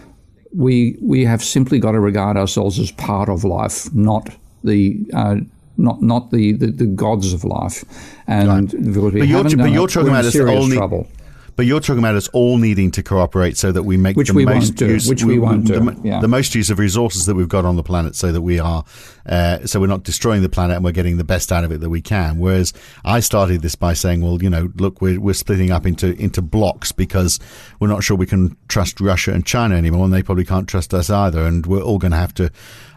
we 0.55 0.99
we 1.01 1.25
have 1.25 1.43
simply 1.43 1.79
got 1.79 1.93
to 1.93 2.01
regard 2.01 2.37
ourselves 2.37 2.79
as 2.79 2.93
part 2.93 3.31
of 3.31 3.43
life, 3.43 3.91
not 3.95 4.29
the 4.63 5.01
uh, 5.15 5.37
not 5.79 6.03
not 6.03 6.31
the, 6.31 6.53
the, 6.53 6.67
the, 6.67 6.85
gods 6.85 7.33
of 7.33 7.43
life. 7.43 7.85
And 8.27 8.49
right. 8.75 9.15
but 9.15 9.29
you're, 9.29 9.45
but 9.45 9.73
you're 9.73 9.89
talking 9.89 10.11
about 10.11 10.27
us 10.27 10.39
all 10.39 10.69
trouble. 10.69 11.09
But 11.57 11.67
you're 11.67 11.81
talking 11.81 11.99
about 11.99 12.15
us 12.15 12.29
all 12.29 12.59
needing 12.59 12.91
to 12.93 13.03
cooperate 13.03 13.57
so 13.57 13.73
that 13.73 13.83
we 13.83 13.97
make 13.97 14.17
which 14.17 14.29
the 14.29 14.35
we 14.35 14.45
most 14.45 14.81
use, 14.81 15.09
which 15.09 15.25
we, 15.25 15.35
we 15.35 15.39
won't 15.39 15.67
the, 15.67 15.81
do. 15.81 16.01
Yeah. 16.03 16.21
the 16.21 16.29
most 16.29 16.55
use 16.55 16.71
of 16.71 16.79
resources 16.79 17.27
that 17.27 17.35
we've 17.35 17.49
got 17.49 17.65
on 17.65 17.77
the 17.77 17.83
planet, 17.83 18.15
so 18.15 18.33
that 18.33 18.43
we 18.43 18.59
are, 18.59 18.85
uh, 19.27 19.67
so 19.67 19.81
we're 19.81 19.87
not 19.87 20.03
destroying 20.03 20.43
the 20.43 20.49
planet 20.49 20.77
and 20.77 20.85
we're 20.85 20.93
getting 20.93 21.19
the 21.19 21.25
best 21.25 21.53
out 21.53 21.65
of 21.65 21.73
it 21.73 21.81
that 21.81 21.91
we 21.91 22.01
can. 22.01 22.39
Whereas 22.39 22.73
I 23.05 23.21
started 23.21 23.63
this 23.63 23.75
by 23.75 23.93
saying, 23.93 24.23
well, 24.23 24.43
you 24.43 24.51
know, 24.51 24.71
look, 24.77 25.01
we're 25.01 25.21
we're 25.21 25.35
splitting 25.35 25.71
up 25.71 25.87
into 25.87 26.15
into 26.21 26.43
blocks 26.43 26.93
because 26.93 27.39
we're 27.81 27.89
not 27.89 28.03
sure 28.03 28.17
we 28.17 28.27
can 28.27 28.57
trust 28.69 29.01
Russia 29.01 29.33
and 29.33 29.45
China 29.45 29.77
anymore, 29.77 30.05
and 30.05 30.13
they 30.13 30.23
probably 30.23 30.45
can't 30.45 30.69
trust 30.69 30.95
us 30.95 31.11
either, 31.11 31.45
and 31.45 31.67
we're 31.67 31.83
all 31.83 31.99
going 31.99 32.13
to 32.13 32.17
have 32.17 32.35
to 32.35 32.51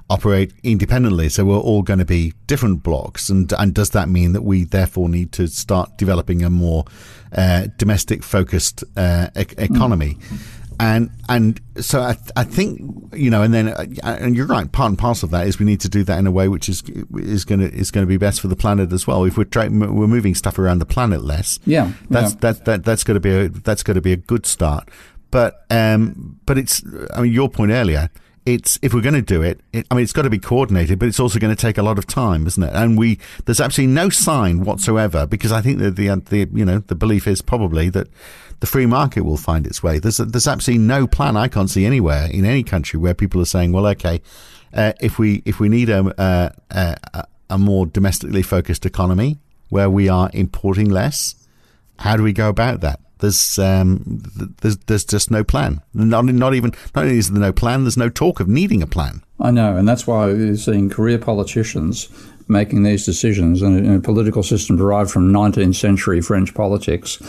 operate 0.09 0.53
independently. 0.63 1.29
So 1.29 1.45
we're 1.45 1.57
all 1.57 1.81
going 1.81 1.99
to 1.99 2.05
be 2.05 2.33
different 2.47 2.83
blocks. 2.83 3.29
And, 3.29 3.51
and 3.53 3.73
does 3.73 3.91
that 3.91 4.09
mean 4.09 4.33
that 4.33 4.43
we 4.43 4.63
therefore 4.63 5.09
need 5.09 5.31
to 5.33 5.47
start 5.47 5.97
developing 5.97 6.43
a 6.43 6.49
more 6.49 6.85
uh, 7.31 7.67
domestic 7.77 8.23
focused 8.23 8.83
uh, 8.95 9.29
e- 9.37 9.45
economy? 9.57 10.17
Mm. 10.19 10.37
And 10.77 11.09
and 11.29 11.61
so 11.77 12.01
I, 12.01 12.17
I 12.35 12.43
think 12.43 12.81
you 13.15 13.29
know, 13.29 13.41
and 13.41 13.53
then 13.53 13.69
uh, 13.69 13.85
and 14.03 14.35
you're 14.35 14.45
right. 14.45 14.69
Part 14.69 14.89
and 14.89 14.99
parcel 14.99 15.27
of 15.27 15.31
that 15.31 15.47
is 15.47 15.57
we 15.57 15.65
need 15.65 15.79
to 15.79 15.87
do 15.87 16.03
that 16.03 16.19
in 16.19 16.27
a 16.27 16.31
way 16.31 16.49
which 16.49 16.67
is 16.67 16.83
is 17.15 17.45
going 17.45 17.61
to 17.61 17.73
is 17.73 17.91
going 17.91 18.05
to 18.05 18.09
be 18.09 18.17
best 18.17 18.41
for 18.41 18.49
the 18.49 18.57
planet 18.57 18.91
as 18.91 19.07
well. 19.07 19.23
If 19.23 19.37
we're 19.37 19.45
tra- 19.45 19.69
we're 19.69 20.07
moving 20.07 20.35
stuff 20.35 20.59
around 20.59 20.79
the 20.79 20.85
planet 20.85 21.23
less, 21.23 21.59
yeah, 21.65 21.93
that's 22.09 22.33
yeah. 22.33 22.39
that 22.41 22.65
that 22.65 22.83
that's 22.83 23.05
going 23.05 23.15
to 23.15 23.21
be 23.21 23.29
a 23.29 23.47
that's 23.47 23.83
going 23.83 23.95
to 23.95 24.01
be 24.01 24.11
a 24.11 24.17
good 24.17 24.45
start. 24.45 24.89
But 25.31 25.65
um, 25.69 26.41
but 26.45 26.57
it's 26.57 26.83
I 27.13 27.21
mean 27.21 27.31
your 27.31 27.47
point 27.47 27.71
earlier 27.71 28.09
it's 28.45 28.77
if 28.81 28.93
we're 28.93 29.01
going 29.01 29.15
to 29.15 29.21
do 29.21 29.41
it, 29.41 29.59
it, 29.73 29.87
I 29.89 29.95
mean, 29.95 30.03
it's 30.03 30.13
got 30.13 30.21
to 30.23 30.29
be 30.29 30.39
coordinated, 30.39 30.99
but 30.99 31.07
it's 31.07 31.19
also 31.19 31.39
going 31.39 31.55
to 31.55 31.59
take 31.59 31.77
a 31.77 31.83
lot 31.83 31.97
of 31.97 32.05
time, 32.05 32.45
isn't 32.45 32.61
it? 32.61 32.73
And 32.73 32.97
we 32.97 33.19
there's 33.45 33.59
absolutely 33.59 33.93
no 33.93 34.09
sign 34.09 34.63
whatsoever 34.63 35.25
because 35.25 35.51
I 35.51 35.61
think 35.61 35.79
that 35.79 35.95
the 35.95 36.09
uh, 36.09 36.17
the 36.29 36.47
you 36.53 36.65
know 36.65 36.79
the 36.79 36.95
belief 36.95 37.27
is 37.27 37.41
probably 37.41 37.89
that 37.89 38.07
the 38.59 38.67
free 38.67 38.85
market 38.85 39.21
will 39.25 39.37
find 39.37 39.65
its 39.65 39.81
way. 39.81 39.99
There's 39.99 40.17
there's 40.17 40.47
absolutely 40.47 40.85
no 40.85 41.07
plan 41.07 41.35
I 41.35 41.47
can't 41.47 41.69
see 41.69 41.85
anywhere 41.85 42.27
in 42.31 42.45
any 42.45 42.63
country 42.63 42.99
where 42.99 43.13
people 43.13 43.41
are 43.41 43.45
saying, 43.45 43.71
well, 43.71 43.87
okay, 43.87 44.21
uh, 44.73 44.93
if 45.01 45.17
we 45.17 45.41
if 45.45 45.59
we 45.59 45.67
need 45.67 45.89
a, 45.89 46.13
uh, 46.19 46.49
uh, 46.69 46.95
a 47.13 47.27
a 47.49 47.57
more 47.57 47.85
domestically 47.85 48.41
focused 48.41 48.85
economy 48.85 49.39
where 49.69 49.89
we 49.89 50.09
are 50.09 50.29
importing 50.33 50.89
less, 50.89 51.35
how 51.99 52.15
do 52.15 52.23
we 52.23 52.33
go 52.33 52.49
about 52.49 52.81
that? 52.81 52.99
There's 53.19 53.57
um, 53.59 54.23
there's 54.61 54.77
there's 54.77 55.05
just 55.05 55.31
no 55.31 55.43
plan. 55.43 55.81
Not 55.93 56.25
not 56.25 56.53
even 56.53 56.71
not 56.93 57.05
only 57.05 57.17
is 57.17 57.31
there 57.31 57.39
no 57.39 57.53
plan, 57.53 57.83
there's 57.83 57.97
no 57.97 58.09
talk 58.09 58.39
of 58.39 58.47
needing 58.47 58.81
a 58.81 58.87
plan. 58.87 59.23
I 59.39 59.51
know, 59.51 59.75
and 59.77 59.87
that's 59.87 60.07
why 60.07 60.29
you're 60.29 60.57
seeing 60.57 60.89
career 60.89 61.17
politicians 61.17 62.09
making 62.47 62.83
these 62.83 63.05
decisions 63.05 63.61
in 63.61 63.95
a, 63.95 63.99
political 63.99 64.43
system 64.43 64.77
derived 64.77 65.09
from 65.09 65.31
19th 65.31 65.75
century 65.75 66.21
French 66.21 66.53
politics. 66.53 67.19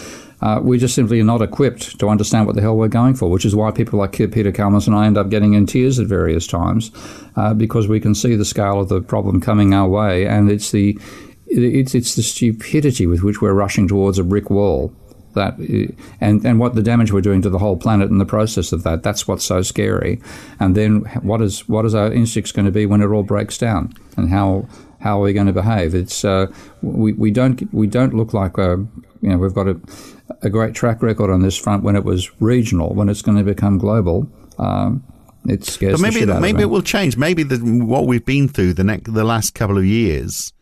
Uh, 0.42 0.60
we 0.62 0.78
just 0.78 0.94
simply 0.94 1.18
are 1.18 1.24
not 1.24 1.40
equipped 1.40 1.98
to 1.98 2.10
understand 2.10 2.46
what 2.46 2.54
the 2.54 2.60
hell 2.60 2.76
we're 2.76 2.88
going 2.88 3.14
for, 3.14 3.30
which 3.30 3.46
is 3.46 3.56
why 3.56 3.70
people 3.70 3.98
like 3.98 4.12
Peter 4.12 4.52
Kalmus 4.52 4.86
and 4.86 4.94
I 4.94 5.06
end 5.06 5.16
up 5.16 5.30
getting 5.30 5.54
in 5.54 5.64
tears 5.64 5.98
at 5.98 6.06
various 6.06 6.46
times 6.46 6.90
uh, 7.36 7.54
because 7.54 7.88
we 7.88 8.00
can 8.00 8.14
see 8.14 8.36
the 8.36 8.44
scale 8.44 8.80
of 8.80 8.90
the 8.90 9.00
problem 9.00 9.40
coming 9.40 9.72
our 9.72 9.88
way, 9.88 10.26
and 10.26 10.50
it's 10.50 10.70
the 10.70 10.98
it's 11.48 11.94
it's 11.94 12.16
the 12.16 12.22
stupidity 12.22 13.06
with 13.06 13.22
which 13.22 13.40
we're 13.40 13.54
rushing 13.54 13.88
towards 13.88 14.18
a 14.18 14.24
brick 14.24 14.50
wall 14.50 14.92
that 15.36 15.56
and 16.20 16.44
and 16.44 16.58
what 16.58 16.74
the 16.74 16.82
damage 16.82 17.12
we're 17.12 17.20
doing 17.20 17.40
to 17.42 17.48
the 17.48 17.58
whole 17.58 17.76
planet 17.76 18.10
in 18.10 18.18
the 18.18 18.26
process 18.26 18.72
of 18.72 18.82
that 18.82 19.04
that's 19.04 19.28
what's 19.28 19.44
so 19.44 19.62
scary. 19.62 20.20
And 20.58 20.76
then 20.76 21.02
what 21.22 21.40
is 21.40 21.68
what 21.68 21.86
is 21.86 21.94
our 21.94 22.12
instincts 22.12 22.50
going 22.50 22.66
to 22.66 22.72
be 22.72 22.84
when 22.84 23.00
it 23.00 23.06
all 23.06 23.22
breaks 23.22 23.56
down? 23.56 23.94
And 24.16 24.28
how 24.28 24.68
how 25.00 25.20
are 25.20 25.22
we 25.22 25.32
going 25.32 25.46
to 25.46 25.52
behave? 25.52 25.94
It's 25.94 26.24
uh, 26.24 26.46
we, 26.82 27.12
we 27.12 27.30
don't 27.30 27.72
we 27.72 27.86
don't 27.86 28.14
look 28.14 28.34
like 28.34 28.58
a, 28.58 28.84
you 29.22 29.28
know 29.28 29.38
we've 29.38 29.54
got 29.54 29.68
a, 29.68 29.80
a 30.42 30.50
great 30.50 30.74
track 30.74 31.02
record 31.02 31.30
on 31.30 31.42
this 31.42 31.56
front 31.56 31.84
when 31.84 31.94
it 31.94 32.04
was 32.04 32.30
regional 32.40 32.92
when 32.94 33.08
it's 33.08 33.22
going 33.22 33.38
to 33.38 33.44
become 33.44 33.78
global. 33.78 34.28
Um, 34.58 35.04
it 35.48 35.64
scares 35.64 36.00
but 36.00 36.12
maybe 36.12 36.26
maybe 36.26 36.62
it 36.62 36.70
will 36.70 36.82
change. 36.82 37.16
Maybe 37.16 37.44
the, 37.44 37.58
what 37.84 38.08
we've 38.08 38.24
been 38.24 38.48
through 38.48 38.74
the 38.74 38.82
next 38.82 39.14
the 39.14 39.22
last 39.22 39.54
couple 39.54 39.78
of 39.78 39.84
years 39.84 40.52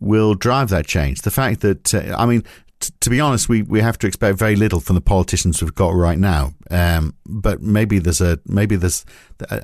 will 0.00 0.34
drive 0.34 0.70
that 0.70 0.86
change. 0.86 1.22
The 1.22 1.30
fact 1.30 1.60
that, 1.60 1.94
uh, 1.94 2.16
I 2.18 2.26
mean, 2.26 2.42
to 2.80 3.10
be 3.10 3.20
honest, 3.20 3.48
we, 3.48 3.62
we 3.62 3.80
have 3.80 3.98
to 3.98 4.06
expect 4.06 4.38
very 4.38 4.56
little 4.56 4.80
from 4.80 4.94
the 4.94 5.00
politicians 5.00 5.62
we've 5.62 5.74
got 5.74 5.94
right 5.94 6.18
now. 6.18 6.54
Um, 6.70 7.14
but 7.26 7.60
maybe 7.60 7.98
there's 7.98 8.20
a 8.20 8.38
maybe 8.46 8.76
there's 8.76 9.04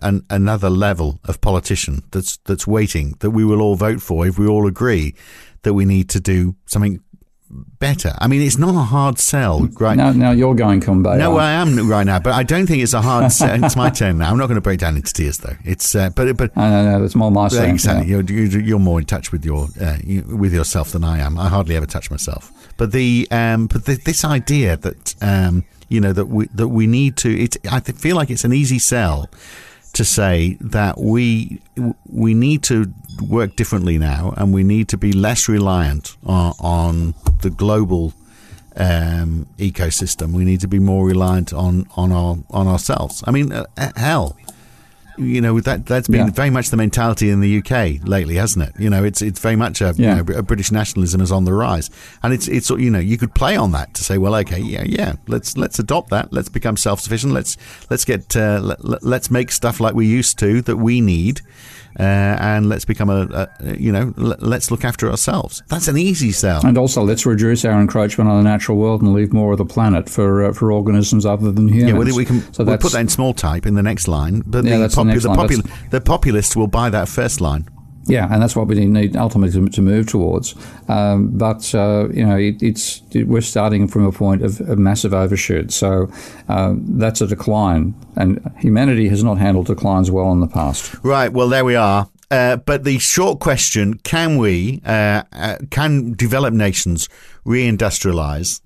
an, 0.03 0.25
another 0.29 0.71
level 0.71 1.21
of 1.25 1.41
politician 1.41 2.03
that's 2.11 2.37
that's 2.39 2.67
waiting 2.67 3.17
that 3.21 3.31
we 3.31 3.45
will 3.45 3.63
all 3.63 3.77
vote 3.77 4.03
for 4.03 4.27
if 4.27 4.39
we 4.39 4.47
all 4.47 4.67
agree 4.67 5.15
that 5.63 5.75
we 5.75 5.85
need 5.85 6.09
to 6.11 6.21
do 6.21 6.55
something 6.67 7.03
better. 7.51 8.15
I 8.19 8.27
mean, 8.27 8.43
it's 8.43 8.59
not 8.59 8.75
a 8.75 8.81
hard 8.81 9.19
sell, 9.19 9.61
right? 9.79 9.97
Now, 9.97 10.13
now 10.13 10.31
you're 10.33 10.55
going 10.55 10.81
Kumbaya. 10.81 11.19
No, 11.19 11.37
I 11.37 11.53
am 11.53 11.89
right 11.89 12.05
now, 12.05 12.19
but 12.19 12.33
I 12.33 12.43
don't 12.43 12.67
think 12.67 12.83
it's 12.83 12.93
a 12.93 13.03
hard 13.03 13.31
sell. 13.33 13.63
it's 13.65 13.77
my 13.77 13.91
turn 13.91 14.19
now. 14.19 14.31
I'm 14.31 14.39
not 14.39 14.47
going 14.47 14.57
to 14.57 14.61
break 14.61 14.81
down 14.81 14.97
into 14.97 15.13
tears, 15.13 15.39
though. 15.39 15.57
It's 15.65 15.95
uh, 15.95 16.11
but 16.11 16.37
but 16.37 16.57
no, 16.57 16.71
no, 16.71 16.99
no, 16.99 17.05
it's 17.05 17.15
more 17.15 17.31
my 17.31 17.49
turn. 17.49 17.71
Exactly. 17.71 18.11
Yeah. 18.11 18.23
You're, 18.27 18.61
you're 18.61 18.79
more 18.79 18.99
in 18.99 19.07
touch 19.07 19.33
with 19.33 19.45
your 19.45 19.69
uh, 19.81 19.99
with 20.29 20.53
yourself 20.53 20.93
than 20.93 21.05
I 21.05 21.19
am. 21.19 21.39
I 21.39 21.49
hardly 21.49 21.77
ever 21.77 21.87
touch 21.87 22.11
myself. 22.11 22.53
But 22.77 22.93
the 22.93 23.29
um, 23.31 23.67
but 23.69 23.85
the, 23.85 23.95
this 23.97 24.25
idea 24.25 24.77
that 24.79 25.15
um, 25.21 25.65
you 25.89 26.01
know 26.01 26.13
that 26.13 26.27
we 26.27 26.47
that 26.55 26.69
we 26.69 26.87
need 26.87 27.17
to. 27.19 27.31
It, 27.31 27.57
I 27.71 27.81
feel 27.81 28.17
like 28.17 28.31
it's 28.31 28.45
an 28.45 28.53
easy 28.53 28.79
sell 28.79 29.31
to 29.97 30.05
say 30.05 30.59
that 30.61 31.01
we 31.01 31.61
we 32.05 32.35
need 32.35 32.63
to 32.65 32.93
work 33.29 33.57
differently 33.57 33.99
now, 33.99 34.35
and 34.37 34.53
we 34.53 34.63
need 34.63 34.89
to 34.89 34.99
be 34.99 35.13
less 35.13 35.49
reliant 35.49 36.17
on, 36.25 36.53
on 36.61 37.15
the 37.41 37.49
global 37.49 38.13
um, 38.77 39.47
ecosystem. 39.57 40.33
We 40.33 40.45
need 40.45 40.61
to 40.61 40.69
be 40.69 40.79
more 40.79 41.07
reliant 41.07 41.53
on 41.53 41.87
on 41.97 42.13
our 42.13 42.37
on 42.51 42.69
ourselves. 42.69 43.25
I 43.27 43.31
mean, 43.31 43.53
uh, 43.53 43.65
hell, 43.97 44.37
you 45.19 45.41
know 45.41 45.61
that 45.61 45.87
that's 45.87 46.09
been 46.09 46.27
yeah. 46.27 46.33
very 46.33 46.51
much 46.51 46.71
the 46.71 46.77
mentality 46.77 47.31
in 47.31 47.41
the 47.41 47.59
UK 47.59 48.07
lately, 48.07 48.37
hasn't 48.37 48.69
it? 48.69 48.81
You 48.81 48.91
know, 48.91 49.05
it's 49.05 49.23
it's 49.23 49.41
very 49.41 49.57
much 49.57 49.81
a, 49.81 49.95
yeah. 49.97 50.17
you 50.17 50.23
know, 50.23 50.39
a 50.39 50.43
British 50.43 50.71
nationalism 50.71 51.21
is 51.21 51.33
on 51.33 51.45
the 51.45 51.53
rise, 51.53 51.91
and 52.23 52.33
it's 52.33 52.49
it's 52.49 52.71
you 52.71 52.91
know 52.91 52.99
you 52.99 53.19
could 53.19 53.35
play 53.35 53.57
on 53.57 53.73
that 53.73 53.95
to 53.95 54.05
say, 54.05 54.19
well, 54.19 54.35
okay, 54.37 54.59
yeah, 54.59 54.85
yeah, 54.85 55.15
let's 55.27 55.57
let's 55.57 55.79
adopt 55.79 56.11
that, 56.11 56.33
let's 56.33 56.49
become 56.49 56.77
self 56.77 57.01
sufficient, 57.01 57.33
let's 57.33 57.57
let's 57.91 58.05
get 58.05 58.37
uh, 58.37 58.61
let, 58.63 59.03
let's 59.03 59.31
make 59.31 59.51
stuff 59.51 59.81
like 59.81 59.95
we 59.95 60.07
used 60.07 60.39
to 60.39 60.63
that 60.63 60.77
we 60.77 61.01
need, 61.01 61.41
uh, 61.99 62.03
and 62.03 62.69
let's 62.69 62.85
become 62.85 63.09
a, 63.11 63.49
a 63.61 63.77
you 63.77 63.91
know 63.93 64.13
l- 64.19 64.37
let's 64.41 64.71
look 64.71 64.85
after 64.85 65.11
ourselves. 65.11 65.63
That's 65.69 65.89
an 65.89 65.97
easy 65.97 66.33
sell. 66.33 66.61
And 66.65 66.77
also, 66.79 67.03
let's 67.03 67.25
reduce 67.27 67.65
our 67.65 67.81
encroachment 67.81 68.29
on 68.31 68.43
the 68.43 68.49
natural 68.49 68.79
world 68.79 69.03
and 69.03 69.13
leave 69.15 69.33
more 69.33 69.53
of 69.53 69.59
the 69.59 69.65
planet 69.65 70.09
for 70.09 70.45
uh, 70.45 70.53
for 70.53 70.71
organisms 70.73 71.25
other 71.27 71.51
than 71.53 71.69
humans. 71.69 71.93
Yeah, 71.93 71.99
well, 71.99 72.17
we 72.17 72.25
can 72.25 72.41
so 72.53 72.65
we'll 72.65 72.79
put 72.79 72.93
that 72.93 73.01
in 73.01 73.09
small 73.09 73.35
type 73.35 73.67
in 73.67 73.75
the 73.75 73.83
next 73.83 74.09
line, 74.09 74.43
but 74.47 74.65
yeah, 74.65 74.79
the, 74.79 74.89
popu- 74.89 75.23
the, 75.23 75.29
popu- 75.29 75.91
the 75.91 76.01
populists 76.01 76.55
will 76.57 76.67
buy 76.69 76.91
that 76.91 77.09
first 77.09 77.41
line. 77.41 77.69
Yeah, 78.07 78.29
and 78.31 78.41
that's 78.41 78.55
what 78.55 78.69
we 78.69 78.87
need 78.87 79.17
ultimately 79.17 79.69
to, 79.69 79.83
move 79.83 80.07
towards. 80.07 80.55
Um, 80.89 81.29
but 81.37 81.75
uh, 81.75 82.09
you 82.11 82.25
know, 82.25 82.37
it, 82.37 82.63
it's 82.63 83.03
it, 83.11 83.27
we're 83.27 83.41
starting 83.41 83.89
from 83.89 84.05
a 84.07 84.13
point 84.13 84.43
of, 84.43 84.61
massive 84.79 85.13
overshoot, 85.13 85.73
so 85.73 86.11
uh, 86.49 86.75
that's 86.77 87.21
a 87.21 87.27
decline, 87.27 87.95
and 88.15 88.41
humanity 88.59 89.09
has 89.09 89.25
not 89.25 89.39
handled 89.39 89.67
declines 89.67 90.11
well 90.11 90.31
in 90.31 90.41
the 90.41 90.47
past. 90.47 90.95
Right. 91.03 91.33
Well, 91.33 91.49
there 91.49 91.65
we 91.65 91.75
are. 91.75 92.09
Uh, 92.31 92.57
but 92.57 92.85
the 92.85 92.99
short 92.99 93.41
question: 93.41 93.95
Can 93.99 94.39
we, 94.39 94.81
uh, 94.85 95.23
uh, 95.33 95.57
can 95.71 96.13
developed 96.13 96.57
nations 96.57 97.09
reindustrialize 97.45 98.61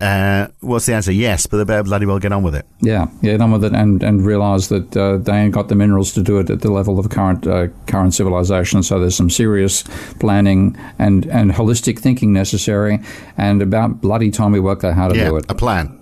uh, 0.00 0.48
what's 0.60 0.86
the 0.86 0.94
answer? 0.94 1.12
Yes, 1.12 1.46
but 1.46 1.58
they 1.58 1.64
better 1.64 1.82
bloody 1.82 2.06
well 2.06 2.18
get 2.18 2.32
on 2.32 2.42
with 2.42 2.54
it. 2.54 2.66
Yeah, 2.80 3.08
yeah, 3.22 3.32
get 3.32 3.40
on 3.40 3.52
with 3.52 3.64
it, 3.64 3.74
and 3.74 4.02
and 4.02 4.24
realise 4.24 4.68
that 4.68 4.96
uh, 4.96 5.18
they 5.18 5.32
ain't 5.32 5.54
got 5.54 5.68
the 5.68 5.74
minerals 5.74 6.12
to 6.14 6.22
do 6.22 6.38
it 6.38 6.48
at 6.48 6.60
the 6.60 6.70
level 6.70 6.98
of 6.98 7.08
current 7.10 7.46
uh, 7.46 7.68
current 7.86 8.14
civilization. 8.14 8.82
So 8.82 8.98
there's 8.98 9.16
some 9.16 9.30
serious 9.30 9.84
planning 10.18 10.76
and 10.98 11.26
and 11.26 11.50
holistic 11.52 11.98
thinking 11.98 12.32
necessary, 12.32 12.98
and 13.36 13.60
about 13.60 14.00
bloody 14.00 14.30
time 14.30 14.52
we 14.52 14.60
work 14.60 14.84
out 14.84 14.94
how 14.94 15.08
to 15.08 15.16
yeah, 15.16 15.28
do 15.28 15.36
it. 15.36 15.44
A 15.48 15.54
plan. 15.54 15.96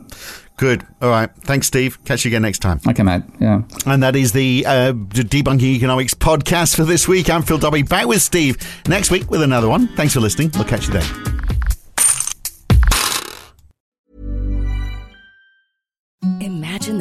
Good. 0.59 0.85
All 1.01 1.09
right. 1.09 1.31
Thanks, 1.43 1.69
Steve. 1.69 2.05
Catch 2.05 2.25
you 2.25 2.31
again 2.31 2.43
next 2.43 2.59
time. 2.59 2.81
Okay, 2.87 3.05
mate. 3.05 3.23
Yeah. 3.41 3.63
And 3.87 4.03
that 4.03 4.17
is 4.17 4.33
the 4.33 4.65
uh, 4.67 4.93
Debunking 4.93 5.63
Economics 5.63 6.15
podcast 6.15 6.75
for 6.75 6.83
this 6.83 7.07
week. 7.07 7.31
I'm 7.31 7.43
Phil 7.43 7.59
Dobbie, 7.59 7.85
back 7.85 8.07
with 8.07 8.23
Steve 8.23 8.57
next 8.89 9.13
week 9.13 9.31
with 9.31 9.43
another 9.43 9.69
one. 9.69 9.87
Thanks 9.95 10.15
for 10.15 10.21
listening. 10.21 10.51
We'll 10.57 10.65
catch 10.65 10.89
you 10.89 10.95
then. 10.95 11.38